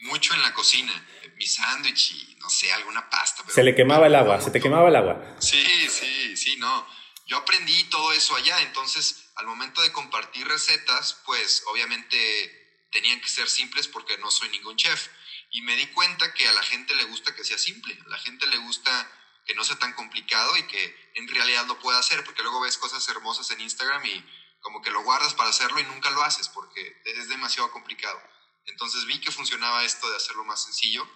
mucho 0.00 0.34
en 0.34 0.42
la 0.42 0.52
cocina. 0.54 0.92
Mi 1.36 1.46
sándwich 1.46 2.12
y 2.12 2.36
no 2.40 2.50
sé, 2.50 2.72
alguna 2.72 3.08
pasta. 3.08 3.44
se 3.48 3.62
le 3.62 3.74
quemaba 3.74 4.06
el 4.06 4.14
agua, 4.14 4.40
se 4.40 4.50
te 4.50 4.60
quemaba 4.60 4.88
el 4.88 4.96
agua. 4.96 5.36
Sí, 5.38 5.64
sí, 5.88 6.36
sí, 6.36 6.56
no. 6.56 6.86
Yo 7.26 7.38
aprendí 7.38 7.84
todo 7.84 8.12
eso 8.12 8.34
allá, 8.36 8.60
entonces 8.62 9.30
al 9.36 9.46
momento 9.46 9.80
de 9.80 9.92
compartir 9.92 10.46
recetas, 10.46 11.20
pues 11.24 11.64
obviamente 11.68 12.61
tenían 12.92 13.20
que 13.20 13.28
ser 13.28 13.48
simples 13.48 13.88
porque 13.88 14.16
no 14.18 14.30
soy 14.30 14.48
ningún 14.50 14.76
chef. 14.76 15.08
Y 15.50 15.62
me 15.62 15.74
di 15.76 15.86
cuenta 15.88 16.32
que 16.32 16.46
a 16.46 16.52
la 16.52 16.62
gente 16.62 16.94
le 16.94 17.04
gusta 17.04 17.34
que 17.34 17.44
sea 17.44 17.58
simple, 17.58 17.98
a 18.06 18.08
la 18.08 18.18
gente 18.18 18.46
le 18.46 18.58
gusta 18.58 19.10
que 19.44 19.54
no 19.54 19.64
sea 19.64 19.76
tan 19.78 19.92
complicado 19.94 20.56
y 20.56 20.62
que 20.68 21.12
en 21.14 21.26
realidad 21.26 21.66
lo 21.66 21.78
pueda 21.80 21.98
hacer, 21.98 22.22
porque 22.24 22.42
luego 22.42 22.60
ves 22.60 22.78
cosas 22.78 23.06
hermosas 23.08 23.50
en 23.50 23.60
Instagram 23.60 24.04
y 24.06 24.24
como 24.60 24.80
que 24.80 24.90
lo 24.90 25.02
guardas 25.02 25.34
para 25.34 25.50
hacerlo 25.50 25.80
y 25.80 25.84
nunca 25.84 26.10
lo 26.10 26.22
haces 26.22 26.48
porque 26.48 27.02
es 27.04 27.28
demasiado 27.28 27.70
complicado. 27.72 28.22
Entonces 28.66 29.04
vi 29.06 29.20
que 29.20 29.32
funcionaba 29.32 29.82
esto 29.82 30.08
de 30.08 30.16
hacerlo 30.16 30.44
más 30.44 30.62
sencillo 30.62 31.08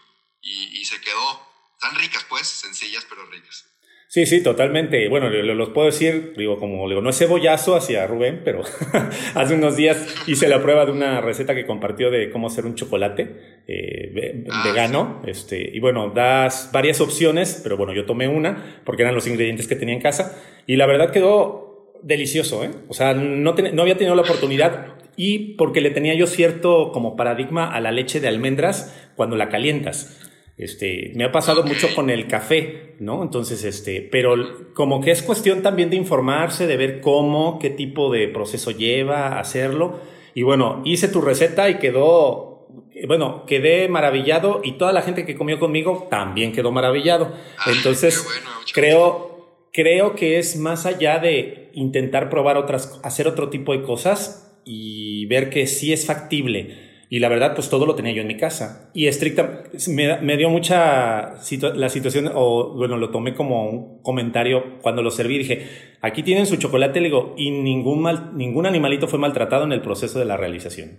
y, 0.42 0.80
y 0.80 0.84
se 0.84 1.00
quedó 1.00 1.76
tan 1.78 1.94
ricas 1.94 2.24
pues, 2.24 2.48
sencillas 2.48 3.06
pero 3.08 3.24
ricas. 3.26 3.66
Sí, 4.08 4.24
sí, 4.24 4.40
totalmente. 4.40 5.08
Bueno, 5.08 5.28
los 5.28 5.70
puedo 5.70 5.86
decir, 5.86 6.34
digo, 6.36 6.58
como 6.58 6.88
digo, 6.88 7.00
no 7.00 7.10
es 7.10 7.18
cebollazo 7.18 7.74
hacia 7.74 8.06
Rubén, 8.06 8.42
pero 8.44 8.62
hace 9.34 9.54
unos 9.54 9.76
días 9.76 10.06
hice 10.28 10.48
la 10.48 10.62
prueba 10.62 10.86
de 10.86 10.92
una 10.92 11.20
receta 11.20 11.56
que 11.56 11.66
compartió 11.66 12.10
de 12.10 12.30
cómo 12.30 12.46
hacer 12.46 12.66
un 12.66 12.76
chocolate 12.76 13.62
eh, 13.66 14.44
ah, 14.48 14.62
vegano. 14.64 15.22
Este, 15.26 15.70
y 15.74 15.80
bueno, 15.80 16.10
das 16.10 16.70
varias 16.72 17.00
opciones, 17.00 17.60
pero 17.62 17.76
bueno, 17.76 17.92
yo 17.94 18.06
tomé 18.06 18.28
una 18.28 18.80
porque 18.84 19.02
eran 19.02 19.14
los 19.14 19.26
ingredientes 19.26 19.66
que 19.66 19.74
tenía 19.74 19.94
en 19.94 20.00
casa. 20.00 20.40
Y 20.66 20.76
la 20.76 20.86
verdad 20.86 21.10
quedó 21.10 21.92
delicioso, 22.02 22.62
¿eh? 22.64 22.70
O 22.88 22.94
sea, 22.94 23.12
no, 23.12 23.54
no 23.54 23.82
había 23.82 23.96
tenido 23.96 24.14
la 24.14 24.22
oportunidad 24.22 24.94
y 25.16 25.54
porque 25.56 25.80
le 25.80 25.90
tenía 25.90 26.14
yo 26.14 26.26
cierto 26.28 26.92
como 26.92 27.16
paradigma 27.16 27.72
a 27.72 27.80
la 27.80 27.90
leche 27.90 28.20
de 28.20 28.28
almendras 28.28 28.94
cuando 29.16 29.34
la 29.34 29.48
calientas. 29.48 30.20
Este, 30.56 31.12
me 31.14 31.24
ha 31.24 31.32
pasado 31.32 31.64
mucho 31.64 31.94
con 31.94 32.08
el 32.08 32.28
café, 32.28 32.94
¿no? 32.98 33.22
Entonces, 33.22 33.62
este, 33.64 34.00
pero 34.00 34.34
como 34.74 35.02
que 35.02 35.10
es 35.10 35.22
cuestión 35.22 35.62
también 35.62 35.90
de 35.90 35.96
informarse, 35.96 36.66
de 36.66 36.78
ver 36.78 37.00
cómo, 37.00 37.58
qué 37.58 37.68
tipo 37.68 38.10
de 38.10 38.28
proceso 38.28 38.70
lleva 38.70 39.38
hacerlo. 39.38 40.00
Y 40.34 40.42
bueno, 40.42 40.80
hice 40.84 41.08
tu 41.08 41.20
receta 41.20 41.68
y 41.68 41.78
quedó, 41.78 42.68
bueno, 43.06 43.44
quedé 43.46 43.88
maravillado 43.88 44.62
y 44.64 44.72
toda 44.72 44.92
la 44.92 45.02
gente 45.02 45.26
que 45.26 45.36
comió 45.36 45.58
conmigo 45.58 46.08
también 46.10 46.52
quedó 46.52 46.72
maravillado. 46.72 47.34
Ah, 47.58 47.70
Entonces, 47.70 48.26
creo, 48.72 49.68
creo 49.74 50.14
que 50.14 50.38
es 50.38 50.56
más 50.56 50.86
allá 50.86 51.18
de 51.18 51.70
intentar 51.74 52.30
probar 52.30 52.56
otras, 52.56 52.98
hacer 53.02 53.28
otro 53.28 53.50
tipo 53.50 53.72
de 53.72 53.82
cosas 53.82 54.58
y 54.64 55.26
ver 55.26 55.50
que 55.50 55.66
sí 55.66 55.92
es 55.92 56.06
factible 56.06 56.85
y 57.08 57.20
la 57.20 57.28
verdad, 57.28 57.54
pues 57.54 57.70
todo 57.70 57.86
lo 57.86 57.94
tenía 57.94 58.12
yo 58.12 58.22
en 58.22 58.26
mi 58.26 58.36
casa. 58.36 58.90
Y 58.92 59.06
estricta, 59.06 59.62
me, 59.88 60.20
me 60.20 60.36
dio 60.36 60.50
mucha 60.50 61.34
la 61.74 61.88
situación, 61.88 62.30
o 62.34 62.74
bueno, 62.74 62.96
lo 62.96 63.10
tomé 63.10 63.34
como 63.34 63.68
un 63.68 64.02
comentario 64.02 64.80
cuando 64.82 65.02
lo 65.02 65.12
serví. 65.12 65.38
Dije, 65.38 65.68
aquí 66.00 66.24
tienen 66.24 66.46
su 66.46 66.56
chocolate, 66.56 67.00
le 67.00 67.08
digo, 67.08 67.34
y 67.38 67.52
ningún, 67.52 68.02
mal, 68.02 68.36
ningún 68.36 68.66
animalito 68.66 69.06
fue 69.06 69.20
maltratado 69.20 69.64
en 69.64 69.72
el 69.72 69.82
proceso 69.82 70.18
de 70.18 70.24
la 70.24 70.36
realización. 70.36 70.98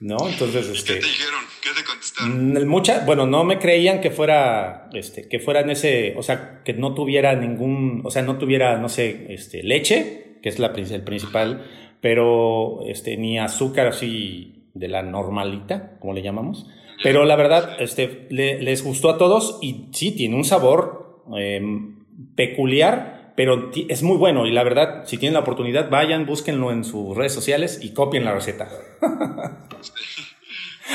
¿No? 0.00 0.16
Entonces, 0.28 0.68
este. 0.68 0.94
¿Qué 0.94 1.00
te 1.00 1.06
dijeron? 1.06 1.40
¿Qué 1.62 1.70
te 1.74 1.84
contestaron? 1.84 2.52
Mm, 2.52 2.68
mucha, 2.68 3.04
bueno, 3.06 3.26
no 3.26 3.44
me 3.44 3.58
creían 3.58 4.00
que 4.02 4.10
fuera, 4.10 4.90
este, 4.92 5.28
que 5.28 5.40
fuera 5.40 5.60
en 5.60 5.70
ese, 5.70 6.14
o 6.16 6.22
sea, 6.22 6.62
que 6.62 6.74
no 6.74 6.94
tuviera 6.94 7.34
ningún, 7.34 8.02
o 8.04 8.10
sea, 8.10 8.22
no 8.22 8.36
tuviera, 8.36 8.78
no 8.78 8.90
sé, 8.90 9.32
este, 9.32 9.62
leche, 9.62 10.36
que 10.42 10.50
es 10.50 10.58
la, 10.58 10.68
el 10.68 11.02
principal, 11.02 11.66
pero, 12.00 12.80
este, 12.86 13.16
ni 13.16 13.40
azúcar 13.40 13.88
así 13.88 14.57
de 14.78 14.88
la 14.88 15.02
normalita, 15.02 15.98
como 16.00 16.12
le 16.12 16.22
llamamos. 16.22 16.66
Pero 17.02 17.24
la 17.24 17.36
verdad, 17.36 17.76
este, 17.80 18.26
les 18.30 18.82
gustó 18.82 19.10
a 19.10 19.18
todos 19.18 19.58
y 19.62 19.88
sí, 19.92 20.12
tiene 20.12 20.34
un 20.34 20.44
sabor 20.44 21.22
em, 21.36 22.04
peculiar, 22.34 23.32
pero 23.36 23.70
es 23.88 24.02
muy 24.02 24.16
bueno. 24.16 24.46
Y 24.46 24.50
la 24.50 24.64
verdad, 24.64 25.04
si 25.06 25.16
tienen 25.16 25.34
la 25.34 25.40
oportunidad, 25.40 25.90
vayan, 25.90 26.26
búsquenlo 26.26 26.72
en 26.72 26.82
sus 26.84 27.16
redes 27.16 27.32
sociales 27.32 27.78
y 27.82 27.92
copien 27.92 28.24
la 28.24 28.34
receta. 28.34 28.68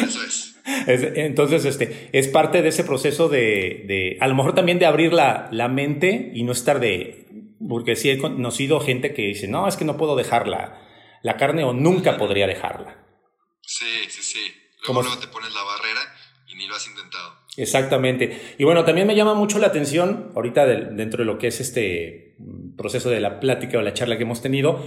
Eso 0.04 0.20
es. 0.24 0.54
Entonces, 0.88 1.66
este, 1.66 2.10
es 2.14 2.28
parte 2.28 2.62
de 2.62 2.70
ese 2.70 2.84
proceso 2.84 3.30
de, 3.30 3.84
de 3.88 4.18
a 4.20 4.28
lo 4.28 4.36
mejor 4.36 4.56
también 4.56 4.80
de 4.80 4.86
abrir 4.86 5.14
la, 5.14 5.50
la, 5.52 5.68
mente 5.68 6.32
y 6.34 6.44
no 6.44 6.52
estar 6.54 6.80
de, 6.80 7.28
porque 7.68 7.96
sí 7.96 8.10
he 8.10 8.18
conocido 8.18 8.80
gente 8.80 9.14
que 9.14 9.24
dice, 9.24 9.48
no, 9.48 9.68
es 9.68 9.76
que 9.76 9.86
no 9.86 9.98
puedo 9.98 10.16
dejar 10.16 10.48
la, 10.48 10.82
la 11.22 11.38
carne 11.38 11.64
o 11.64 11.74
nunca 11.74 12.18
podría 12.18 12.48
dejarla. 12.48 13.03
Sí, 13.66 13.86
sí, 14.10 14.22
sí. 14.22 14.54
Luego, 14.86 15.02
luego 15.02 15.20
te 15.20 15.28
pones 15.28 15.54
la 15.54 15.64
barrera 15.64 16.02
y 16.48 16.56
ni 16.56 16.68
lo 16.68 16.76
has 16.76 16.88
intentado. 16.88 17.34
Exactamente. 17.58 18.56
Y 18.58 18.64
bueno, 18.64 18.84
también 18.86 19.08
me 19.08 19.16
llama 19.16 19.34
mucho 19.34 19.60
la 19.60 19.68
atención, 19.68 20.32
ahorita 20.36 20.66
dentro 20.66 21.20
de 21.20 21.26
lo 21.26 21.38
que 21.38 21.48
es 21.48 21.60
este 21.60 22.36
proceso 22.78 23.10
de 23.10 23.20
la 23.20 23.40
plática 23.40 23.78
o 23.78 23.82
la 23.82 23.94
charla 23.94 24.18
que 24.18 24.24
hemos 24.24 24.42
tenido, 24.42 24.84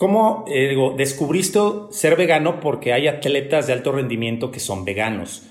¿Cómo 0.00 0.46
eh, 0.48 0.74
descubriste 0.96 1.60
ser 1.90 2.16
vegano 2.16 2.58
porque 2.60 2.94
hay 2.94 3.06
atletas 3.06 3.66
de 3.66 3.74
alto 3.74 3.92
rendimiento 3.92 4.50
que 4.50 4.58
son 4.58 4.86
veganos? 4.86 5.42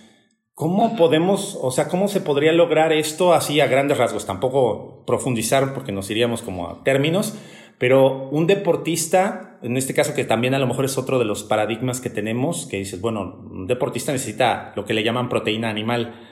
¿Cómo 0.55 0.95
podemos, 0.95 1.55
o 1.61 1.69
sea, 1.69 1.87
cómo 1.87 2.07
se 2.07 2.19
podría 2.19 2.51
lograr 2.51 2.91
esto 2.91 3.35
así 3.35 3.61
a 3.61 3.67
grandes 3.67 3.99
rasgos? 3.99 4.25
Tampoco 4.25 5.05
profundizar 5.05 5.75
porque 5.75 5.91
nos 5.91 6.09
iríamos 6.09 6.41
como 6.41 6.67
a 6.67 6.83
términos, 6.83 7.35
pero 7.77 8.27
un 8.29 8.47
deportista, 8.47 9.48
en 9.61 9.77
este 9.77 9.93
caso 9.93 10.13
que 10.13 10.25
también 10.25 10.53
a 10.53 10.59
lo 10.59 10.67
mejor 10.67 10.85
es 10.85 10.97
otro 10.97 11.19
de 11.19 11.25
los 11.25 11.43
paradigmas 11.43 12.01
que 12.01 12.09
tenemos, 12.09 12.65
que 12.65 12.77
dices, 12.77 13.01
bueno, 13.01 13.47
un 13.51 13.67
deportista 13.67 14.11
necesita 14.11 14.73
lo 14.75 14.85
que 14.85 14.93
le 14.93 15.03
llaman 15.03 15.29
proteína 15.29 15.69
animal, 15.69 16.27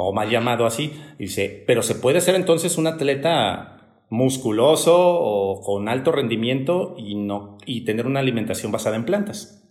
o 0.00 0.12
mal 0.12 0.30
llamado 0.30 0.64
así, 0.64 0.92
dice, 1.18 1.64
pero 1.66 1.82
se 1.82 1.96
puede 1.96 2.20
ser 2.20 2.36
entonces 2.36 2.78
un 2.78 2.86
atleta 2.86 4.06
musculoso 4.10 4.96
o 4.96 5.60
con 5.62 5.88
alto 5.88 6.12
rendimiento 6.12 6.94
y, 6.96 7.16
no, 7.16 7.58
y 7.66 7.84
tener 7.84 8.06
una 8.06 8.20
alimentación 8.20 8.70
basada 8.70 8.94
en 8.94 9.04
plantas. 9.04 9.64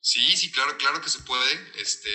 Sí, 0.00 0.36
sí, 0.36 0.52
claro, 0.52 0.76
claro 0.78 1.00
que 1.00 1.08
se 1.08 1.20
puede. 1.20 1.52
Este, 1.80 2.10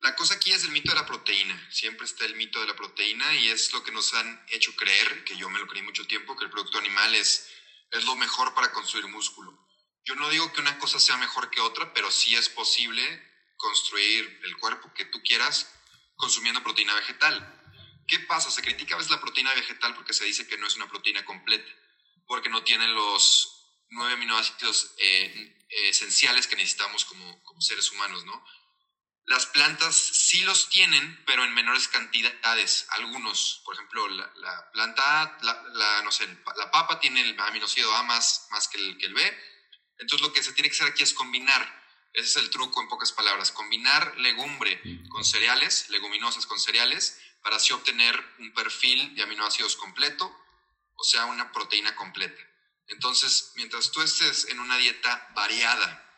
la 0.00 0.16
cosa 0.16 0.34
aquí 0.34 0.50
es 0.50 0.64
el 0.64 0.72
mito 0.72 0.90
de 0.90 0.98
la 0.98 1.06
proteína. 1.06 1.68
Siempre 1.70 2.06
está 2.06 2.24
el 2.24 2.34
mito 2.34 2.60
de 2.60 2.66
la 2.66 2.74
proteína 2.74 3.24
y 3.36 3.48
es 3.48 3.72
lo 3.72 3.84
que 3.84 3.92
nos 3.92 4.12
han 4.14 4.44
hecho 4.52 4.74
creer, 4.74 5.22
que 5.24 5.36
yo 5.36 5.48
me 5.48 5.60
lo 5.60 5.68
creí 5.68 5.82
mucho 5.82 6.06
tiempo, 6.06 6.36
que 6.36 6.44
el 6.44 6.50
producto 6.50 6.78
animal 6.78 7.14
es, 7.14 7.51
es 7.92 8.04
lo 8.04 8.16
mejor 8.16 8.54
para 8.54 8.72
construir 8.72 9.06
músculo. 9.06 9.56
Yo 10.04 10.14
no 10.16 10.28
digo 10.30 10.52
que 10.52 10.60
una 10.60 10.78
cosa 10.78 10.98
sea 10.98 11.16
mejor 11.18 11.50
que 11.50 11.60
otra, 11.60 11.92
pero 11.92 12.10
sí 12.10 12.34
es 12.34 12.48
posible 12.48 13.02
construir 13.56 14.40
el 14.44 14.56
cuerpo 14.56 14.92
que 14.94 15.04
tú 15.04 15.22
quieras 15.22 15.72
consumiendo 16.16 16.62
proteína 16.62 16.94
vegetal. 16.94 17.60
¿Qué 18.06 18.18
pasa? 18.20 18.50
Se 18.50 18.62
critica 18.62 18.94
a 18.94 18.98
veces 18.98 19.12
la 19.12 19.20
proteína 19.20 19.54
vegetal 19.54 19.94
porque 19.94 20.12
se 20.12 20.24
dice 20.24 20.46
que 20.48 20.56
no 20.56 20.66
es 20.66 20.76
una 20.76 20.88
proteína 20.88 21.24
completa, 21.24 21.70
porque 22.26 22.48
no 22.48 22.64
tiene 22.64 22.88
los 22.88 23.62
nueve 23.90 24.14
aminoácidos 24.14 24.94
eh, 24.98 25.56
esenciales 25.88 26.46
que 26.46 26.56
necesitamos 26.56 27.04
como, 27.04 27.42
como, 27.44 27.60
seres 27.60 27.90
humanos, 27.92 28.24
¿no? 28.24 28.44
Las 29.26 29.46
plantas 29.46 29.94
sí 29.94 30.42
los 30.42 30.68
tienen, 30.68 31.22
pero 31.26 31.44
en 31.44 31.54
menores 31.54 31.88
cantidades. 31.88 32.86
Algunos, 32.90 33.62
por 33.64 33.74
ejemplo, 33.74 34.08
la, 34.08 34.32
la 34.36 34.70
planta, 34.72 35.38
la, 35.42 36.02
no 36.02 36.10
sé, 36.10 36.26
la 36.56 36.70
papa 36.70 36.98
tiene 36.98 37.20
el 37.20 37.38
aminoácido 37.38 37.94
A 37.94 38.02
más, 38.02 38.48
más 38.50 38.68
que, 38.68 38.78
el, 38.78 38.98
que 38.98 39.06
el 39.06 39.14
B. 39.14 39.38
Entonces 39.98 40.26
lo 40.26 40.32
que 40.32 40.42
se 40.42 40.52
tiene 40.52 40.68
que 40.68 40.74
hacer 40.74 40.88
aquí 40.88 41.02
es 41.02 41.14
combinar. 41.14 41.82
Ese 42.12 42.30
es 42.30 42.36
el 42.36 42.50
truco 42.50 42.82
en 42.82 42.88
pocas 42.88 43.12
palabras. 43.12 43.52
Combinar 43.52 44.18
legumbre 44.18 44.82
con 45.08 45.24
cereales, 45.24 45.88
leguminosas 45.90 46.46
con 46.46 46.58
cereales, 46.58 47.20
para 47.42 47.56
así 47.56 47.72
obtener 47.72 48.22
un 48.38 48.52
perfil 48.52 49.14
de 49.14 49.22
aminoácidos 49.22 49.76
completo, 49.76 50.30
o 50.94 51.04
sea, 51.04 51.26
una 51.26 51.52
proteína 51.52 51.94
completa. 51.96 52.40
Entonces, 52.88 53.52
mientras 53.54 53.90
tú 53.92 54.02
estés 54.02 54.46
en 54.48 54.60
una 54.60 54.76
dieta 54.76 55.28
variada 55.34 56.11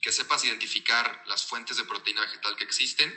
que 0.00 0.12
sepas 0.12 0.44
identificar 0.44 1.22
las 1.26 1.46
fuentes 1.46 1.76
de 1.76 1.84
proteína 1.84 2.22
vegetal 2.22 2.56
que 2.56 2.64
existen, 2.64 3.14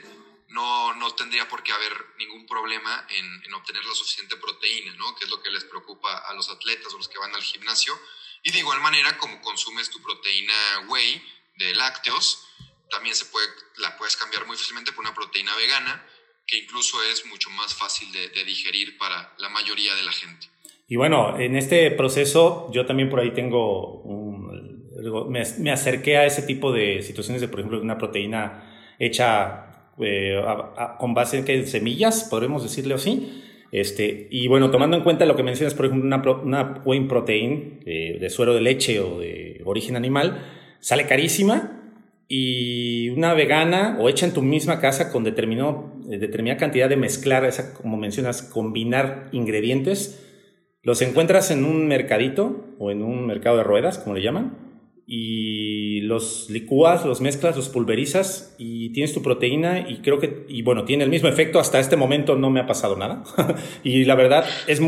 no, 0.48 0.94
no 0.94 1.14
tendría 1.14 1.48
por 1.48 1.62
qué 1.62 1.72
haber 1.72 1.92
ningún 2.18 2.46
problema 2.46 3.06
en, 3.08 3.44
en, 3.44 3.54
obtener 3.54 3.84
la 3.84 3.94
suficiente 3.94 4.36
proteína, 4.36 4.94
¿no? 4.94 5.14
que 5.16 5.24
es 5.24 5.30
lo 5.30 5.42
que 5.42 5.50
les 5.50 5.64
preocupa 5.64 6.18
a 6.18 6.34
los 6.34 6.48
atletas 6.50 6.92
o 6.92 6.98
los 6.98 7.08
que 7.08 7.18
van 7.18 7.34
al 7.34 7.42
gimnasio. 7.42 7.98
Y 8.42 8.52
de 8.52 8.58
igual 8.58 8.80
manera, 8.80 9.16
como 9.18 9.40
consumes 9.40 9.90
tu 9.90 10.02
proteína 10.02 10.54
whey 10.88 11.22
de 11.56 11.74
lácteos, 11.74 12.46
también 12.90 13.16
se 13.16 13.24
puede, 13.26 13.48
la 13.78 13.96
puedes 13.96 14.16
cambiar 14.16 14.46
muy 14.46 14.56
fácilmente 14.56 14.92
por 14.92 15.04
una 15.04 15.14
proteína 15.14 15.54
vegana 15.56 16.06
que 16.46 16.58
incluso 16.58 17.02
es 17.02 17.24
mucho 17.26 17.50
más 17.50 17.74
fácil 17.74 18.08
de, 18.12 18.44
digerir 18.44 18.98
para 18.98 19.32
la 19.38 19.48
mayoría 19.48 19.94
de 19.94 20.02
la 20.02 20.12
gente. 20.12 20.48
Y 20.86 20.96
bueno, 20.96 21.38
en 21.38 21.56
este 21.56 21.90
proceso 21.92 22.70
yo 22.72 22.84
también 22.84 23.08
por 23.08 23.20
ahí 23.20 23.32
tengo, 23.32 24.02
me, 25.28 25.70
acerqué 25.70 26.16
a 26.16 26.26
ese 26.26 26.42
tipo 26.42 26.72
de 26.72 27.02
situaciones 27.02 27.40
de, 27.40 27.48
por 27.48 27.60
ejemplo, 27.60 27.80
una 27.80 27.98
proteína 27.98 28.94
hecha 28.98 29.90
eh, 29.98 30.40
con 30.98 31.14
base 31.14 31.44
en 31.46 31.66
semillas, 31.66 32.26
podremos 32.30 32.62
decirle 32.62 32.94
así. 32.94 33.42
Este, 33.72 34.28
y 34.30 34.46
bueno, 34.46 34.70
tomando 34.70 34.96
en 34.96 35.02
cuenta 35.02 35.26
lo 35.26 35.34
que 35.34 35.42
mencionas, 35.42 35.74
por 35.74 35.86
ejemplo, 35.86 36.42
una, 36.44 36.82
whey 36.84 37.00
protein 37.08 37.80
de, 37.84 38.18
de 38.20 38.30
suero 38.30 38.54
de 38.54 38.60
leche 38.60 39.00
o 39.00 39.18
de 39.18 39.62
origen 39.64 39.96
animal, 39.96 40.42
sale 40.80 41.06
carísima, 41.06 41.80
y 42.28 43.10
una 43.10 43.34
vegana 43.34 43.96
o 44.00 44.08
hecha 44.08 44.26
en 44.26 44.32
tu 44.32 44.42
misma 44.42 44.80
casa 44.80 45.12
con 45.12 45.24
determinado, 45.24 45.92
eh, 46.10 46.18
determinada 46.18 46.58
cantidad 46.58 46.88
de 46.88 46.96
mezclar, 46.96 47.44
esa, 47.44 47.74
como 47.74 47.96
mencionas, 47.96 48.42
combinar 48.42 49.28
ingredientes, 49.32 50.20
los 50.82 51.00
encuentras 51.02 51.50
en 51.50 51.64
un 51.64 51.86
mercadito 51.86 52.74
o 52.78 52.90
en 52.90 53.02
un 53.02 53.26
mercado 53.26 53.56
de 53.56 53.64
ruedas, 53.64 53.98
como 53.98 54.14
le 54.14 54.22
llaman, 54.22 54.63
y 55.06 56.00
los 56.02 56.48
licúas, 56.48 57.04
los 57.04 57.20
mezclas, 57.20 57.56
los 57.56 57.68
pulverizas 57.68 58.54
y 58.58 58.90
tienes 58.90 59.12
tu 59.12 59.22
proteína 59.22 59.88
y 59.88 59.98
creo 59.98 60.18
que, 60.18 60.46
y 60.48 60.62
bueno, 60.62 60.84
tiene 60.84 61.04
el 61.04 61.10
mismo 61.10 61.28
efecto, 61.28 61.60
hasta 61.60 61.78
este 61.78 61.96
momento 61.96 62.36
no 62.36 62.50
me 62.50 62.60
ha 62.60 62.66
pasado 62.66 62.96
nada. 62.96 63.22
y 63.84 64.04
la 64.04 64.14
verdad 64.14 64.46
es 64.66 64.80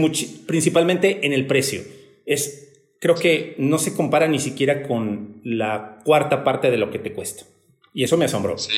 principalmente 0.47 1.27
en 1.27 1.33
el 1.33 1.47
precio. 1.47 1.83
Es 2.25 2.67
creo 3.01 3.15
que 3.15 3.55
no 3.59 3.79
se 3.79 3.95
compara 3.95 4.27
ni 4.27 4.39
siquiera 4.39 4.83
con 4.83 5.41
la 5.45 6.01
cuarta 6.05 6.45
parte 6.45 6.71
de 6.71 6.79
lo 6.79 6.91
que 6.91 6.99
te 6.99 7.13
cuesta. 7.13 7.45
Y 7.93 8.05
eso 8.05 8.17
me 8.17 8.25
asombró. 8.25 8.59
Sí, 8.59 8.73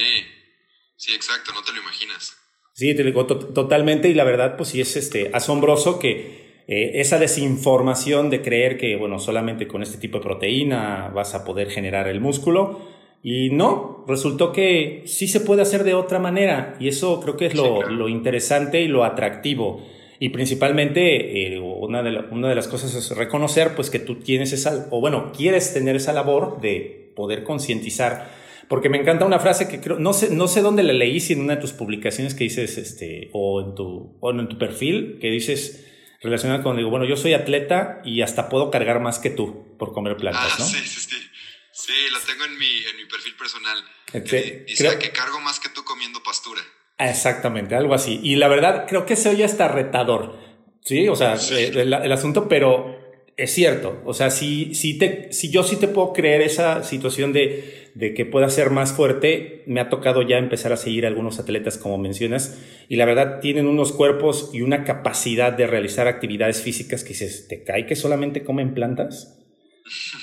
sí, 0.97 1.15
exacto, 1.15 1.53
no 1.53 1.63
te 1.63 1.73
lo 1.73 1.81
imaginas. 1.81 2.37
Sí, 2.75 2.95
te 2.95 3.03
digo 3.03 3.27
totalmente 3.27 4.09
y 4.09 4.15
la 4.15 4.25
verdad, 4.25 4.57
pues 4.57 4.69
sí 4.71 4.81
es 4.81 4.97
este, 4.97 5.31
asombroso 5.35 5.99
que 5.99 6.48
eh, 6.69 7.01
esa 7.01 7.19
desinformación 7.19 8.29
de 8.29 8.43
creer 8.43 8.77
que, 8.77 8.95
bueno, 8.97 9.19
solamente 9.19 9.67
con 9.67 9.83
este 9.83 9.97
tipo 9.97 10.19
de 10.19 10.25
proteína 10.25 11.11
vas 11.15 11.35
a 11.35 11.43
poder 11.43 11.71
generar 11.71 12.09
el 12.09 12.21
músculo. 12.21 12.79
Y 13.23 13.51
no, 13.51 14.05
resultó 14.07 14.53
que 14.53 15.03
sí 15.07 15.27
se 15.27 15.41
puede 15.41 15.63
hacer 15.63 15.83
de 15.83 15.95
otra 15.95 16.21
manera 16.21 16.77
y 16.79 16.87
eso 16.87 17.21
creo 17.21 17.37
que 17.37 17.47
es 17.47 17.55
lo, 17.55 17.83
lo 17.83 18.09
interesante 18.09 18.83
y 18.83 18.87
lo 18.87 19.05
atractivo. 19.05 19.83
Y 20.21 20.29
principalmente, 20.29 21.55
eh, 21.55 21.59
una, 21.59 22.03
de 22.03 22.19
una 22.31 22.49
de 22.49 22.55
las 22.55 22.69
cosas 22.69 22.95
es 22.95 23.17
reconocer 23.17 23.75
pues 23.75 23.89
que 23.89 23.99
tú 23.99 24.17
tienes 24.17 24.53
esa, 24.53 24.89
o 24.91 25.01
bueno, 25.01 25.33
quieres 25.37 25.73
tener 25.73 25.97
esa 25.97 26.13
labor 26.13 26.61
de 26.61 27.13
poder 27.17 27.45
concientizar. 27.45 28.31
Porque 28.69 28.91
me 28.91 28.99
encanta 28.99 29.25
una 29.25 29.39
frase 29.39 29.69
que 29.69 29.81
creo, 29.81 29.99
no 29.99 30.13
sé, 30.13 30.35
no 30.35 30.47
sé 30.47 30.61
dónde 30.61 30.83
la 30.83 30.93
leí, 30.93 31.21
si 31.21 31.33
en 31.33 31.41
una 31.41 31.55
de 31.55 31.61
tus 31.63 31.73
publicaciones 31.73 32.35
que 32.35 32.45
dices, 32.45 32.77
este, 32.77 33.31
o 33.33 33.63
en 33.63 33.75
tu, 33.75 34.17
o 34.21 34.31
en 34.31 34.49
tu 34.49 34.59
perfil, 34.59 35.19
que 35.21 35.31
dices, 35.31 35.87
relacionada 36.21 36.63
con, 36.63 36.77
digo, 36.77 36.91
bueno, 36.91 37.07
yo 37.07 37.17
soy 37.17 37.35
atleta 37.35 38.01
y 38.05 38.23
hasta 38.23 38.49
puedo 38.49 38.71
cargar 38.71 39.01
más 39.01 39.19
que 39.19 39.31
tú 39.31 39.77
por 39.79 39.93
comer 39.93 40.17
plantas, 40.17 40.53
ah, 40.55 40.57
¿no? 40.59 40.65
Sí, 40.65 40.79
sí, 40.87 41.01
sí. 41.01 41.31
Sí, 41.73 41.93
lo 42.11 42.19
tengo 42.21 42.45
en 42.45 42.59
mi, 42.59 42.67
en 42.91 42.97
mi 42.97 43.05
perfil 43.05 43.37
personal. 43.37 43.85
Este, 44.13 44.65
dice 44.67 44.99
que 44.99 45.13
cargo 45.13 45.41
más 45.41 45.61
que 45.61 45.69
tú 45.69 45.85
comiendo 45.85 46.21
pastura. 46.25 46.61
Exactamente, 46.99 47.77
algo 47.77 47.95
así. 47.95 48.19
Y 48.23 48.35
la 48.35 48.49
verdad, 48.49 48.87
creo 48.89 49.07
que 49.07 49.15
se 49.15 49.29
oye 49.29 49.45
hasta 49.45 49.69
retador. 49.69 50.37
Sí, 50.85 51.07
o 51.09 51.15
sea, 51.15 51.37
eh, 51.53 51.69
El, 51.75 52.13
asunto, 52.13 52.49
pero 52.49 52.98
es 53.39 53.55
cierto. 53.55 54.03
O 54.05 54.15
sea, 54.15 54.31
si, 54.31 54.75
si, 54.75 54.99
te, 54.99 55.33
si 55.33 55.49
yo 55.51 55.63
sí 55.63 55.77
te 55.77 55.87
puedo 55.87 56.13
creer 56.13 56.43
esa 56.43 56.83
situación 56.83 57.33
de, 57.33 57.91
de 57.95 58.13
que 58.13 58.27
pueda 58.27 58.51
ser 58.51 58.71
más 58.71 58.93
fuerte, 58.93 59.63
me 59.67 59.81
ha 59.81 59.89
tocado 59.89 60.23
ya 60.23 60.39
empezar 60.39 60.73
a 60.73 60.77
seguir 60.77 61.05
a 61.05 61.09
algunos 61.09 61.39
atletas, 61.39 61.79
como 61.79 61.99
mencionas, 61.99 62.59
y 62.89 62.97
la 62.97 63.05
verdad 63.05 63.39
tienen 63.41 63.69
unos 63.69 63.93
cuerpos 63.93 64.51
y 64.53 64.63
una 64.63 64.83
capacidad 64.83 65.53
de 65.53 65.69
realizar 65.69 66.09
actividades 66.09 66.63
físicas 66.63 67.05
que 67.05 67.11
dices, 67.11 67.47
¿te 67.47 67.63
cae 67.63 67.87
que 67.87 67.95
solamente 67.95 68.45
comen 68.45 68.75
plantas? 68.75 69.39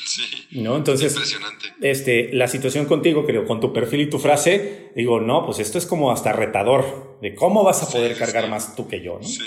Sí. 0.06 0.22
¿No? 0.52 0.78
Entonces, 0.78 1.12
impresionante. 1.14 1.74
Este, 1.82 2.32
la 2.32 2.48
situación 2.48 2.86
contigo, 2.86 3.26
creo, 3.26 3.46
con 3.46 3.60
tu 3.60 3.74
perfil 3.74 4.02
y 4.02 4.10
tu 4.10 4.20
frase, 4.20 4.92
digo, 4.96 5.20
no, 5.20 5.44
pues 5.44 5.58
esto 5.58 5.80
es 5.80 5.88
como 5.88 6.12
hasta 6.12 6.32
retador, 6.32 7.18
de 7.22 7.34
cómo 7.34 7.64
vas 7.64 7.82
a 7.82 7.90
poder 7.90 8.16
cargar 8.16 8.48
más 8.48 8.76
tú 8.76 8.88
que 8.88 9.02
yo, 9.02 9.18
¿no? 9.20 9.28
Sí. 9.28 9.42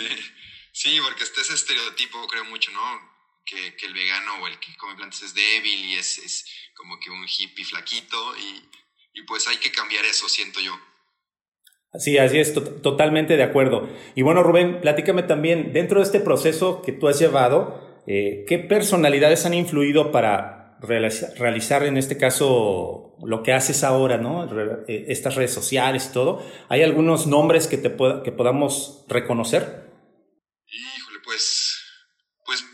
sí, 0.73 0.99
porque 1.03 1.23
este 1.23 1.41
ese 1.41 1.55
estereotipo, 1.55 2.19
creo 2.27 2.45
mucho, 2.47 2.73
¿no? 2.73 3.18
Que, 3.49 3.77
que, 3.77 3.87
el 3.87 3.95
vegano 3.95 4.43
o 4.43 4.47
el 4.47 4.59
que 4.59 4.77
come 4.77 4.95
plantas 4.95 5.23
es 5.23 5.33
débil 5.33 5.85
y 5.87 5.95
es, 5.95 6.19
es 6.19 6.45
como 6.75 7.01
que 7.01 7.11
un 7.11 7.25
hippie 7.25 7.65
flaquito 7.65 8.37
y, 8.37 8.63
y 9.15 9.23
pues 9.23 9.49
hay 9.49 9.57
que 9.57 9.73
cambiar 9.73 10.05
eso, 10.05 10.29
siento 10.29 10.61
yo. 10.61 10.79
Sí, 11.95 12.19
así 12.19 12.39
es, 12.39 12.53
totalmente 12.83 13.37
de 13.37 13.43
acuerdo. 13.43 13.89
Y 14.15 14.23
bueno, 14.23 14.43
Rubén, 14.43 14.81
platícame 14.83 15.23
también, 15.23 15.73
dentro 15.73 16.01
de 16.01 16.05
este 16.05 16.21
proceso 16.21 16.83
que 16.83 16.93
tú 16.93 17.09
has 17.09 17.19
llevado, 17.19 18.03
eh, 18.07 18.45
¿qué 18.47 18.59
personalidades 18.59 19.47
han 19.47 19.55
influido 19.55 20.13
para 20.13 20.79
realizar, 20.81 21.85
en 21.85 21.97
este 21.97 22.19
caso 22.19 23.17
lo 23.25 23.43
que 23.43 23.53
haces 23.53 23.83
ahora, 23.83 24.19
¿no? 24.19 24.45
Eh, 24.87 25.07
estas 25.09 25.35
redes 25.35 25.53
sociales 25.55 26.09
y 26.11 26.13
todo? 26.13 26.45
¿Hay 26.69 26.83
algunos 26.83 27.27
nombres 27.27 27.67
que, 27.67 27.79
te 27.79 27.89
que 28.23 28.33
podamos 28.33 29.05
reconocer? 29.09 29.89
Híjole, 30.67 31.19
pues 31.25 31.79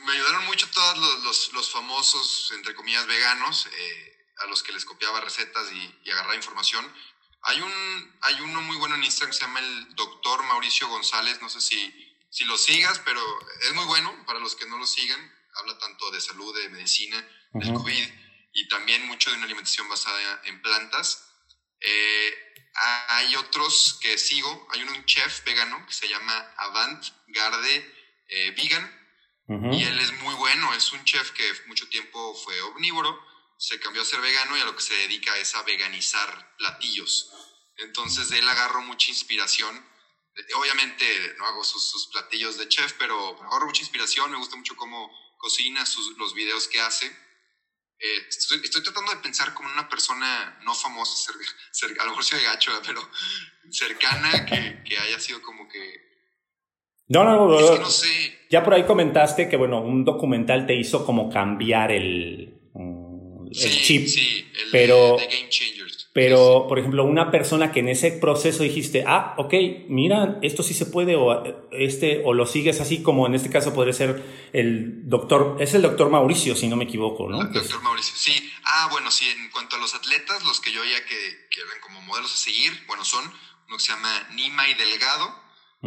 me 0.07 0.12
ayudaron 0.12 0.47
mucho 0.47 0.66
todos 0.72 0.99
los, 1.35 1.53
los, 1.53 1.70
famosos, 1.70 2.53
entre 2.55 2.74
comillas, 2.74 3.07
veganos, 3.07 3.66
eh, 3.66 4.26
a 4.39 4.47
los 4.47 4.62
que 4.62 4.72
les 4.72 4.85
copiaba 4.85 5.20
recetas 5.20 5.66
y, 5.72 6.01
y 6.05 6.11
agarraba 6.11 6.37
información. 6.37 6.85
Hay, 7.43 7.61
un, 7.61 8.18
hay 8.22 8.41
uno 8.41 8.62
muy 8.62 8.76
bueno 8.76 8.95
en 8.95 9.05
Instagram 9.05 9.32
que 9.32 9.39
se 9.39 9.45
llama 9.45 9.61
el 9.61 9.95
doctor 9.97 10.43
Mauricio 10.45 10.89
González, 10.89 11.41
no 11.43 11.49
sé 11.49 11.61
si, 11.61 12.16
si 12.30 12.45
lo 12.45 12.57
sigas, 12.57 13.01
pero 13.05 13.20
es 13.62 13.74
muy 13.74 13.85
bueno. 13.85 14.24
Para 14.26 14.39
los 14.39 14.55
que 14.55 14.66
no 14.66 14.78
lo 14.78 14.87
sigan. 14.87 15.20
Habla 15.57 15.78
tanto 15.78 16.11
de 16.11 16.20
salud, 16.20 16.57
de 16.57 16.68
medicina, 16.68 17.28
del 17.53 17.72
COVID 17.72 18.09
y 18.55 18.68
también 18.68 19.07
mucho 19.07 19.30
de 19.30 19.37
una 19.37 19.45
alimentación 19.45 19.89
basada 19.89 20.41
en 20.45 20.61
plantas. 20.62 21.28
Eh, 21.80 22.55
hay 22.74 23.37
otros 23.37 23.99
que 24.01 24.18
sigo, 24.18 24.66
hay 24.72 24.82
un 24.82 25.05
chef 25.05 25.45
vegano 25.45 25.87
que 25.87 25.93
se 25.93 26.09
llama 26.09 26.55
Avant 26.57 27.05
Garde 27.28 27.95
eh, 28.26 28.55
Vegan 28.57 29.03
y 29.47 29.82
él 29.84 30.01
es 30.01 30.12
muy 30.22 30.34
bueno, 30.36 30.72
es 30.74 30.92
un 30.92 31.05
chef 31.05 31.30
que 31.32 31.45
mucho 31.66 31.88
tiempo 31.88 32.34
fue 32.34 32.61
omnívoro 32.62 33.34
se 33.59 33.78
cambió 33.80 34.03
a 34.03 34.05
ser 34.05 34.20
vegano 34.20 34.57
y 34.57 34.61
a 34.61 34.64
lo 34.64 34.76
que 34.76 34.82
se 34.82 34.95
dedica 34.95 35.36
es 35.38 35.55
a 35.55 35.62
veganizar 35.62 36.57
platillos. 36.59 37.32
Entonces 37.76 38.28
de 38.28 38.38
él 38.38 38.49
agarro 38.49 38.82
mucha 38.82 39.11
inspiración. 39.11 39.84
Obviamente 40.57 41.34
no 41.38 41.47
hago 41.47 41.62
sus, 41.64 42.09
platillos 42.12 42.59
de 42.59 42.68
chef, 42.68 42.92
pero 42.99 43.42
agarro 43.47 43.66
mucha 43.66 43.82
inspiración, 43.82 44.30
me 44.30 44.36
gusta 44.36 44.57
mucho 44.57 44.76
cómo 44.76 45.11
cocina, 45.38 45.86
sus, 45.86 46.16
los 46.18 46.34
videos 46.34 46.68
que 46.68 46.80
hace. 46.80 47.07
Eh, 47.99 48.26
estoy, 48.28 48.61
tratando 48.82 49.12
de 49.12 49.18
pensar 49.18 49.55
como 49.55 49.70
una 49.70 49.88
persona 49.88 50.59
no 50.62 50.74
famosa, 50.74 51.32
a 51.99 52.05
lo 52.05 52.11
mejor 52.11 52.24
soy 52.24 52.42
gacho, 52.42 52.82
pero 52.84 53.09
cercana, 53.70 54.45
que, 54.45 54.82
que 54.84 54.99
haya 54.99 55.20
sido 55.20 55.40
como 55.40 55.68
que 55.68 56.13
no, 57.09 57.24
no, 57.24 57.48
no, 57.48 57.61
no. 57.61 57.78
no 57.78 57.90
sé. 57.90 58.34
Ya 58.50 58.62
por 58.62 58.74
ahí 58.74 58.84
comentaste 58.84 59.48
que, 59.48 59.57
bueno, 59.57 59.80
un 59.80 60.05
documental 60.05 60.66
te 60.66 60.74
hizo 60.76 61.05
como 61.05 61.28
cambiar 61.28 61.90
el, 61.90 62.55
el 62.74 63.82
chip. 63.82 64.07
Sí, 64.07 64.46
el 64.64 64.70
pero, 64.70 65.16
de, 65.16 65.26
Game 65.26 65.48
Changers. 65.48 66.09
Pero, 66.12 66.66
por 66.68 66.78
ejemplo, 66.78 67.05
una 67.05 67.32
persona 67.32 67.72
que 67.72 67.80
en 67.80 67.88
ese 67.88 68.12
proceso 68.12 68.62
dijiste, 68.62 69.02
ah, 69.05 69.34
ok, 69.36 69.52
mira, 69.88 70.38
esto 70.42 70.62
sí 70.62 70.72
se 70.72 70.86
puede, 70.86 71.16
o, 71.16 71.42
este, 71.72 72.22
o 72.24 72.32
lo 72.32 72.46
sigues 72.46 72.80
así 72.80 73.02
como 73.02 73.26
en 73.26 73.34
este 73.34 73.50
caso 73.50 73.74
podría 73.74 73.92
ser 73.92 74.22
el 74.52 75.09
doctor, 75.09 75.57
es 75.59 75.74
el 75.74 75.82
doctor 75.82 76.11
Mauricio, 76.11 76.55
si 76.55 76.68
no 76.68 76.76
me 76.76 76.84
equivoco, 76.84 77.28
¿no? 77.28 77.42
El 77.42 77.52
doctor 77.52 77.82
Mauricio, 77.82 78.14
sí. 78.16 78.52
Ah, 78.64 78.88
bueno, 78.92 79.11
sí, 79.11 79.24
en 79.28 79.50
cuanto 79.50 79.74
a 79.74 79.80
los 79.80 79.92
atletas, 79.96 80.44
los 80.44 80.61
que 80.61 80.70
yo 80.70 80.84
ya 80.84 81.05
que, 81.05 81.48
que 81.50 81.61
eran 81.61 81.80
como 81.82 82.00
modelos 82.02 82.32
a 82.32 82.36
seguir, 82.36 82.70
bueno, 82.86 83.05
son 83.05 83.24
uno 83.66 83.76
que 83.76 83.82
se 83.82 83.90
llama 83.90 84.28
Nimai 84.36 84.74
Delgado. 84.74 85.43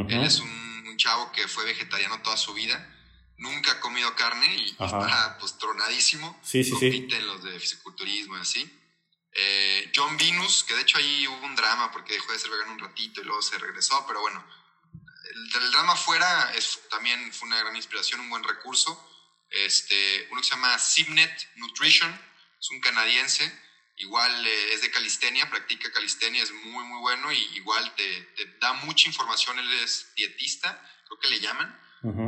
Él 0.09 0.23
es 0.23 0.39
un 0.39 0.95
chavo 0.97 1.31
que 1.31 1.47
fue 1.47 1.65
vegetariano 1.65 2.21
toda 2.21 2.37
su 2.37 2.53
vida 2.53 2.93
nunca 3.37 3.71
ha 3.73 3.79
comido 3.79 4.15
carne 4.15 4.55
y 4.55 4.69
está 4.71 5.37
pues 5.39 5.57
tronadísimo. 5.57 6.39
Sí, 6.43 6.63
sí, 6.63 6.71
Compite 6.71 7.17
en 7.17 7.27
los 7.27 7.43
de 7.43 7.59
fisiculturismo 7.59 8.37
y 8.37 8.41
así. 8.41 8.79
Eh, 9.33 9.91
John 9.95 10.17
Venus, 10.17 10.63
que 10.63 10.73
de 10.73 10.81
hecho 10.81 10.97
ahí 10.97 11.27
hubo 11.27 11.45
un 11.45 11.55
drama 11.55 11.91
porque 11.91 12.13
dejó 12.13 12.31
de 12.31 12.39
ser 12.39 12.49
vegano 12.49 12.73
un 12.73 12.79
ratito 12.79 13.21
y 13.21 13.23
luego 13.23 13.41
se 13.41 13.57
regresó, 13.59 14.03
pero 14.07 14.21
bueno, 14.21 14.43
el, 15.35 15.71
drama 15.71 15.95
fuera 15.95 16.53
es, 16.55 16.79
también 16.89 17.31
fue 17.31 17.47
una 17.47 17.59
gran 17.59 17.75
inspiración, 17.75 18.21
un 18.21 18.29
buen 18.29 18.43
recurso. 18.43 19.03
Este, 19.49 20.27
uno 20.31 20.41
que 20.41 20.47
se 20.47 20.55
llama 20.55 20.77
Simnet 20.79 21.55
Nutrition, 21.55 22.11
es 22.59 22.71
un 22.71 22.81
canadiense, 22.81 23.45
igual 23.97 24.47
eh, 24.47 24.73
es 24.73 24.81
de 24.81 24.91
calistenia, 24.91 25.49
practica 25.49 25.91
calistenia, 25.91 26.43
es 26.43 26.51
muy, 26.51 26.83
muy 26.85 26.99
bueno 27.01 27.31
y 27.31 27.37
igual 27.55 27.93
te, 27.95 28.21
te 28.35 28.57
da 28.59 28.73
mucha 28.73 29.07
información, 29.07 29.57
él 29.59 29.73
es 29.83 30.13
dietista, 30.15 30.81
creo 31.05 31.19
que 31.19 31.29
le 31.29 31.39
llaman 31.39 31.79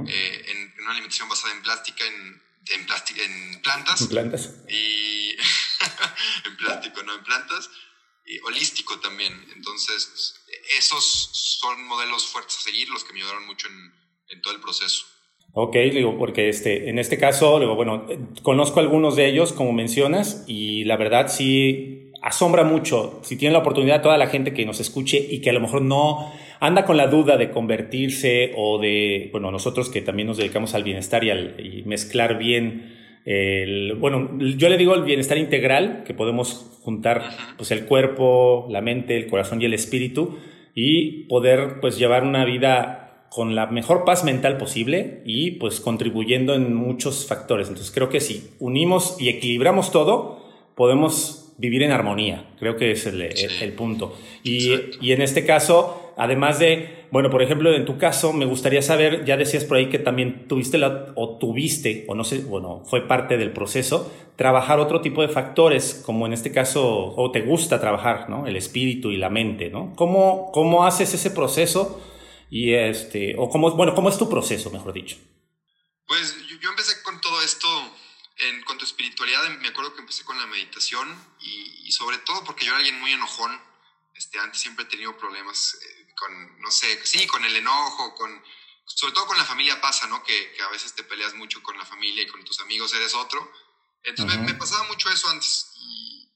eh, 0.07 0.45
en, 0.47 0.73
una 0.81 0.91
alimentación 0.91 1.29
basada 1.29 1.53
en 1.53 1.61
plástica, 1.61 2.03
en, 2.05 2.43
en, 2.71 2.87
en 3.17 3.61
plantas. 3.61 4.01
En 4.01 4.07
plantas. 4.07 4.49
Y 4.67 5.37
en 6.45 6.57
plástico, 6.57 7.03
no 7.03 7.13
en 7.13 7.23
plantas. 7.23 7.69
Y 8.25 8.39
holístico 8.41 8.99
también. 8.99 9.51
Entonces, 9.55 10.35
esos 10.77 11.03
son 11.59 11.83
modelos 11.85 12.27
fuertes 12.27 12.57
a 12.57 12.61
seguir, 12.61 12.89
los 12.89 13.03
que 13.03 13.13
me 13.13 13.19
ayudaron 13.19 13.45
mucho 13.45 13.67
en, 13.67 13.93
en 14.29 14.41
todo 14.41 14.53
el 14.53 14.59
proceso. 14.59 15.05
Ok, 15.53 15.75
digo, 15.75 16.17
porque 16.17 16.47
este, 16.49 16.89
en 16.89 16.99
este 16.99 17.17
caso, 17.17 17.59
digo, 17.59 17.75
bueno, 17.75 18.05
conozco 18.43 18.79
algunos 18.79 19.15
de 19.15 19.27
ellos, 19.27 19.51
como 19.51 19.73
mencionas, 19.73 20.45
y 20.47 20.83
la 20.83 20.95
verdad 20.95 21.27
sí 21.27 22.11
asombra 22.21 22.63
mucho. 22.63 23.19
Si 23.23 23.37
tiene 23.37 23.53
la 23.53 23.59
oportunidad, 23.59 24.01
toda 24.01 24.17
la 24.17 24.27
gente 24.27 24.53
que 24.53 24.65
nos 24.65 24.79
escuche 24.79 25.17
y 25.29 25.41
que 25.41 25.49
a 25.49 25.53
lo 25.53 25.59
mejor 25.59 25.81
no 25.81 26.31
anda 26.59 26.85
con 26.85 26.97
la 26.97 27.07
duda 27.07 27.37
de 27.37 27.51
convertirse 27.51 28.53
o 28.57 28.79
de, 28.79 29.29
bueno, 29.31 29.51
nosotros 29.51 29.89
que 29.89 30.01
también 30.01 30.27
nos 30.27 30.37
dedicamos 30.37 30.75
al 30.75 30.83
bienestar 30.83 31.23
y, 31.23 31.29
al, 31.29 31.55
mezclar 31.85 32.37
bien 32.37 32.95
el, 33.25 33.95
bueno, 33.95 34.37
yo 34.39 34.69
le 34.69 34.77
digo 34.77 34.93
el 34.95 35.03
bienestar 35.03 35.37
integral, 35.37 36.03
que 36.05 36.13
podemos 36.13 36.79
juntar 36.83 37.23
pues 37.57 37.71
el 37.71 37.85
cuerpo, 37.85 38.67
la 38.69 38.81
mente, 38.81 39.15
el 39.15 39.27
corazón 39.27 39.61
y 39.61 39.65
el 39.65 39.73
espíritu 39.73 40.37
y 40.75 41.23
poder 41.27 41.79
pues 41.81 41.97
llevar 41.97 42.23
una 42.23 42.45
vida 42.45 43.08
con 43.29 43.55
la 43.55 43.67
mejor 43.67 44.05
paz 44.05 44.23
mental 44.23 44.57
posible 44.57 45.21
y 45.25 45.51
pues 45.51 45.79
contribuyendo 45.79 46.53
en 46.53 46.73
muchos 46.73 47.27
factores. 47.27 47.67
Entonces 47.67 47.91
creo 47.93 48.09
que 48.09 48.19
si 48.19 48.49
unimos 48.59 49.15
y 49.19 49.29
equilibramos 49.29 49.91
todo, 49.91 50.39
podemos 50.75 51.53
vivir 51.57 51.83
en 51.83 51.91
armonía. 51.91 52.49
Creo 52.59 52.77
que 52.77 52.91
es 52.91 53.05
el, 53.05 53.21
el, 53.21 53.73
punto. 53.73 54.15
Y, 54.43 54.71
y, 55.01 55.11
en 55.11 55.21
este 55.21 55.45
caso, 55.45 56.09
Además 56.19 56.59
de, 56.59 57.05
bueno, 57.11 57.29
por 57.29 57.41
ejemplo, 57.41 57.73
en 57.73 57.85
tu 57.85 57.97
caso, 57.97 58.33
me 58.33 58.43
gustaría 58.43 58.81
saber, 58.81 59.23
ya 59.23 59.37
decías 59.37 59.63
por 59.63 59.77
ahí 59.77 59.87
que 59.87 59.99
también 59.99 60.49
tuviste 60.49 60.77
la, 60.77 61.13
o 61.15 61.37
tuviste, 61.37 62.03
o 62.09 62.13
no 62.13 62.25
sé, 62.25 62.39
bueno, 62.39 62.81
fue 62.83 63.07
parte 63.07 63.37
del 63.37 63.51
proceso, 63.53 64.11
trabajar 64.35 64.79
otro 64.79 64.99
tipo 64.99 65.21
de 65.21 65.29
factores, 65.29 66.03
como 66.05 66.25
en 66.25 66.33
este 66.33 66.51
caso, 66.51 67.13
o 67.15 67.31
te 67.31 67.39
gusta 67.39 67.79
trabajar, 67.79 68.29
¿no? 68.29 68.47
El 68.47 68.57
espíritu 68.57 69.11
y 69.11 69.17
la 69.17 69.29
mente, 69.29 69.69
¿no? 69.69 69.93
¿Cómo, 69.95 70.51
cómo 70.51 70.85
haces 70.85 71.13
ese 71.13 71.31
proceso? 71.31 72.01
Y 72.49 72.73
este, 72.73 73.35
o 73.37 73.49
cómo, 73.49 73.71
bueno, 73.71 73.93
¿cómo 73.93 74.09
es 74.09 74.17
tu 74.17 74.29
proceso, 74.29 74.69
mejor 74.71 74.93
dicho? 74.93 75.17
Pues 76.07 76.35
yo, 76.47 76.69
empecé 76.69 77.01
con 77.03 77.21
todo 77.21 77.41
esto 77.41 77.67
en 78.37 78.63
cuanto 78.63 78.83
a 78.83 78.87
espiritualidad, 78.87 79.47
me 79.59 79.67
acuerdo 79.67 79.93
que 79.93 80.01
empecé 80.01 80.23
con 80.23 80.37
la 80.39 80.47
meditación 80.47 81.07
y, 81.39 81.87
y 81.87 81.91
sobre 81.91 82.17
todo 82.19 82.43
porque 82.43 82.65
yo 82.65 82.71
era 82.71 82.77
alguien 82.77 82.99
muy 82.99 83.11
enojón. 83.11 83.51
Este, 84.15 84.39
antes 84.39 84.59
siempre 84.59 84.85
he 84.85 84.87
tenido 84.87 85.17
problemas 85.17 85.77
eh, 85.81 86.13
con, 86.15 86.61
no 86.61 86.71
sé, 86.71 87.05
sí, 87.05 87.27
con 87.27 87.45
el 87.45 87.55
enojo, 87.55 88.15
con, 88.15 88.43
sobre 88.85 89.13
todo 89.13 89.27
con 89.27 89.37
la 89.37 89.45
familia 89.45 89.79
pasa, 89.79 90.07
¿no? 90.07 90.23
Que, 90.23 90.51
que, 90.53 90.61
a 90.61 90.69
veces 90.69 90.93
te 90.95 91.03
peleas 91.03 91.33
mucho 91.35 91.61
con 91.61 91.77
la 91.77 91.85
familia 91.85 92.23
y 92.23 92.27
con 92.27 92.43
tus 92.43 92.59
amigos 92.59 92.93
eres 92.93 93.13
otro. 93.13 93.51
Entonces 94.03 94.39
me, 94.39 94.53
pasaba 94.55 94.83
mucho 94.83 95.09
eso 95.09 95.29
antes 95.29 95.71
y, 95.75 96.29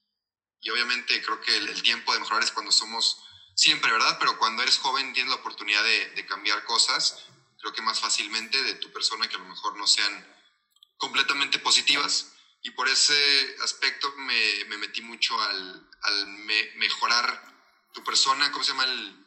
y 0.61 0.69
obviamente 0.69 1.21
creo 1.23 1.41
que 1.41 1.57
el, 1.57 1.81
tiempo 1.81 2.13
de 2.13 2.19
mejorar 2.19 2.43
es 2.43 2.51
cuando 2.51 2.71
somos 2.71 3.23
siempre, 3.55 3.91
¿verdad? 3.91 4.17
Pero 4.19 4.37
cuando 4.37 4.63
eres 4.63 4.77
joven 4.77 5.13
tienes 5.13 5.31
la 5.31 5.39
oportunidad 5.39 5.83
de, 5.83 6.09
de, 6.11 6.25
cambiar 6.25 6.63
cosas, 6.65 7.25
creo 7.59 7.73
que 7.73 7.81
más 7.81 7.99
fácilmente 7.99 8.61
de 8.63 8.75
tu 8.75 8.91
persona 8.91 9.27
que 9.27 9.35
a 9.35 9.39
lo 9.39 9.45
mejor 9.45 9.77
no 9.77 9.87
sean 9.87 10.25
completamente 10.97 11.59
positivas. 11.59 12.33
Y 12.61 12.71
por 12.71 12.87
ese 12.87 13.13
aspecto 13.61 14.13
me, 14.17 14.65
me 14.69 14.77
metí 14.77 15.01
mucho 15.01 15.39
al, 15.41 15.89
al 16.01 16.27
mejorar 16.77 17.53
tu 17.93 18.03
persona, 18.03 18.51
¿cómo 18.51 18.63
se 18.63 18.71
llama? 18.71 18.85
El, 18.85 19.23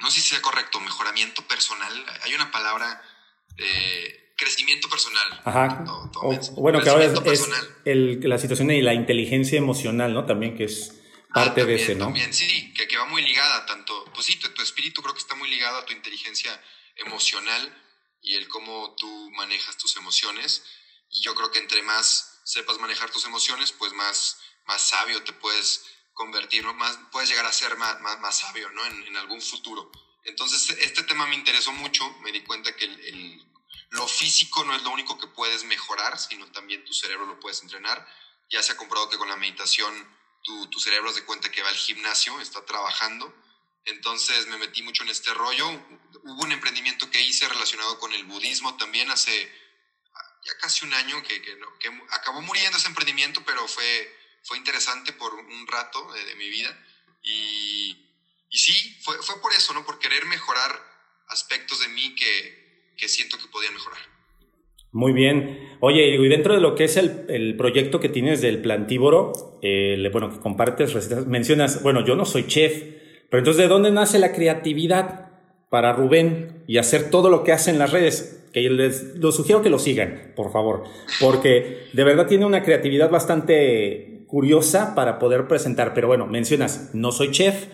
no 0.00 0.10
sé 0.10 0.20
si 0.20 0.28
sea 0.28 0.42
correcto, 0.42 0.80
mejoramiento 0.80 1.42
personal. 1.42 1.92
Hay 2.22 2.34
una 2.34 2.50
palabra, 2.50 3.02
eh, 3.56 4.32
crecimiento 4.36 4.88
personal. 4.88 5.40
Ajá. 5.44 5.84
bueno, 6.56 6.80
que 6.80 6.90
ahora 6.90 7.04
es, 7.04 7.48
el, 7.84 8.20
la 8.22 8.38
situación 8.38 8.68
de 8.68 8.80
la 8.82 8.94
inteligencia 8.94 9.58
emocional, 9.58 10.14
¿no? 10.14 10.24
También 10.24 10.56
que 10.56 10.64
es 10.64 10.94
parte 11.32 11.64
de 11.64 11.74
ese, 11.74 11.94
¿no? 11.94 12.06
También, 12.06 12.32
sí, 12.32 12.72
que, 12.74 12.88
que, 12.88 12.96
va 12.96 13.04
muy 13.04 13.22
ligada 13.22 13.66
tanto, 13.66 14.04
pues 14.14 14.26
sí, 14.26 14.36
tu, 14.36 14.48
tu, 14.50 14.62
espíritu 14.62 15.02
creo 15.02 15.14
que 15.14 15.20
está 15.20 15.34
muy 15.34 15.48
ligado 15.48 15.78
a 15.78 15.84
tu 15.84 15.92
inteligencia 15.92 16.62
emocional 16.96 17.84
y 18.22 18.36
el 18.36 18.48
cómo 18.48 18.94
tú 18.96 19.30
manejas 19.32 19.76
tus 19.76 19.96
emociones. 19.96 20.64
Y 21.10 21.22
yo 21.22 21.34
creo 21.34 21.50
que 21.50 21.58
entre 21.58 21.82
más 21.82 22.40
sepas 22.44 22.78
manejar 22.78 23.10
tus 23.10 23.24
emociones, 23.24 23.72
pues 23.72 23.92
más, 23.92 24.38
más 24.66 24.82
sabio 24.82 25.22
te 25.22 25.32
puedes 25.32 25.84
convertir, 26.14 26.64
más, 26.74 26.98
puedes 27.12 27.28
llegar 27.28 27.46
a 27.46 27.52
ser 27.52 27.76
más, 27.76 28.00
más, 28.00 28.38
sabio 28.38 28.70
¿no? 28.70 28.84
en, 28.86 29.16
algún 29.16 29.40
futuro. 29.40 29.90
Entonces, 30.24 30.76
este 30.80 31.04
tema 31.04 31.26
me 31.26 31.36
interesó 31.36 31.72
mucho, 31.72 32.10
me 32.20 32.32
di 32.32 32.42
cuenta 32.42 32.74
que 32.74 32.84
el, 32.84 33.42
lo 33.90 34.06
físico 34.06 34.64
no 34.64 34.74
es 34.74 34.82
lo 34.82 34.90
único 34.90 35.18
que 35.18 35.28
puedes 35.28 35.64
mejorar, 35.64 36.18
sino 36.18 36.50
también 36.50 36.84
tu 36.84 36.92
cerebro 36.92 37.26
lo 37.26 37.38
puedes 37.38 37.62
entrenar. 37.62 38.06
Ya 38.50 38.62
se 38.62 38.72
ha 38.72 38.76
comprobado 38.76 39.10
que 39.10 39.18
con 39.18 39.28
la 39.28 39.36
meditación 39.36 40.17
tu, 40.48 40.66
tu 40.68 40.80
cerebro 40.80 41.12
de 41.12 41.24
cuenta 41.24 41.50
que 41.50 41.62
va 41.62 41.68
al 41.68 41.76
gimnasio, 41.76 42.40
está 42.40 42.64
trabajando. 42.64 43.32
Entonces 43.84 44.46
me 44.46 44.56
metí 44.56 44.82
mucho 44.82 45.02
en 45.02 45.10
este 45.10 45.32
rollo. 45.34 45.68
Hubo 46.24 46.42
un 46.42 46.52
emprendimiento 46.52 47.10
que 47.10 47.20
hice 47.20 47.46
relacionado 47.48 47.98
con 47.98 48.12
el 48.14 48.24
budismo 48.24 48.76
también 48.78 49.10
hace 49.10 49.52
ya 50.44 50.56
casi 50.58 50.86
un 50.86 50.94
año 50.94 51.22
que, 51.22 51.42
que, 51.42 51.54
acabó 52.10 52.40
muriendo 52.40 52.78
ese 52.78 52.88
emprendimiento, 52.88 53.44
pero 53.44 53.68
fue, 53.68 54.16
fue 54.44 54.56
interesante 54.56 55.12
por 55.12 55.34
un 55.34 55.66
rato 55.66 56.12
de, 56.12 56.34
mi 56.36 56.48
vida. 56.48 56.70
Y, 57.22 57.90
y 58.48 58.58
sí, 58.58 58.98
fue, 59.02 59.22
fue, 59.22 59.40
por 59.42 59.52
eso, 59.52 59.74
¿no? 59.74 59.84
Por 59.84 59.98
querer 59.98 60.24
mejorar 60.24 60.72
aspectos 61.28 61.80
de 61.80 61.88
mí 61.88 62.14
que, 62.14 62.94
que 62.96 63.08
siento 63.08 63.36
que 63.38 63.48
podían 63.48 63.74
mejorar. 63.74 64.17
Muy 64.92 65.12
bien. 65.12 65.58
Oye, 65.80 66.16
y 66.16 66.28
dentro 66.28 66.54
de 66.54 66.60
lo 66.60 66.74
que 66.74 66.84
es 66.84 66.96
el, 66.96 67.26
el 67.28 67.56
proyecto 67.56 68.00
que 68.00 68.08
tienes 68.08 68.40
del 68.40 68.60
plantívoro, 68.60 69.32
eh, 69.62 70.08
bueno, 70.12 70.30
que 70.30 70.40
compartes 70.40 70.92
recetas, 70.92 71.26
mencionas, 71.26 71.82
bueno, 71.82 72.04
yo 72.04 72.16
no 72.16 72.24
soy 72.24 72.46
chef, 72.46 72.82
pero 73.30 73.40
entonces, 73.40 73.62
¿de 73.62 73.68
dónde 73.68 73.90
nace 73.90 74.18
la 74.18 74.32
creatividad 74.32 75.30
para 75.70 75.92
Rubén 75.92 76.64
y 76.66 76.78
hacer 76.78 77.10
todo 77.10 77.30
lo 77.30 77.44
que 77.44 77.52
hace 77.52 77.70
en 77.70 77.78
las 77.78 77.92
redes? 77.92 78.34
que 78.52 78.60
les 78.70 79.16
lo 79.16 79.30
sugiero 79.30 79.62
que 79.62 79.70
lo 79.70 79.78
sigan, 79.78 80.32
por 80.34 80.50
favor, 80.50 80.84
porque 81.20 81.88
de 81.92 82.04
verdad 82.04 82.26
tiene 82.26 82.46
una 82.46 82.62
creatividad 82.62 83.10
bastante 83.10 84.24
curiosa 84.26 84.94
para 84.94 85.18
poder 85.18 85.48
presentar. 85.48 85.94
Pero 85.94 86.08
bueno, 86.08 86.26
mencionas, 86.26 86.90
no 86.94 87.12
soy 87.12 87.30
chef 87.30 87.66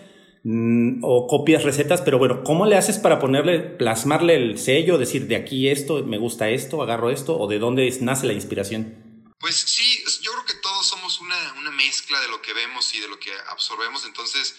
mm, 0.45 0.99
o 1.03 1.27
copias 1.27 1.63
recetas, 1.63 2.01
pero 2.01 2.17
bueno, 2.17 2.45
¿cómo 2.45 2.65
le 2.65 2.77
haces 2.77 2.97
para 2.97 3.19
ponerle, 3.19 3.59
plasmarle 3.59 4.35
el 4.35 4.57
sello, 4.57 4.97
decir 4.97 5.27
de 5.27 5.35
aquí 5.35 5.67
esto, 5.67 6.01
me 6.05 6.17
gusta 6.17 6.49
esto, 6.49 6.81
agarro 6.81 7.11
esto, 7.11 7.37
o 7.37 7.47
de 7.49 7.59
dónde 7.59 7.93
nace 7.99 8.25
la 8.25 8.33
inspiración? 8.33 9.33
Pues 9.39 9.57
sí, 9.57 10.03
yo 10.21 10.31
creo 10.31 10.45
que 10.45 10.61
todos 10.61 10.87
somos 10.87 11.19
una, 11.19 11.53
una 11.59 11.71
mezcla 11.71 12.21
de 12.21 12.29
lo 12.29 12.41
que 12.41 12.53
vemos 12.53 12.95
y 12.95 13.01
de 13.01 13.09
lo 13.09 13.19
que 13.19 13.31
absorbemos, 13.49 14.05
entonces 14.05 14.55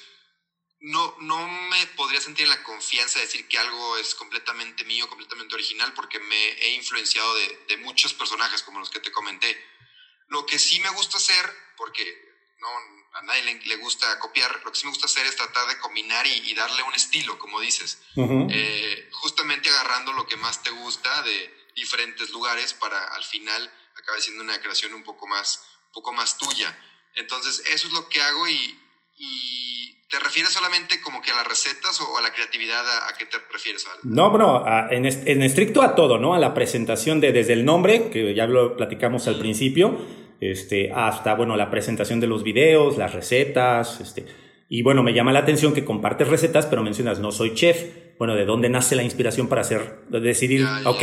no, 0.80 1.16
no 1.20 1.48
me 1.48 1.86
podría 1.96 2.20
sentir 2.20 2.46
la 2.48 2.62
confianza 2.62 3.18
de 3.18 3.24
decir 3.24 3.48
que 3.48 3.58
algo 3.58 3.96
es 3.96 4.14
completamente 4.14 4.84
mío, 4.84 5.08
completamente 5.08 5.54
original, 5.54 5.92
porque 5.94 6.20
me 6.20 6.48
he 6.60 6.74
influenciado 6.74 7.34
de, 7.34 7.76
muchos 7.78 8.14
personajes 8.14 8.62
como 8.62 8.80
los 8.80 8.90
que 8.90 9.00
te 9.00 9.12
comenté. 9.12 9.56
Lo 10.28 10.44
que 10.44 10.58
sí 10.58 10.80
me 10.80 10.90
gusta 10.90 11.18
hacer, 11.18 11.44
porque 11.76 12.04
no, 12.58 12.68
a 13.18 13.22
nadie 13.22 13.60
le, 13.64 13.76
gusta 13.76 14.18
copiar, 14.18 14.60
lo 14.64 14.70
que 14.70 14.78
sí 14.78 14.84
me 14.86 14.90
gusta 14.90 15.06
hacer 15.06 15.26
es 15.26 15.36
tratar 15.36 15.66
de 15.68 15.78
combinar 15.78 16.26
y, 16.26 16.54
darle 16.54 16.82
un 16.82 16.94
estilo, 16.94 17.38
como 17.38 17.60
dices. 17.60 18.02
Eh, 18.16 19.08
justamente 19.12 19.68
agarrando 19.70 20.12
lo 20.12 20.26
que 20.26 20.36
más 20.36 20.62
te 20.62 20.70
gusta 20.70 21.22
de 21.22 21.66
diferentes 21.74 22.30
lugares 22.30 22.72
para 22.74 22.98
al 23.08 23.24
final 23.24 23.70
acabar 23.96 24.20
siendo 24.20 24.42
una 24.42 24.60
creación 24.60 24.94
un 24.94 25.02
poco 25.02 25.26
más, 25.26 25.66
un 25.86 25.92
poco 25.92 26.12
más 26.12 26.38
tuya. 26.38 26.78
Entonces, 27.14 27.62
eso 27.66 27.86
es 27.88 27.92
lo 27.92 28.08
que 28.08 28.20
hago 28.20 28.46
y 28.48 28.78
¿Te 30.08 30.20
refieres 30.20 30.52
solamente 30.52 31.00
como 31.00 31.20
que 31.20 31.32
a 31.32 31.34
las 31.34 31.48
recetas 31.48 32.00
o 32.00 32.16
a 32.16 32.22
la 32.22 32.32
creatividad? 32.32 32.84
¿A, 33.08 33.12
qué 33.18 33.26
te 33.26 33.38
refieres? 33.52 33.88
No, 34.04 34.30
bueno, 34.30 34.64
en, 34.88 35.04
en, 35.04 35.42
estricto 35.42 35.82
a 35.82 35.96
todo, 35.96 36.18
¿no? 36.18 36.34
A 36.34 36.38
la 36.38 36.54
presentación 36.54 37.20
de 37.20 37.32
desde 37.32 37.54
el 37.54 37.64
nombre, 37.64 38.08
que 38.10 38.32
ya 38.32 38.46
lo 38.46 38.76
platicamos 38.76 39.26
al 39.26 39.36
principio, 39.40 39.98
este, 40.40 40.92
hasta, 40.92 41.34
bueno, 41.34 41.56
la 41.56 41.70
presentación 41.70 42.20
de 42.20 42.26
los 42.26 42.42
videos, 42.42 42.96
las 42.96 43.14
recetas, 43.14 44.00
este, 44.00 44.26
y 44.68 44.82
bueno, 44.82 45.02
me 45.02 45.14
llama 45.14 45.32
la 45.32 45.40
atención 45.40 45.74
que 45.74 45.84
compartes 45.84 46.28
recetas, 46.28 46.66
pero 46.66 46.82
mencionas, 46.82 47.20
no 47.20 47.32
soy 47.32 47.54
chef. 47.54 47.84
Bueno, 48.18 48.34
¿de 48.34 48.46
dónde 48.46 48.68
nace 48.68 48.96
la 48.96 49.02
inspiración 49.02 49.48
para 49.48 49.60
hacer, 49.60 50.06
decidir, 50.08 50.66
ok, 50.84 51.02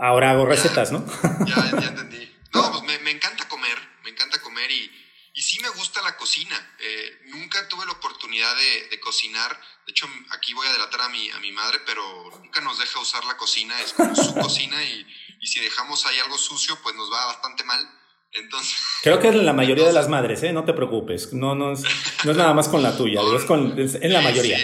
ahora 0.00 0.32
hago 0.32 0.44
recetas, 0.44 0.92
¿no? 0.92 1.04
Ya, 1.46 1.54
ya 1.80 1.88
entendí. 1.88 2.28
No, 2.52 2.70
pues 2.72 2.82
me, 2.82 2.98
me 3.04 3.12
encanta 3.12 3.48
comer, 3.48 3.76
me 4.04 4.10
encanta 4.10 4.40
comer 4.40 4.70
y 4.70 4.90
y 5.36 5.42
sí 5.42 5.60
me 5.60 5.68
gusta 5.68 6.00
la 6.00 6.16
cocina. 6.16 6.56
Eh, 6.78 7.20
nunca 7.26 7.68
tuve 7.68 7.84
la 7.84 7.92
oportunidad 7.92 8.56
de, 8.56 8.98
cocinar. 9.00 9.60
De 9.84 9.90
hecho, 9.90 10.08
aquí 10.30 10.54
voy 10.54 10.66
a 10.66 10.72
delatar 10.72 11.02
a 11.02 11.08
mi, 11.10 11.30
a 11.30 11.38
mi 11.40 11.52
madre, 11.52 11.78
pero 11.84 12.02
nunca 12.42 12.62
nos 12.62 12.78
deja 12.78 12.98
usar 13.00 13.22
la 13.26 13.36
cocina. 13.36 13.78
Es 13.82 13.92
como 13.92 14.16
su 14.16 14.34
cocina 14.34 14.82
y, 14.82 15.06
y 15.38 15.46
si 15.46 15.60
dejamos 15.60 16.06
ahí 16.06 16.18
algo 16.20 16.38
sucio, 16.38 16.78
pues 16.82 16.96
nos 16.96 17.12
va 17.12 17.26
bastante 17.26 17.64
mal. 17.64 17.86
Entonces, 18.36 18.76
Creo 19.02 19.20
que 19.20 19.28
es 19.28 19.34
la 19.34 19.52
mayoría 19.52 19.86
de 19.86 19.92
las 19.92 20.08
madres, 20.08 20.42
¿eh? 20.42 20.52
No 20.52 20.64
te 20.64 20.72
preocupes. 20.72 21.32
No, 21.32 21.54
no, 21.54 21.72
es, 21.72 21.82
no 22.24 22.30
es 22.30 22.36
nada 22.36 22.54
más 22.54 22.68
con 22.68 22.82
la 22.82 22.96
tuya, 22.96 23.20
es, 23.36 23.44
con, 23.44 23.78
en 23.78 24.12
la 24.12 24.20
mayoría. 24.20 24.58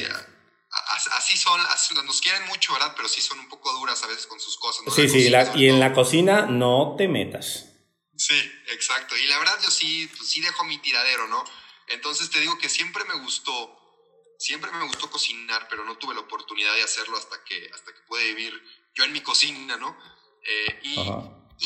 así 1.17 1.37
son, 1.37 1.61
nos 2.05 2.21
quieren 2.21 2.47
mucho, 2.49 2.73
¿verdad? 2.73 2.93
Pero 2.97 3.09
sí 3.09 3.21
son 3.21 3.39
un 3.41 3.49
poco 3.49 3.73
duras 3.73 4.03
a 4.03 4.07
veces 4.07 4.27
con 4.27 4.41
sus 4.41 4.57
cosas. 4.59 4.85
Sí, 4.95 5.09
sí, 5.09 5.33
y 5.57 5.69
en 5.69 5.81
la 5.81 5.93
cocina 5.93 6.47
no 6.47 6.95
te 6.97 7.09
metas. 7.09 7.73
Sí, 8.17 8.35
exacto. 8.69 9.17
Y 9.17 9.27
la 9.27 9.39
verdad 9.39 9.59
yo 9.63 9.71
sí, 9.71 10.09
pues 10.17 10.31
sí 10.31 10.41
dejo 10.41 10.65
mi 10.65 10.79
tiradero, 10.79 11.27
¿no? 11.29 11.43
Entonces 11.89 12.31
te 12.31 12.41
digo 12.41 12.57
que 12.59 12.69
siempre 12.69 13.05
me 13.05 13.15
gustó, 13.15 13.77
siempre 14.39 14.71
me 14.71 14.85
gustó 14.85 15.11
cocinar, 15.11 15.67
pero 15.69 15.85
no 15.85 15.97
tuve 15.99 16.15
la 16.15 16.21
oportunidad 16.21 16.75
de 16.75 16.83
hacerlo 16.83 17.17
hasta 17.17 17.43
que, 17.45 17.71
hasta 17.75 17.93
que 17.93 18.01
pude 18.07 18.25
vivir 18.25 18.63
yo 18.95 19.05
en 19.05 19.13
mi 19.13 19.21
cocina, 19.23 19.77
¿no? 19.77 19.97
Eh, 20.45 20.81
y, 20.83 20.97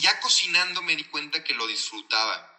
ya 0.01 0.21
cocinando 0.21 0.83
me 0.83 0.97
di 0.97 1.05
cuenta 1.05 1.43
que 1.45 1.55
lo 1.55 1.67
disfrutaba. 1.67 2.53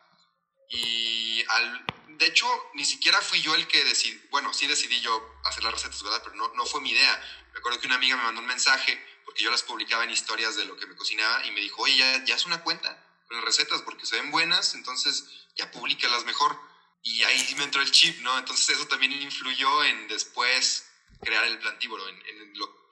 Y 0.70 1.44
al, 1.48 1.86
de 2.18 2.26
hecho, 2.26 2.48
ni 2.74 2.86
siquiera 2.86 3.22
fui 3.22 3.42
yo 3.42 3.56
el 3.56 3.68
que 3.68 3.84
decidí, 3.84 4.22
bueno, 4.30 4.54
sí 4.54 4.68
decidí 4.68 5.00
yo 5.02 5.40
hacer 5.46 5.64
las 5.64 5.74
recetas, 5.74 6.04
¿verdad? 6.04 6.22
Pero 6.24 6.36
no, 6.36 6.54
no 6.56 6.66
fue 6.66 6.82
mi 6.82 6.92
idea. 6.92 7.48
Me 7.54 7.60
acuerdo 7.60 7.80
que 7.80 7.88
una 7.88 7.96
amiga 7.96 8.18
me 8.18 8.24
mandó 8.24 8.42
un 8.42 8.48
mensaje, 8.48 9.02
porque 9.26 9.44
yo 9.44 9.52
las 9.52 9.64
publicaba 9.64 10.04
en 10.04 10.12
historias 10.12 10.56
de 10.56 10.66
lo 10.66 10.76
que 10.78 10.88
me 10.88 10.96
cocinaba, 10.96 11.46
y 11.46 11.52
me 11.52 11.62
dijo, 11.62 11.82
oye, 11.82 11.98
ya, 11.98 12.26
ya 12.26 12.36
es 12.36 12.46
una 12.46 12.62
cuenta 12.64 13.04
las 13.30 13.44
recetas 13.44 13.82
porque 13.82 14.06
se 14.06 14.16
ven 14.16 14.32
buenas, 14.32 14.74
entonces 14.76 15.26
ya 15.56 15.72
públicalas 15.72 16.26
mejor. 16.26 16.60
Y 17.04 17.24
ahí 17.24 17.56
me 17.58 17.64
entró 17.64 17.82
el 17.82 17.92
chip, 17.92 18.20
¿no? 18.22 18.38
Entonces 18.38 18.70
eso 18.70 18.88
también 18.88 19.12
influyó 19.14 19.84
en 19.84 20.08
después 20.08 20.90
crear 21.22 21.46
el 21.46 21.60
plantívoro, 21.60 22.08
en, 22.08 22.22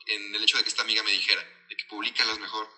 en, 0.07 0.35
el 0.35 0.43
hecho 0.43 0.57
de 0.57 0.63
que 0.63 0.69
esta 0.69 0.83
amiga 0.83 1.03
me 1.03 1.11
dijera, 1.11 1.41
de 1.69 1.75
que 1.75 1.85
públicalas 1.85 2.39
mejor. 2.39 2.69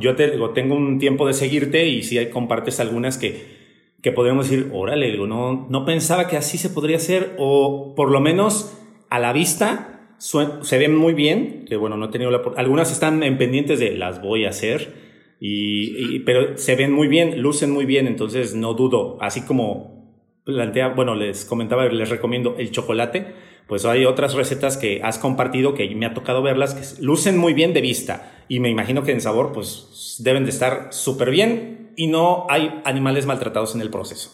Yo 0.00 0.16
te, 0.16 0.28
tengo 0.54 0.74
un 0.74 0.98
tiempo 0.98 1.26
de 1.26 1.34
seguirte 1.34 1.86
y 1.86 2.02
si 2.02 2.24
compartes 2.26 2.80
algunas 2.80 3.18
que, 3.18 3.58
que 4.02 4.12
podemos 4.12 4.48
decir, 4.48 4.70
órale, 4.72 5.16
no, 5.16 5.66
no 5.68 5.84
pensaba 5.84 6.28
que 6.28 6.36
así 6.36 6.58
se 6.58 6.70
podría 6.70 6.96
hacer, 6.96 7.34
o 7.38 7.94
por 7.94 8.10
lo 8.10 8.20
menos 8.20 8.78
a 9.10 9.18
la 9.18 9.32
vista 9.32 10.16
se 10.18 10.78
ven 10.78 10.96
muy 10.96 11.14
bien, 11.14 11.64
que 11.66 11.76
bueno, 11.76 11.96
no 11.96 12.06
he 12.06 12.08
tenido 12.08 12.30
la... 12.30 12.42
Algunas 12.56 12.90
están 12.90 13.22
en 13.22 13.38
pendientes 13.38 13.78
de 13.78 13.96
las 13.96 14.20
voy 14.20 14.44
a 14.44 14.50
hacer, 14.50 14.94
y, 15.40 16.20
pero 16.20 16.56
se 16.56 16.74
ven 16.74 16.92
muy 16.92 17.06
bien, 17.06 17.40
lucen 17.40 17.70
muy 17.70 17.84
bien, 17.84 18.06
entonces 18.06 18.54
no 18.54 18.74
dudo, 18.74 19.18
así 19.20 19.42
como 19.42 19.98
plantea, 20.44 20.88
bueno, 20.88 21.14
les 21.14 21.44
comentaba, 21.44 21.86
les 21.86 22.08
recomiendo 22.08 22.56
el 22.58 22.70
chocolate, 22.70 23.34
pues 23.68 23.84
hay 23.84 24.04
otras 24.04 24.34
recetas 24.34 24.76
que 24.76 25.00
has 25.04 25.18
compartido 25.18 25.74
que 25.74 25.88
me 25.94 26.06
ha 26.06 26.14
tocado 26.14 26.42
verlas 26.42 26.74
que 26.74 27.02
lucen 27.02 27.38
muy 27.38 27.52
bien 27.54 27.74
de 27.74 27.80
vista 27.80 28.44
y 28.48 28.58
me 28.58 28.70
imagino 28.70 29.04
que 29.04 29.12
en 29.12 29.20
sabor 29.20 29.52
pues 29.52 30.16
deben 30.18 30.44
de 30.44 30.50
estar 30.50 30.88
súper 30.90 31.30
bien 31.30 31.92
y 31.96 32.08
no 32.08 32.46
hay 32.48 32.80
animales 32.84 33.26
maltratados 33.26 33.74
en 33.76 33.82
el 33.82 33.90
proceso. 33.90 34.32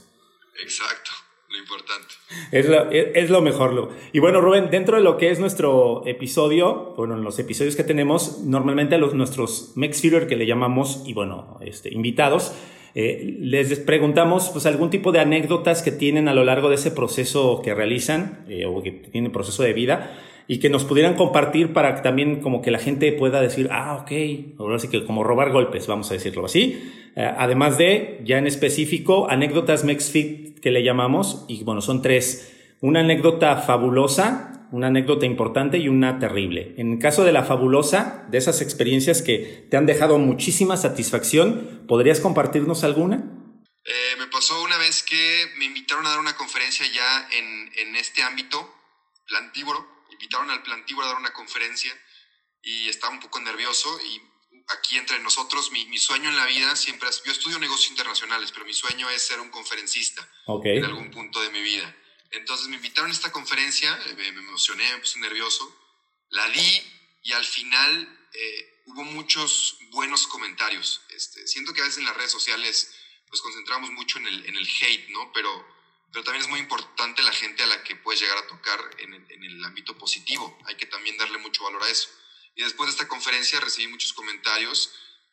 Exacto 0.63 1.11
importante. 1.59 2.15
Es 2.51 2.69
lo, 2.69 2.91
es, 2.91 3.31
lo 3.31 3.41
mejor. 3.41 3.91
Y 4.13 4.19
bueno, 4.19 4.41
Rubén, 4.41 4.71
dentro 4.71 4.97
de 4.97 5.03
lo 5.03 5.17
que 5.17 5.31
es 5.31 5.39
nuestro 5.39 6.07
episodio, 6.07 6.95
bueno, 6.97 7.15
en 7.15 7.25
los 7.25 7.39
episodios 7.39 7.77
que 7.77 7.85
tenemos, 7.85 8.41
normalmente 8.41 8.95
a 8.95 8.99
los, 8.99 9.15
nuestros 9.15 9.73
Mex 9.77 10.01
que 10.01 10.37
le 10.37 10.47
llamamos, 10.47 11.03
y 11.07 11.15
bueno, 11.15 11.59
este, 11.61 11.93
invitados, 11.93 12.53
eh, 12.95 13.37
les 13.41 13.79
preguntamos 13.81 14.51
pues 14.51 14.67
algún 14.67 14.91
tipo 14.91 15.11
de 15.11 15.19
anécdotas 15.19 15.83
que 15.83 15.91
tienen 15.91 16.29
a 16.29 16.35
lo 16.35 16.45
largo 16.45 16.69
de 16.69 16.77
ese 16.77 16.93
proceso 16.93 17.61
que 17.63 17.75
realizan 17.75 18.45
eh, 18.49 18.67
o 18.67 18.83
que 18.83 18.93
tienen 18.93 19.33
proceso 19.33 19.65
de 19.65 19.73
vida 19.73 20.13
y 20.47 20.59
que 20.59 20.69
nos 20.69 20.85
pudieran 20.85 21.15
compartir 21.15 21.73
para 21.73 21.95
que 21.97 22.03
también 22.03 22.41
como 22.41 22.63
que 22.63 22.71
la 22.71 22.79
gente 22.79 23.11
pueda 23.13 23.41
decir, 23.41 23.69
ah, 23.73 23.99
ok, 24.03 24.13
ahora 24.59 24.79
sí 24.79 24.89
que 24.89 25.05
como 25.05 25.25
robar 25.25 25.51
golpes, 25.51 25.87
vamos 25.87 26.11
a 26.11 26.15
decirlo 26.15 26.45
así. 26.45 26.83
Eh, 27.17 27.33
además 27.37 27.79
de, 27.79 28.21
ya 28.25 28.39
en 28.39 28.47
específico, 28.47 29.29
anécdotas 29.31 29.85
MexFit 29.85 30.61
que 30.61 30.71
le 30.71 30.85
llamamos, 30.85 31.47
y 31.49 31.65
bueno, 31.65 31.81
son 31.81 32.03
tres. 32.03 32.53
Una 32.81 33.01
anécdota 33.01 33.57
fabulosa, 33.57 34.64
una 34.75 34.89
anécdota 34.89 35.25
importante 35.25 35.79
y 35.79 35.87
una 35.87 36.19
terrible. 36.19 36.75
En 36.79 36.95
el 36.95 36.99
caso 36.99 37.23
de 37.23 37.31
la 37.31 37.45
fabulosa, 37.45 38.27
de 38.29 38.39
esas 38.39 38.61
experiencias 38.61 39.23
que 39.23 39.69
te 39.71 39.77
han 39.77 39.87
dejado 39.87 40.19
muchísima 40.19 40.77
satisfacción, 40.77 41.85
¿podrías 41.87 42.19
compartirnos 42.19 42.83
alguna? 42.83 43.23
Eh, 43.85 44.17
me 44.19 44.27
pasó 44.27 44.61
una 44.65 44.77
vez 44.79 45.05
que 45.05 45.47
me 45.59 45.67
invitaron 45.67 46.05
a 46.07 46.11
dar 46.11 46.19
una 46.19 46.37
conferencia 46.37 46.85
ya 46.93 47.29
en, 47.39 47.71
en 47.77 47.95
este 47.95 48.25
ámbito, 48.25 48.69
plantívoro, 49.29 49.79
invitaron 50.11 50.51
al 50.51 50.65
plantívoro 50.65 51.07
a 51.07 51.11
dar 51.11 51.21
una 51.21 51.33
conferencia 51.33 51.93
y 52.61 52.89
estaba 52.89 53.15
un 53.15 53.21
poco 53.21 53.39
nervioso 53.39 53.89
y 54.01 54.21
aquí 54.77 54.97
entre 54.97 55.21
nosotros, 55.21 55.71
mi, 55.71 55.87
mi 55.87 55.99
sueño 55.99 56.31
en 56.31 56.37
la 56.37 56.47
vida 56.47 56.75
siempre 56.75 57.09
es, 57.11 57.23
yo 57.23 57.31
estudio 57.31 57.61
negocios 57.61 57.91
internacionales, 57.91 58.51
pero 58.51 58.67
mi 58.67 58.75
sueño 58.75 59.09
es 59.09 59.23
ser 59.23 59.39
un 59.39 59.51
conferencista 59.51 60.29
en 60.65 60.85
algún 60.85 61.13
punto 61.13 61.41
de 61.41 61.51
mi 61.51 61.63
vida. 61.63 61.95
Entonces 62.35 62.69
me 62.69 62.77
invitaron 62.77 63.11
a 63.11 63.15
esta 63.15 63.33
conferencia, 63.33 63.99
eh, 64.07 64.15
me, 64.15 64.29
emocioné, 64.29 64.91
me 64.93 64.99
puse 64.99 65.19
nervioso, 65.19 65.65
la 66.31 66.49
di 66.49 66.83
y 67.23 67.33
al 67.33 67.45
final 67.45 68.29
eh, 68.33 68.83
hubo 68.87 69.05
muchos 69.05 69.79
buenos 69.91 70.27
comentarios. 70.27 71.01
Este, 71.11 71.47
siento 71.47 71.73
que 71.73 71.81
a 71.81 71.85
veces 71.85 71.99
en 71.99 72.05
las 72.05 72.17
redes 72.17 72.33
sociales 72.33 72.95
nos 73.31 73.41
concentramos 73.41 73.91
mucho 73.91 74.19
en 74.19 74.27
el, 74.27 74.47
en 74.47 74.57
el 74.57 74.69
hate, 74.69 75.09
¿no? 75.11 75.33
Pero 75.33 75.75
pero 76.15 76.23
también 76.23 76.45
es 76.45 76.49
muy 76.49 76.61
importante 76.61 77.25
la 77.25 77.33
gente 77.33 77.65
a 77.65 77.67
la 77.67 77.83
que 77.83 77.97
puedes 77.97 78.21
llegar 78.21 78.39
a 78.39 78.47
tocar 78.47 78.79
en 78.99 79.15
el, 79.15 79.27
en 79.33 79.43
el 79.43 79.65
ámbito 79.65 79.99
positivo. 79.99 80.57
Hay 80.67 80.77
que 80.77 80.87
también 80.87 81.17
darle 81.17 81.39
mucho 81.39 81.65
valor 81.65 81.83
a 81.83 81.89
eso. 81.89 82.09
Y 82.55 82.63
después 82.63 82.87
de 82.87 82.93
esta 82.93 83.09
conferencia 83.09 83.59
recibí 83.59 83.89
muchos 83.89 84.13
comentarios 84.13 84.93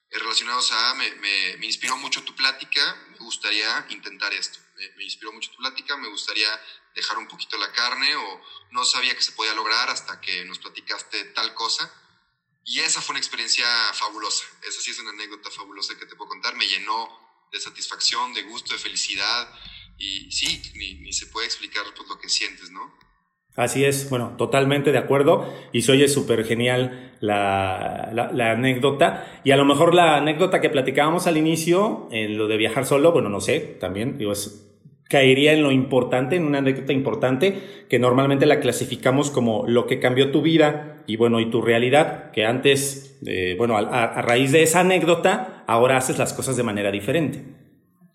eh, 0.09 0.17
relacionados 0.17 0.71
a, 0.71 0.95
me, 0.95 1.11
me, 1.17 1.57
me, 1.57 1.67
inspiró 1.67 1.97
mucho 1.97 2.23
tu 2.23 2.35
plática, 2.35 2.95
me 3.11 3.17
gustaría 3.17 3.85
intentar 3.89 4.33
esto. 4.33 4.57
Me, 4.75 4.89
me, 4.93 5.03
inspiró 5.03 5.31
mucho 5.31 5.51
tu 5.51 5.57
plática, 5.57 5.95
me 5.97 6.07
gustaría 6.07 6.49
dejar 6.95 7.17
un 7.17 7.27
poquito 7.27 7.57
la 7.57 7.71
carne 7.71 8.15
o 8.15 8.41
no 8.71 8.85
sabía 8.85 9.15
que 9.15 9.21
se 9.21 9.31
podía 9.33 9.53
lograr 9.53 9.89
hasta 9.89 10.19
que 10.21 10.45
nos 10.45 10.59
platicaste 10.59 11.25
tal 11.25 11.53
cosa. 11.53 11.91
Y 12.63 12.79
esa 12.79 13.01
fue 13.01 13.13
una 13.13 13.19
experiencia 13.19 13.65
fabulosa. 13.93 14.45
Esa 14.67 14.81
sí 14.81 14.91
es 14.91 14.99
una 14.99 15.09
anécdota 15.11 15.49
fabulosa 15.49 15.97
que 15.97 16.05
te 16.05 16.15
puedo 16.15 16.29
contar. 16.29 16.55
Me 16.55 16.67
llenó 16.67 17.09
de 17.51 17.59
satisfacción, 17.59 18.33
de 18.33 18.43
gusto, 18.43 18.73
de 18.73 18.79
felicidad. 18.79 19.53
Y 19.97 20.31
sí, 20.31 20.61
ni, 20.75 20.95
ni 20.95 21.13
se 21.13 21.27
puede 21.27 21.47
explicar 21.47 21.83
pues, 21.95 22.07
lo 22.07 22.19
que 22.19 22.29
sientes, 22.29 22.69
¿no? 22.71 22.93
Así 23.55 23.83
es, 23.83 24.09
bueno, 24.09 24.35
totalmente 24.37 24.93
de 24.93 24.97
acuerdo 24.97 25.53
y 25.73 25.81
se 25.81 25.91
oye 25.91 26.07
súper 26.07 26.45
genial 26.45 27.17
la, 27.19 28.09
la, 28.13 28.31
la, 28.31 28.51
anécdota 28.51 29.41
y 29.43 29.51
a 29.51 29.57
lo 29.57 29.65
mejor 29.65 29.93
la 29.93 30.15
anécdota 30.15 30.61
que 30.61 30.69
platicábamos 30.69 31.27
al 31.27 31.35
inicio, 31.35 32.07
en 32.11 32.37
lo 32.37 32.47
de 32.47 32.55
viajar 32.55 32.85
solo, 32.85 33.11
bueno, 33.11 33.27
no 33.27 33.41
sé, 33.41 33.59
también, 33.59 34.17
digo, 34.17 34.31
es, 34.31 34.70
caería 35.11 35.51
en 35.51 35.61
lo 35.61 35.71
importante, 35.71 36.37
en 36.37 36.45
una 36.45 36.59
anécdota 36.59 36.93
importante, 36.93 37.85
que 37.89 37.99
normalmente 37.99 38.45
la 38.45 38.61
clasificamos 38.61 39.29
como 39.29 39.67
lo 39.67 39.85
que 39.85 39.99
cambió 39.99 40.31
tu 40.31 40.41
vida 40.41 41.03
y 41.05 41.17
bueno, 41.17 41.41
y 41.41 41.51
tu 41.51 41.61
realidad, 41.61 42.31
que 42.31 42.45
antes, 42.45 43.19
eh, 43.27 43.55
bueno, 43.57 43.77
a, 43.77 43.81
a 43.81 44.21
raíz 44.21 44.53
de 44.53 44.63
esa 44.63 44.79
anécdota, 44.79 45.65
ahora 45.67 45.97
haces 45.97 46.17
las 46.17 46.31
cosas 46.31 46.55
de 46.55 46.63
manera 46.63 46.91
diferente. 46.91 47.43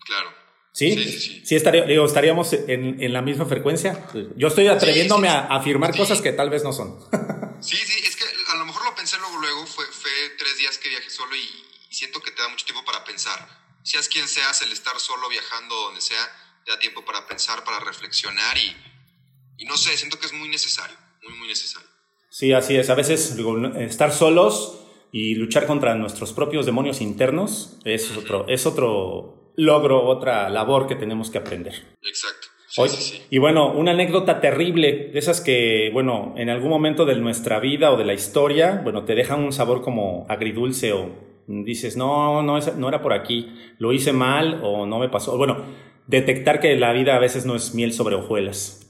Claro. 0.03 0.29
¿Sí? 0.71 0.93
Sí, 0.93 1.03
sí, 1.03 1.19
sí. 1.19 1.41
sí 1.45 1.55
estaría, 1.55 1.83
digo, 1.83 2.05
estaríamos 2.05 2.53
en, 2.53 3.01
en, 3.01 3.13
la 3.13 3.21
misma 3.21 3.45
frecuencia. 3.45 4.07
Yo 4.35 4.47
estoy 4.47 4.67
atreviéndome 4.67 5.29
a 5.29 5.41
afirmar 5.47 5.95
cosas 5.95 6.21
que 6.21 6.31
tal 6.31 6.49
vez 6.49 6.63
no 6.63 6.73
son. 6.73 6.99
sí, 7.61 7.77
sí, 7.77 8.03
es 8.05 8.15
que 8.15 8.23
a 8.51 8.55
lo 8.57 8.65
mejor 8.65 8.85
lo 8.85 8.95
pensé 8.95 9.17
luego, 9.17 9.37
luego, 9.37 9.65
fue, 9.65 9.85
fue 9.85 10.11
tres 10.37 10.57
días 10.57 10.77
que 10.77 10.89
viajé 10.89 11.09
solo 11.09 11.35
y, 11.35 11.39
y, 11.39 11.93
siento 11.93 12.19
que 12.21 12.31
te 12.31 12.41
da 12.41 12.49
mucho 12.49 12.65
tiempo 12.65 12.83
para 12.85 13.03
pensar. 13.03 13.47
Seas 13.83 14.07
quien 14.07 14.27
seas, 14.27 14.61
el 14.63 14.71
estar 14.71 14.99
solo 14.99 15.29
viajando 15.29 15.75
donde 15.75 16.01
sea, 16.01 16.23
te 16.67 16.73
da 16.73 16.79
tiempo 16.79 17.01
para 17.05 17.25
pensar, 17.25 17.63
para 17.63 17.79
reflexionar 17.79 18.57
y, 18.57 19.63
y 19.63 19.65
no 19.65 19.77
sé, 19.77 19.95
siento 19.95 20.19
que 20.19 20.25
es 20.25 20.33
muy 20.33 20.49
necesario, 20.49 20.97
muy, 21.23 21.33
muy 21.39 21.47
necesario. 21.47 21.87
Sí, 22.29 22.51
así 22.51 22.75
es. 22.75 22.89
A 22.89 22.95
veces 22.95 23.37
digo, 23.37 23.57
estar 23.77 24.11
solos 24.11 24.81
y 25.13 25.35
luchar 25.35 25.65
contra 25.65 25.95
nuestros 25.95 26.33
propios 26.33 26.65
demonios 26.65 26.99
internos 26.99 27.77
es 27.85 28.11
otro, 28.17 28.45
es 28.49 28.65
otro 28.65 29.53
logro, 29.55 30.05
otra 30.05 30.49
labor 30.49 30.87
que 30.87 30.95
tenemos 30.95 31.29
que 31.29 31.37
aprender. 31.37 31.95
Exacto. 32.03 32.47
Sí, 32.67 32.81
Hoy, 32.81 32.89
sí, 32.89 33.01
sí. 33.01 33.23
Y 33.29 33.37
bueno, 33.37 33.71
una 33.71 33.91
anécdota 33.91 34.41
terrible, 34.41 35.09
de 35.13 35.19
esas 35.19 35.39
que, 35.39 35.89
bueno, 35.93 36.33
en 36.35 36.49
algún 36.49 36.69
momento 36.69 37.05
de 37.05 37.15
nuestra 37.15 37.61
vida 37.61 37.93
o 37.93 37.97
de 37.97 38.03
la 38.03 38.13
historia, 38.13 38.81
bueno, 38.83 39.05
te 39.05 39.15
dejan 39.15 39.41
un 39.41 39.53
sabor 39.53 39.81
como 39.81 40.25
agridulce 40.27 40.91
o 40.91 41.09
dices, 41.47 41.95
no, 41.95 42.43
no, 42.43 42.59
no 42.59 42.89
era 42.89 43.01
por 43.01 43.13
aquí, 43.13 43.55
lo 43.79 43.93
hice 43.93 44.11
mal 44.11 44.59
o 44.61 44.85
no 44.85 44.99
me 44.99 45.07
pasó. 45.07 45.37
Bueno, 45.37 45.63
detectar 46.07 46.59
que 46.59 46.75
la 46.75 46.93
vida 46.93 47.15
a 47.15 47.19
veces 47.19 47.45
no 47.45 47.55
es 47.55 47.73
miel 47.73 47.93
sobre 47.93 48.15
hojuelas. 48.15 48.87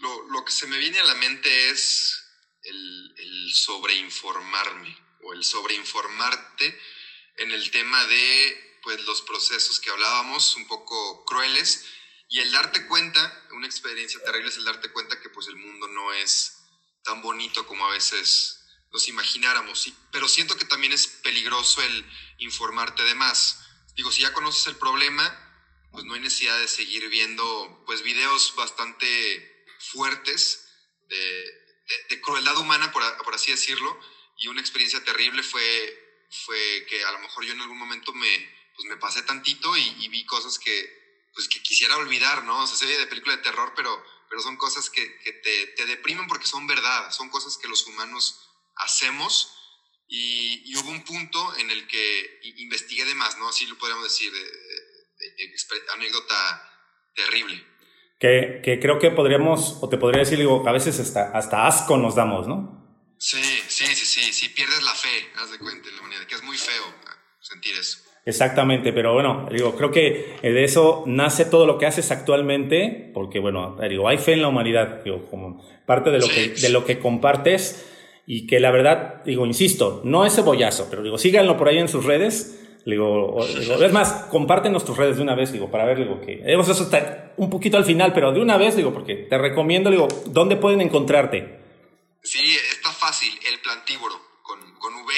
Lo, 0.00 0.28
lo 0.28 0.44
que 0.44 0.52
se 0.52 0.66
me 0.66 0.78
viene 0.78 0.98
a 0.98 1.04
la 1.04 1.14
mente 1.14 1.70
es 1.70 2.24
el, 2.62 3.14
el 3.18 3.52
sobreinformarme 3.52 4.96
o 5.24 5.34
el 5.34 5.44
sobreinformarte 5.44 6.78
en 7.36 7.50
el 7.50 7.70
tema 7.70 8.06
de 8.06 8.78
pues 8.82 9.04
los 9.04 9.22
procesos 9.22 9.78
que 9.80 9.90
hablábamos, 9.90 10.56
un 10.56 10.66
poco 10.66 11.24
crueles, 11.24 11.86
y 12.28 12.40
el 12.40 12.50
darte 12.50 12.86
cuenta, 12.86 13.46
una 13.52 13.66
experiencia 13.66 14.20
terrible 14.24 14.48
es 14.48 14.56
el 14.56 14.64
darte 14.64 14.90
cuenta 14.90 15.20
que 15.20 15.28
pues 15.28 15.46
el 15.48 15.56
mundo 15.56 15.86
no 15.88 16.12
es 16.14 16.64
tan 17.04 17.20
bonito 17.22 17.66
como 17.66 17.86
a 17.86 17.92
veces 17.92 18.64
nos 18.92 19.08
imagináramos, 19.08 19.92
pero 20.10 20.28
siento 20.28 20.56
que 20.56 20.64
también 20.64 20.92
es 20.92 21.06
peligroso 21.06 21.82
el 21.82 22.04
informarte 22.38 23.04
de 23.04 23.14
más. 23.14 23.60
Digo, 23.94 24.10
si 24.10 24.22
ya 24.22 24.32
conoces 24.32 24.66
el 24.66 24.76
problema, 24.76 25.41
pues 25.92 26.04
no 26.04 26.14
hay 26.14 26.20
necesidad 26.20 26.58
de 26.58 26.68
seguir 26.68 27.08
viendo 27.08 27.82
pues 27.86 28.02
videos 28.02 28.54
bastante 28.56 29.64
fuertes 29.78 30.66
de, 31.08 31.62
de, 32.08 32.20
crueldad 32.20 32.56
humana, 32.56 32.90
por, 32.92 33.02
por 33.24 33.34
así 33.34 33.50
decirlo, 33.50 33.98
y 34.38 34.48
una 34.48 34.60
experiencia 34.60 35.04
terrible 35.04 35.42
fue, 35.42 36.26
fue 36.46 36.86
que 36.88 37.04
a 37.04 37.12
lo 37.12 37.18
mejor 37.18 37.44
yo 37.44 37.52
en 37.52 37.60
algún 37.60 37.78
momento 37.78 38.12
me, 38.14 38.54
pues 38.74 38.88
me 38.88 38.96
pasé 38.96 39.22
tantito 39.22 39.76
y, 39.76 39.82
y, 40.00 40.08
vi 40.08 40.24
cosas 40.24 40.58
que, 40.58 41.28
pues 41.34 41.48
que 41.48 41.62
quisiera 41.62 41.96
olvidar, 41.96 42.44
¿no? 42.44 42.62
O 42.62 42.66
se 42.66 42.86
ve 42.86 42.98
de 42.98 43.06
película 43.06 43.36
de 43.36 43.42
terror, 43.42 43.72
pero, 43.76 44.02
pero 44.30 44.40
son 44.40 44.56
cosas 44.56 44.88
que, 44.88 45.18
que 45.18 45.32
te, 45.32 45.66
te, 45.68 45.86
deprimen 45.86 46.26
porque 46.26 46.46
son 46.46 46.66
verdad, 46.66 47.10
son 47.12 47.28
cosas 47.28 47.58
que 47.58 47.68
los 47.68 47.86
humanos 47.86 48.48
hacemos. 48.76 49.54
Y, 50.08 50.62
y, 50.70 50.76
hubo 50.76 50.90
un 50.90 51.04
punto 51.04 51.56
en 51.56 51.70
el 51.70 51.86
que 51.86 52.40
investigué 52.56 53.04
de 53.04 53.14
más, 53.14 53.38
¿no? 53.38 53.48
Así 53.48 53.66
lo 53.66 53.78
podríamos 53.78 54.04
decir, 54.04 54.32
de, 54.32 54.40
de, 54.40 54.44
de 54.44 54.91
anécdota 55.94 56.34
terrible. 57.14 57.64
Que, 58.18 58.60
que, 58.62 58.78
creo 58.78 58.98
que 58.98 59.10
podríamos, 59.10 59.78
o 59.80 59.88
te 59.88 59.98
podría 59.98 60.20
decir, 60.20 60.38
digo, 60.38 60.66
a 60.66 60.72
veces 60.72 60.98
hasta, 61.00 61.36
hasta 61.36 61.66
asco 61.66 61.96
nos 61.96 62.14
damos, 62.14 62.46
¿no? 62.46 62.82
Sí, 63.18 63.42
sí, 63.68 63.86
sí, 63.86 64.06
sí, 64.06 64.32
sí, 64.32 64.48
pierdes 64.48 64.82
la 64.82 64.94
fe, 64.94 65.08
haz 65.36 65.50
de 65.50 65.58
cuenta, 65.58 65.88
en 65.88 65.96
la 65.96 66.02
humanidad, 66.02 66.26
que 66.26 66.34
es 66.34 66.42
muy 66.42 66.56
feo 66.56 66.84
sentir 67.40 67.74
eso. 67.76 67.98
Exactamente, 68.24 68.92
pero 68.92 69.14
bueno, 69.14 69.48
digo, 69.50 69.76
creo 69.76 69.90
que 69.90 70.38
de 70.42 70.64
eso 70.64 71.02
nace 71.06 71.44
todo 71.44 71.66
lo 71.66 71.78
que 71.78 71.86
haces 71.86 72.12
actualmente, 72.12 73.10
porque 73.12 73.40
bueno, 73.40 73.76
digo, 73.88 74.08
hay 74.08 74.18
fe 74.18 74.34
en 74.34 74.42
la 74.42 74.48
humanidad, 74.48 75.02
digo, 75.02 75.28
como 75.28 75.60
parte 75.86 76.10
de 76.10 76.20
lo 76.20 76.28
que, 76.28 76.48
de 76.50 76.68
lo 76.68 76.84
que 76.84 77.00
compartes 77.00 77.84
y 78.26 78.46
que 78.46 78.60
la 78.60 78.70
verdad, 78.70 79.24
digo, 79.24 79.44
insisto, 79.44 80.02
no 80.04 80.24
es 80.24 80.34
cebollazo, 80.34 80.86
pero 80.88 81.02
digo, 81.02 81.18
síganlo 81.18 81.56
por 81.56 81.68
ahí 81.68 81.78
en 81.78 81.88
sus 81.88 82.04
redes. 82.04 82.61
Digo, 82.84 83.46
digo, 83.46 83.82
es 83.82 83.92
más, 83.92 84.24
compártenos 84.30 84.84
tus 84.84 84.96
redes 84.96 85.16
de 85.16 85.22
una 85.22 85.34
vez, 85.34 85.52
digo, 85.52 85.70
para 85.70 85.84
ver, 85.84 85.98
digo, 85.98 86.20
que 86.20 86.42
eso 86.44 86.72
está 86.72 87.32
un 87.36 87.48
poquito 87.48 87.76
al 87.76 87.84
final, 87.84 88.12
pero 88.12 88.32
de 88.32 88.40
una 88.40 88.56
vez, 88.56 88.76
digo, 88.76 88.92
porque 88.92 89.14
te 89.14 89.38
recomiendo, 89.38 89.90
digo, 89.90 90.08
¿dónde 90.26 90.56
pueden 90.56 90.80
encontrarte? 90.80 91.60
Sí, 92.22 92.56
está 92.70 92.90
fácil, 92.92 93.32
el 93.52 93.60
plantíboro, 93.60 94.20
con, 94.42 94.58
con 94.78 94.94
V, 94.94 95.12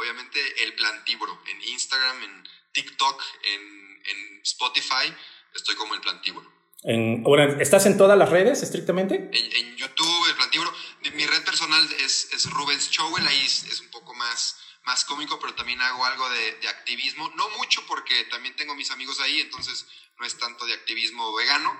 obviamente 0.00 0.38
el 0.64 0.74
plantíboro, 0.74 1.38
en 1.50 1.72
Instagram, 1.72 2.22
en 2.22 2.44
TikTok, 2.72 3.22
en, 3.54 3.62
en 3.62 4.40
Spotify, 4.42 5.12
estoy 5.54 5.74
como 5.76 5.94
el 5.94 6.00
plantíboro. 6.00 6.58
En, 6.84 7.22
bueno, 7.24 7.60
¿Estás 7.60 7.86
en 7.86 7.96
todas 7.96 8.16
las 8.16 8.30
redes 8.30 8.62
estrictamente? 8.62 9.16
En, 9.16 9.34
en 9.34 9.76
YouTube, 9.76 10.28
el 10.28 10.36
plantíboro. 10.36 10.72
Mi 11.14 11.26
red 11.26 11.44
personal 11.44 11.84
es, 12.04 12.28
es 12.32 12.50
Rubens 12.50 12.90
Chowell, 12.90 13.26
ahí 13.26 13.44
es, 13.44 13.64
es, 13.64 13.80
un 13.80 13.88
poco 13.90 14.14
más, 14.14 14.56
más 14.88 15.04
cómico, 15.04 15.38
pero 15.38 15.54
también 15.54 15.80
hago 15.82 16.02
algo 16.06 16.28
de, 16.30 16.56
de, 16.62 16.68
activismo. 16.68 17.30
No 17.36 17.50
mucho 17.58 17.84
porque 17.86 18.24
también 18.24 18.56
tengo 18.56 18.74
mis 18.74 18.90
amigos 18.90 19.20
ahí, 19.20 19.38
entonces 19.40 19.86
no 20.18 20.26
es 20.26 20.36
tanto 20.38 20.64
de 20.64 20.72
activismo 20.72 21.34
vegano, 21.34 21.78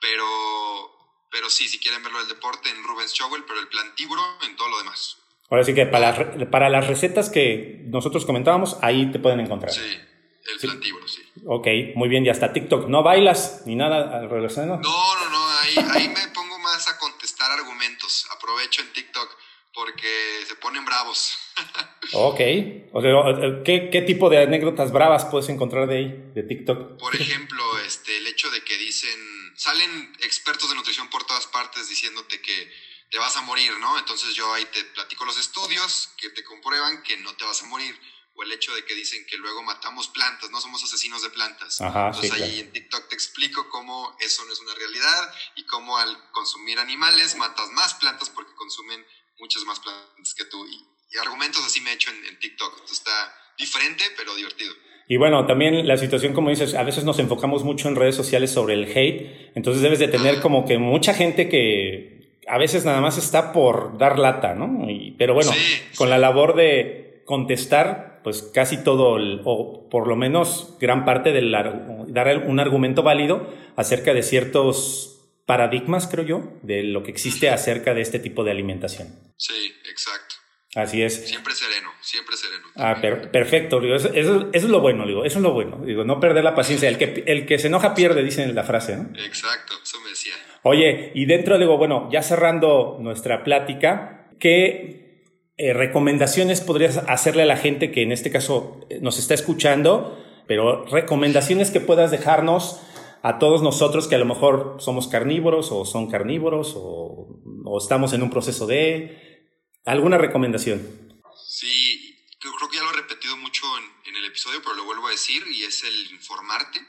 pero, 0.00 0.26
pero 1.30 1.48
sí, 1.48 1.68
si 1.68 1.78
quieren 1.78 2.02
verlo 2.02 2.18
del 2.18 2.28
deporte, 2.28 2.68
en 2.68 2.82
Rubens 2.82 3.14
Chowell, 3.14 3.44
pero 3.44 3.60
el 3.60 3.68
plantíburo 3.68 4.22
en 4.42 4.56
todo 4.56 4.68
lo 4.70 4.78
demás. 4.78 5.18
Ahora 5.48 5.62
sí 5.62 5.72
que 5.72 5.86
para, 5.86 6.50
para 6.50 6.68
las 6.68 6.88
recetas 6.88 7.30
que 7.30 7.80
nosotros 7.84 8.26
comentábamos, 8.26 8.76
ahí 8.82 9.10
te 9.12 9.20
pueden 9.20 9.38
encontrar. 9.38 9.72
Sí, 9.72 10.00
el 10.52 10.58
plantíburo, 10.60 11.06
sí. 11.06 11.22
Ok, 11.46 11.68
muy 11.94 12.08
bien, 12.08 12.26
y 12.26 12.28
hasta 12.28 12.52
TikTok. 12.52 12.88
¿No 12.88 13.04
bailas 13.04 13.62
ni 13.66 13.76
nada 13.76 14.26
relacionado? 14.26 14.80
No, 14.80 15.14
no, 15.14 15.30
no, 15.30 15.48
ahí, 15.60 15.76
ahí 15.92 16.08
me 16.08 16.26
pongo 16.34 16.58
más 16.58 16.88
a 16.88 16.98
contestar 16.98 17.52
argumentos. 17.52 18.26
Aprovecho 18.32 18.82
en 18.82 18.92
TikTok 18.92 19.30
porque 19.78 20.44
se 20.46 20.56
ponen 20.56 20.84
bravos. 20.84 21.38
Ok, 22.12 22.40
o 22.92 23.02
sea, 23.02 23.62
¿qué, 23.64 23.90
¿qué 23.90 24.02
tipo 24.02 24.30
de 24.30 24.42
anécdotas 24.42 24.92
bravas 24.92 25.26
puedes 25.26 25.48
encontrar 25.48 25.86
de 25.86 25.96
ahí, 25.96 26.30
de 26.34 26.42
TikTok? 26.42 26.98
Por 26.98 27.14
ejemplo, 27.14 27.78
este, 27.80 28.16
el 28.16 28.26
hecho 28.26 28.50
de 28.50 28.62
que 28.62 28.76
dicen, 28.78 29.18
salen 29.56 30.16
expertos 30.20 30.70
de 30.70 30.76
nutrición 30.76 31.08
por 31.08 31.24
todas 31.24 31.46
partes 31.46 31.88
diciéndote 31.88 32.40
que 32.40 32.72
te 33.10 33.18
vas 33.18 33.36
a 33.36 33.42
morir, 33.42 33.72
¿no? 33.78 33.98
Entonces 33.98 34.34
yo 34.34 34.52
ahí 34.52 34.64
te 34.66 34.84
platico 34.84 35.24
los 35.24 35.38
estudios 35.38 36.10
que 36.16 36.30
te 36.30 36.44
comprueban 36.44 37.02
que 37.02 37.16
no 37.18 37.34
te 37.34 37.44
vas 37.44 37.62
a 37.62 37.66
morir. 37.66 37.98
O 38.34 38.44
el 38.44 38.52
hecho 38.52 38.72
de 38.72 38.84
que 38.84 38.94
dicen 38.94 39.26
que 39.26 39.36
luego 39.36 39.64
matamos 39.64 40.06
plantas, 40.08 40.50
no 40.50 40.60
somos 40.60 40.84
asesinos 40.84 41.22
de 41.22 41.30
plantas. 41.30 41.80
Ajá, 41.80 42.06
Entonces 42.06 42.30
sí, 42.30 42.42
ahí 42.42 42.50
claro. 42.50 42.66
en 42.66 42.72
TikTok 42.72 43.08
te 43.08 43.14
explico 43.16 43.68
cómo 43.68 44.16
eso 44.20 44.44
no 44.44 44.52
es 44.52 44.60
una 44.60 44.74
realidad 44.74 45.34
y 45.56 45.64
cómo 45.64 45.98
al 45.98 46.30
consumir 46.30 46.78
animales 46.78 47.34
matas 47.34 47.68
más 47.70 47.94
plantas 47.94 48.30
porque 48.30 48.54
consumen 48.54 49.04
muchas 49.40 49.64
más 49.64 49.80
plantas 49.80 50.34
que 50.34 50.44
tú. 50.44 50.64
Y, 50.68 50.86
y 51.12 51.18
argumentos 51.18 51.64
así 51.64 51.80
me 51.80 51.90
he 51.90 51.94
hecho 51.94 52.10
en, 52.10 52.24
en 52.26 52.38
TikTok. 52.38 52.70
Entonces 52.74 52.98
está 52.98 53.34
diferente, 53.56 54.04
pero 54.16 54.34
divertido. 54.34 54.72
Y 55.10 55.16
bueno, 55.16 55.46
también 55.46 55.88
la 55.88 55.96
situación, 55.96 56.34
como 56.34 56.50
dices, 56.50 56.74
a 56.74 56.82
veces 56.82 57.04
nos 57.04 57.18
enfocamos 57.18 57.64
mucho 57.64 57.88
en 57.88 57.96
redes 57.96 58.14
sociales 58.14 58.50
sobre 58.50 58.74
el 58.74 58.84
hate, 58.84 59.52
entonces 59.54 59.82
debes 59.82 59.98
de 59.98 60.08
tener 60.08 60.40
como 60.40 60.66
que 60.66 60.76
mucha 60.76 61.14
gente 61.14 61.48
que 61.48 62.38
a 62.46 62.58
veces 62.58 62.84
nada 62.84 63.00
más 63.00 63.16
está 63.16 63.52
por 63.52 63.96
dar 63.96 64.18
lata, 64.18 64.54
¿no? 64.54 64.88
Y, 64.90 65.12
pero 65.12 65.32
bueno, 65.32 65.50
Sí, 65.52 65.80
con 65.96 66.08
sí. 66.08 66.10
la 66.10 66.18
labor 66.18 66.56
de 66.56 67.22
contestar, 67.24 68.20
pues 68.22 68.42
casi 68.42 68.82
todo, 68.84 69.16
o 69.44 69.88
por 69.88 70.08
lo 70.08 70.16
menos 70.16 70.76
gran 70.78 71.06
parte 71.06 71.32
del 71.32 71.52
dar 71.52 72.44
un 72.46 72.60
argumento 72.60 73.02
válido 73.02 73.50
acerca 73.76 74.12
de 74.12 74.22
ciertos 74.22 75.30
paradigmas, 75.46 76.06
creo 76.06 76.24
yo, 76.24 76.52
de 76.62 76.82
lo 76.82 77.02
que 77.02 77.10
existe 77.10 77.48
acerca 77.48 77.94
de 77.94 78.02
este 78.02 78.18
tipo 78.18 78.44
de 78.44 78.50
alimentación. 78.50 79.08
Sí, 79.38 79.72
exacto. 79.90 80.34
Así 80.74 81.02
es. 81.02 81.26
Siempre 81.26 81.54
sereno, 81.54 81.88
siempre 82.02 82.36
sereno. 82.36 82.66
Ah, 82.76 83.00
perfecto, 83.32 83.80
eso, 83.82 84.50
es 84.52 84.64
lo 84.64 84.80
bueno, 84.80 85.06
digo, 85.06 85.24
eso 85.24 85.38
es 85.38 85.42
lo 85.42 85.52
bueno, 85.52 85.80
digo, 85.84 86.04
no 86.04 86.20
perder 86.20 86.44
la 86.44 86.54
paciencia. 86.54 86.88
El 86.88 86.98
que, 86.98 87.24
el 87.26 87.46
que 87.46 87.58
se 87.58 87.68
enoja 87.68 87.94
pierde, 87.94 88.22
dicen 88.22 88.54
la 88.54 88.64
frase, 88.64 88.96
¿no? 88.96 89.08
Exacto, 89.18 89.74
eso 89.82 89.98
me 90.02 90.10
decía. 90.10 90.34
Oye, 90.62 91.10
y 91.14 91.24
dentro, 91.24 91.58
digo, 91.58 91.78
bueno, 91.78 92.08
ya 92.12 92.22
cerrando 92.22 92.98
nuestra 93.00 93.44
plática, 93.44 94.28
¿qué 94.38 95.24
eh, 95.56 95.72
recomendaciones 95.72 96.60
podrías 96.60 96.98
hacerle 96.98 97.44
a 97.44 97.46
la 97.46 97.56
gente 97.56 97.90
que 97.90 98.02
en 98.02 98.12
este 98.12 98.30
caso 98.30 98.86
eh, 98.90 98.98
nos 99.00 99.18
está 99.18 99.32
escuchando? 99.32 100.22
Pero 100.46 100.84
recomendaciones 100.86 101.70
que 101.70 101.80
puedas 101.80 102.10
dejarnos 102.10 102.82
a 103.22 103.38
todos 103.38 103.62
nosotros 103.62 104.06
que 104.06 104.14
a 104.14 104.18
lo 104.18 104.24
mejor 104.26 104.76
somos 104.80 105.08
carnívoros 105.08 105.72
o 105.72 105.84
son 105.84 106.10
carnívoros 106.10 106.74
o, 106.76 107.40
o 107.64 107.78
estamos 107.78 108.12
en 108.12 108.22
un 108.22 108.30
proceso 108.30 108.66
de 108.66 109.27
¿Alguna 109.84 110.18
recomendación? 110.18 111.22
Sí, 111.46 112.08
creo 112.38 112.68
que 112.68 112.76
ya 112.76 112.82
lo 112.82 112.90
he 112.90 112.96
repetido 112.96 113.36
mucho 113.36 113.64
en, 114.04 114.16
el 114.16 114.24
episodio, 114.24 114.60
pero 114.62 114.74
lo 114.74 114.84
vuelvo 114.84 115.06
a 115.06 115.12
decir, 115.12 115.46
y 115.46 115.64
es 115.64 115.84
el 115.84 116.10
informarte. 116.10 116.84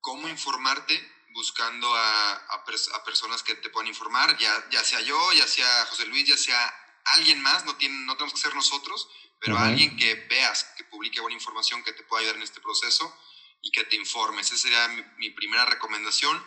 ¿Cómo 0.00 0.28
informarte? 0.28 1.12
Buscando 1.32 1.94
a, 1.94 2.64
personas 3.04 3.42
que 3.42 3.54
te 3.56 3.68
puedan 3.70 3.88
informar, 3.88 4.36
ya, 4.38 4.68
ya 4.70 4.82
sea 4.82 5.00
yo, 5.00 5.32
ya 5.32 5.46
sea 5.46 5.86
José 5.86 6.06
Luis, 6.06 6.26
ya 6.26 6.36
sea 6.36 6.74
alguien 7.16 7.42
más, 7.42 7.64
no, 7.64 7.76
tiene, 7.76 8.04
no 8.06 8.14
tenemos 8.16 8.34
que 8.34 8.40
ser 8.40 8.54
nosotros, 8.54 9.08
pero 9.40 9.58
alguien 9.58 9.96
que 9.96 10.14
veas, 10.28 10.64
que 10.76 10.84
publique 10.84 11.20
buena 11.20 11.36
información, 11.36 11.84
que 11.84 11.92
te 11.92 12.02
pueda 12.04 12.20
ayudar 12.20 12.36
en 12.36 12.42
este 12.42 12.60
proceso 12.60 13.14
y 13.60 13.70
que 13.70 13.84
te 13.84 13.96
informe. 13.96 14.40
Esa 14.40 14.56
sería 14.56 14.88
mi, 14.88 15.02
mi 15.18 15.30
primera 15.30 15.66
recomendación. 15.66 16.42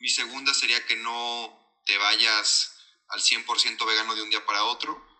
Mi 0.00 0.08
segunda 0.08 0.52
sería 0.52 0.84
que 0.86 0.96
no 0.96 1.80
te 1.86 1.96
vayas 1.98 2.76
al 3.08 3.20
100% 3.20 3.86
vegano 3.86 4.14
de 4.16 4.22
un 4.22 4.30
día 4.30 4.44
para 4.44 4.64
otro 4.64 5.11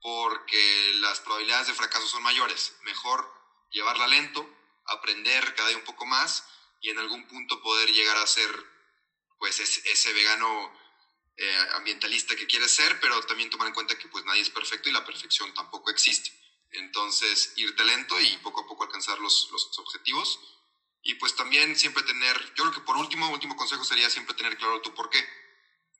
porque 0.00 0.92
las 0.96 1.20
probabilidades 1.20 1.68
de 1.68 1.74
fracaso 1.74 2.06
son 2.06 2.22
mayores. 2.22 2.74
Mejor 2.82 3.30
llevarla 3.70 4.06
lento, 4.06 4.48
aprender 4.86 5.54
cada 5.54 5.68
día 5.68 5.78
un 5.78 5.84
poco 5.84 6.06
más 6.06 6.44
y 6.80 6.90
en 6.90 6.98
algún 6.98 7.26
punto 7.26 7.60
poder 7.62 7.90
llegar 7.90 8.16
a 8.16 8.26
ser 8.26 8.50
pues 9.38 9.60
ese, 9.60 10.12
vegano 10.12 10.72
eh, 11.36 11.58
ambientalista 11.74 12.34
que 12.34 12.46
quieres 12.46 12.74
ser, 12.74 12.98
pero 13.00 13.20
también 13.22 13.50
tomar 13.50 13.68
en 13.68 13.74
cuenta 13.74 13.96
que 13.96 14.08
pues 14.08 14.24
nadie 14.24 14.42
es 14.42 14.50
perfecto 14.50 14.88
y 14.88 14.92
la 14.92 15.04
perfección 15.04 15.52
tampoco 15.54 15.90
existe. 15.90 16.32
Entonces, 16.72 17.52
irte 17.56 17.84
lento 17.84 18.20
y 18.20 18.36
poco 18.38 18.60
a 18.60 18.66
poco 18.66 18.84
alcanzar 18.84 19.18
los, 19.20 19.48
los 19.52 19.78
objetivos. 19.78 20.40
Y 21.02 21.14
pues 21.14 21.34
también 21.36 21.76
siempre 21.76 22.02
tener, 22.02 22.36
yo 22.54 22.64
creo 22.64 22.72
que 22.72 22.80
por 22.80 22.96
último, 22.96 23.28
último 23.30 23.56
consejo 23.56 23.84
sería 23.84 24.10
siempre 24.10 24.34
tener 24.34 24.56
claro 24.56 24.80
tu 24.82 24.92
por 24.94 25.08
qué 25.08 25.24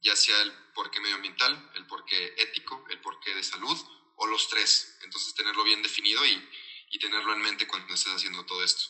ya 0.02 0.14
sea 0.16 0.40
el 0.42 0.52
porqué 0.74 1.00
medioambiental, 1.00 1.70
el 1.76 1.86
porqué 1.86 2.34
ético, 2.38 2.84
el 2.90 3.00
porqué 3.00 3.34
de 3.34 3.42
salud 3.42 3.76
o 4.16 4.26
los 4.26 4.48
tres. 4.48 4.98
Entonces 5.04 5.34
tenerlo 5.34 5.64
bien 5.64 5.82
definido 5.82 6.20
y, 6.26 6.98
tenerlo 6.98 7.32
en 7.32 7.42
mente 7.42 7.66
cuando 7.68 7.94
estés 7.94 8.12
haciendo 8.12 8.44
todo 8.44 8.64
esto. 8.64 8.82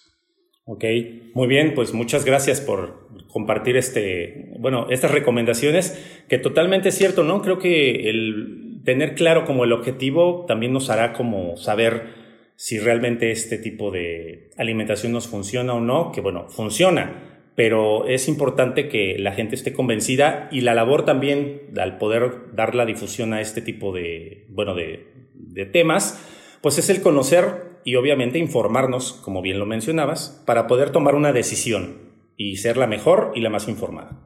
Ok, 0.65 0.85
muy 1.35 1.47
bien, 1.47 1.75
pues 1.75 1.93
muchas 1.93 2.25
gracias 2.25 2.61
por 2.61 3.09
compartir 3.29 3.77
este, 3.77 4.51
bueno, 4.59 4.87
estas 4.91 5.11
recomendaciones, 5.11 5.93
que 6.29 6.39
totalmente 6.39 6.89
es 6.89 6.97
cierto, 6.97 7.23
¿no? 7.23 7.43
Creo 7.43 7.59
que 7.59 8.09
el 8.09 8.81
tener 8.85 9.15
claro 9.15 9.45
como 9.45 9.65
el 9.65 9.73
objetivo 9.73 10.47
también 10.47 10.73
nos 10.73 10.89
hará 10.89 11.13
como 11.13 11.57
saber 11.57 12.53
si 12.57 12.79
realmente 12.79 13.31
este 13.31 13.59
tipo 13.59 13.91
de 13.91 14.51
alimentación 14.57 15.13
nos 15.13 15.29
funciona 15.29 15.75
o 15.75 15.81
no, 15.81 16.11
que 16.13 16.21
bueno, 16.21 16.49
funciona, 16.49 17.38
pero 17.59 18.07
es 18.07 18.29
importante 18.29 18.89
que 18.89 19.17
la 19.19 19.33
gente 19.33 19.57
esté 19.57 19.73
convencida 19.73 20.49
y 20.53 20.61
la 20.61 20.77
labor 20.77 21.05
también 21.05 21.73
al 21.77 21.99
poder 21.99 22.55
dar 22.55 22.77
la 22.77 22.87
difusión 22.87 23.33
a 23.33 23.41
este 23.41 23.61
tipo 23.61 23.93
de, 23.93 24.47
bueno, 24.49 24.77
de, 24.77 25.67
temas, 25.73 26.25
pues 26.61 26.79
es 26.79 26.89
el 26.89 27.03
conocer 27.03 27.81
y 27.85 27.97
obviamente 27.97 28.39
informarnos, 28.39 29.15
como 29.25 29.43
bien 29.43 29.59
lo 29.59 29.67
mencionabas, 29.67 30.41
para 30.47 30.69
poder 30.69 30.91
tomar 30.91 31.17
una 31.17 31.33
decisión 31.33 32.13
y 32.37 32.59
ser 32.59 32.77
la 32.77 32.87
mejor 32.87 33.33
y 33.35 33.41
la 33.41 33.51
más 33.51 33.67
informada. 33.67 34.23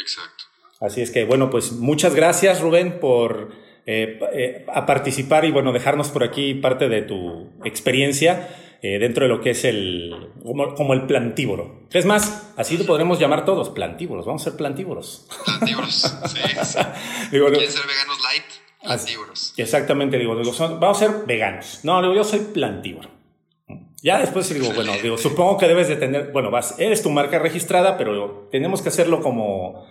Exacto. 0.00 0.44
Así 0.80 1.00
es 1.02 1.10
que, 1.10 1.24
bueno, 1.24 1.50
pues 1.50 1.72
muchas 1.72 2.14
gracias, 2.14 2.60
Rubén, 2.60 3.00
por 3.00 3.50
eh, 3.86 4.20
eh, 4.32 4.64
a 4.72 4.86
participar 4.86 5.46
y, 5.46 5.50
bueno, 5.50 5.72
dejarnos 5.72 6.10
por 6.10 6.22
aquí 6.22 6.54
parte 6.54 6.88
de 6.88 7.02
tu 7.02 7.50
experiencia. 7.64 8.48
Eh, 8.82 8.98
dentro 8.98 9.24
de 9.24 9.28
lo 9.28 9.40
que 9.40 9.50
es 9.50 9.64
el, 9.64 10.14
como, 10.44 10.92
el 10.92 11.06
plantívoro. 11.06 11.86
Es 11.90 12.04
más, 12.04 12.52
así 12.56 12.76
lo 12.76 12.84
podremos 12.84 13.18
llamar 13.18 13.44
todos, 13.44 13.70
plantívoros, 13.70 14.26
vamos 14.26 14.42
a 14.42 14.50
ser 14.50 14.56
plantívoros. 14.56 15.26
Plantívoros, 15.44 15.94
sí. 16.26 16.78
digo, 17.32 17.48
¿Quieren 17.48 17.70
ser 17.70 17.86
veganos 17.86 18.22
light? 18.22 18.44
Plantívoros. 18.82 19.54
Exactamente, 19.56 20.18
digo, 20.18 20.36
vamos 20.36 21.02
a 21.02 21.06
ser 21.06 21.26
veganos. 21.26 21.80
No, 21.84 22.02
digo, 22.02 22.14
yo 22.14 22.24
soy 22.24 22.40
plantívoro. 22.40 23.08
Ya 24.02 24.18
después 24.18 24.52
digo, 24.52 24.72
bueno, 24.74 24.92
digo, 25.02 25.16
supongo 25.16 25.56
que 25.56 25.68
debes 25.68 25.88
de 25.88 25.96
tener, 25.96 26.30
bueno, 26.32 26.50
vas, 26.50 26.78
eres 26.78 27.02
tu 27.02 27.10
marca 27.10 27.38
registrada, 27.38 27.96
pero 27.96 28.48
tenemos 28.52 28.82
que 28.82 28.90
hacerlo 28.90 29.22
como, 29.22 29.86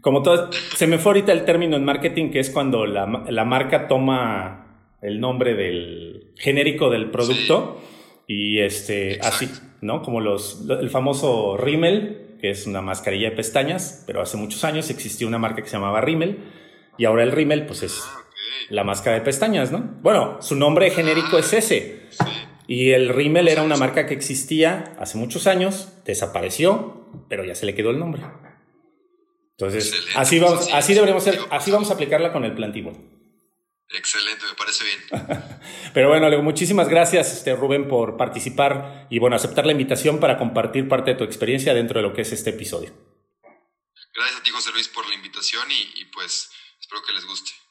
como 0.00 0.22
todo, 0.22 0.50
se 0.74 0.86
me 0.86 0.98
fue 0.98 1.10
ahorita 1.10 1.32
el 1.32 1.44
término 1.44 1.76
en 1.76 1.84
marketing, 1.84 2.30
que 2.30 2.40
es 2.40 2.48
cuando 2.48 2.86
la, 2.86 3.06
la 3.28 3.44
marca 3.44 3.86
toma 3.86 4.96
el 5.02 5.20
nombre 5.20 5.54
del 5.54 6.32
genérico 6.36 6.88
del 6.88 7.10
producto. 7.10 7.80
Y 8.26 8.60
este, 8.60 9.20
así, 9.22 9.50
¿no? 9.80 10.02
Como 10.02 10.20
los, 10.20 10.64
el 10.68 10.90
famoso 10.90 11.56
Rimmel, 11.56 12.36
que 12.40 12.50
es 12.50 12.66
una 12.66 12.80
mascarilla 12.80 13.30
de 13.30 13.36
pestañas, 13.36 14.04
pero 14.06 14.22
hace 14.22 14.36
muchos 14.36 14.64
años 14.64 14.90
existió 14.90 15.26
una 15.28 15.38
marca 15.38 15.62
que 15.62 15.68
se 15.68 15.76
llamaba 15.76 16.00
Rimmel, 16.00 16.38
y 16.96 17.04
ahora 17.04 17.22
el 17.22 17.32
Rimmel, 17.32 17.66
pues 17.66 17.82
es 17.82 18.02
ah, 18.04 18.22
la 18.70 18.84
máscara 18.84 19.16
de 19.16 19.22
pestañas, 19.22 19.72
¿no? 19.72 19.98
Bueno, 20.02 20.40
su 20.40 20.56
nombre 20.56 20.90
genérico 20.90 21.38
es 21.38 21.52
ese. 21.52 22.02
Y 22.66 22.92
el 22.92 23.10
Rimmel 23.10 23.48
era 23.48 23.62
una 23.62 23.76
marca 23.76 24.06
que 24.06 24.14
existía 24.14 24.94
hace 24.98 25.18
muchos 25.18 25.46
años, 25.46 25.92
desapareció, 26.04 27.10
pero 27.28 27.44
ya 27.44 27.54
se 27.54 27.66
le 27.66 27.74
quedó 27.74 27.90
el 27.90 27.98
nombre. 27.98 28.22
Entonces, 29.58 29.94
así 30.16 30.38
vamos, 30.38 30.68
así 30.72 30.94
deberíamos 30.94 31.22
ser, 31.22 31.38
así 31.50 31.70
vamos 31.70 31.90
a 31.90 31.94
aplicarla 31.94 32.32
con 32.32 32.44
el 32.44 32.54
plantívoro. 32.54 32.96
Excelente, 33.96 34.44
me 34.46 34.54
parece 34.54 34.84
bien. 34.84 35.00
Pero 35.94 36.08
bueno, 36.08 36.42
muchísimas 36.42 36.88
gracias, 36.88 37.32
este, 37.32 37.54
Rubén, 37.54 37.88
por 37.88 38.16
participar 38.16 39.06
y 39.10 39.18
bueno, 39.18 39.36
aceptar 39.36 39.66
la 39.66 39.72
invitación 39.72 40.20
para 40.20 40.38
compartir 40.38 40.88
parte 40.88 41.12
de 41.12 41.16
tu 41.16 41.24
experiencia 41.24 41.74
dentro 41.74 42.00
de 42.00 42.08
lo 42.08 42.12
que 42.12 42.22
es 42.22 42.32
este 42.32 42.50
episodio. 42.50 42.92
Gracias 44.14 44.40
a 44.40 44.42
ti, 44.42 44.50
José 44.50 44.70
Luis, 44.72 44.88
por 44.88 45.08
la 45.08 45.14
invitación 45.14 45.66
y 45.70 46.04
pues 46.06 46.50
espero 46.80 47.02
que 47.02 47.12
les 47.12 47.24
guste. 47.24 47.63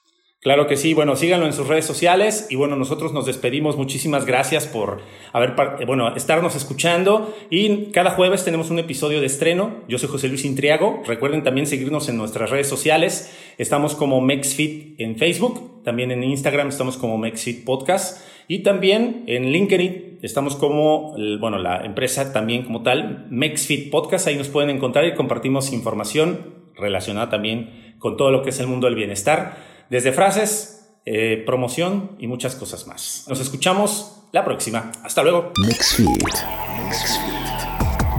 Claro 0.44 0.68
que 0.68 0.76
sí, 0.76 0.94
bueno, 0.94 1.16
síganlo 1.16 1.46
en 1.46 1.54
sus 1.54 1.70
redes 1.70 1.86
sociales 1.86 2.48
y 2.50 2.58
bueno, 2.58 2.76
nosotros 2.76 3.14
nos 3.14 3.26
despedimos. 3.26 3.78
Muchísimas 3.78 4.26
gracias 4.26 4.68
por 4.68 5.00
haber, 5.32 5.56
bueno, 5.88 6.14
estarnos 6.18 6.58
escuchando 6.58 7.34
y 7.50 7.91
cada 7.91 8.12
jueves 8.12 8.44
tenemos 8.44 8.70
un 8.70 8.78
episodio 8.78 9.22
de 9.22 9.28
estreno. 9.28 9.72
Yo 9.88 9.98
soy 9.98 10.10
José 10.10 10.28
Luis 10.28 10.44
Intriago. 10.44 11.02
Recuerden 11.08 11.44
también 11.44 11.66
seguirnos 11.66 12.10
en 12.10 12.18
nuestras 12.18 12.50
redes 12.50 12.68
sociales. 12.68 13.34
Estamos 13.58 13.96
como 13.96 14.20
MexFit 14.20 15.00
en 15.00 15.16
Facebook, 15.16 15.82
también 15.86 16.12
en 16.12 16.26
Instagram 16.26 16.68
estamos 16.68 16.98
como 16.98 17.18
MexFit 17.18 17.64
Podcast 17.64 18.22
y 18.50 18.64
también 18.64 19.24
en 19.28 19.50
LinkedIn 19.50 20.20
estamos 20.24 20.58
como, 20.58 21.16
bueno, 21.39 21.58
la 21.58 21.86
empresa 21.86 22.34
también 22.34 22.64
como 22.64 22.84
tal, 22.84 23.28
MexFit 23.30 23.89
Podcast. 23.89 24.28
Ahí 24.28 24.36
nos 24.36 24.50
pueden 24.50 24.72
encontrar 24.72 25.06
y 25.06 25.14
compartimos 25.14 25.72
información 25.72 26.66
relacionada 26.76 27.30
también 27.30 27.96
con 27.98 28.18
todo 28.18 28.30
lo 28.30 28.41
que 28.41 28.50
es 28.50 28.60
el 28.60 28.68
mundo 28.68 28.88
del 28.88 28.96
bienestar 28.96 29.72
desde 29.94 30.12
frases, 30.12 30.88
eh, 31.06 31.44
promoción 31.46 32.16
y 32.18 32.26
muchas 32.26 32.56
cosas 32.56 32.88
más. 32.88 33.26
Nos 33.28 33.39
escuchamos 33.39 34.24
la 34.32 34.44
próxima. 34.44 34.91
Hasta 35.04 35.22
luego. 35.22 35.54
NextFeed. 35.64 36.08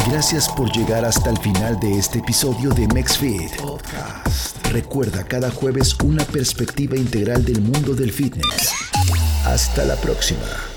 Gracias 0.09 0.49
por 0.51 0.71
llegar 0.71 1.05
hasta 1.05 1.31
el 1.31 1.39
final 1.39 1.81
de 1.81 1.99
este 1.99 2.21
episodio 2.21 2.71
de 2.71 2.87
MexFit 2.95 3.57
Podcast. 3.57 4.65
Recuerda 4.69 5.25
cada 5.25 5.51
jueves 5.51 5.97
una 6.05 6.25
perspectiva 6.25 6.97
integral 6.97 7.45
del 7.45 7.61
mundo 7.61 7.95
del 7.95 8.13
fitness. 8.13 8.73
Hasta 9.45 9.85
la 9.85 9.97
próxima. 9.97 10.74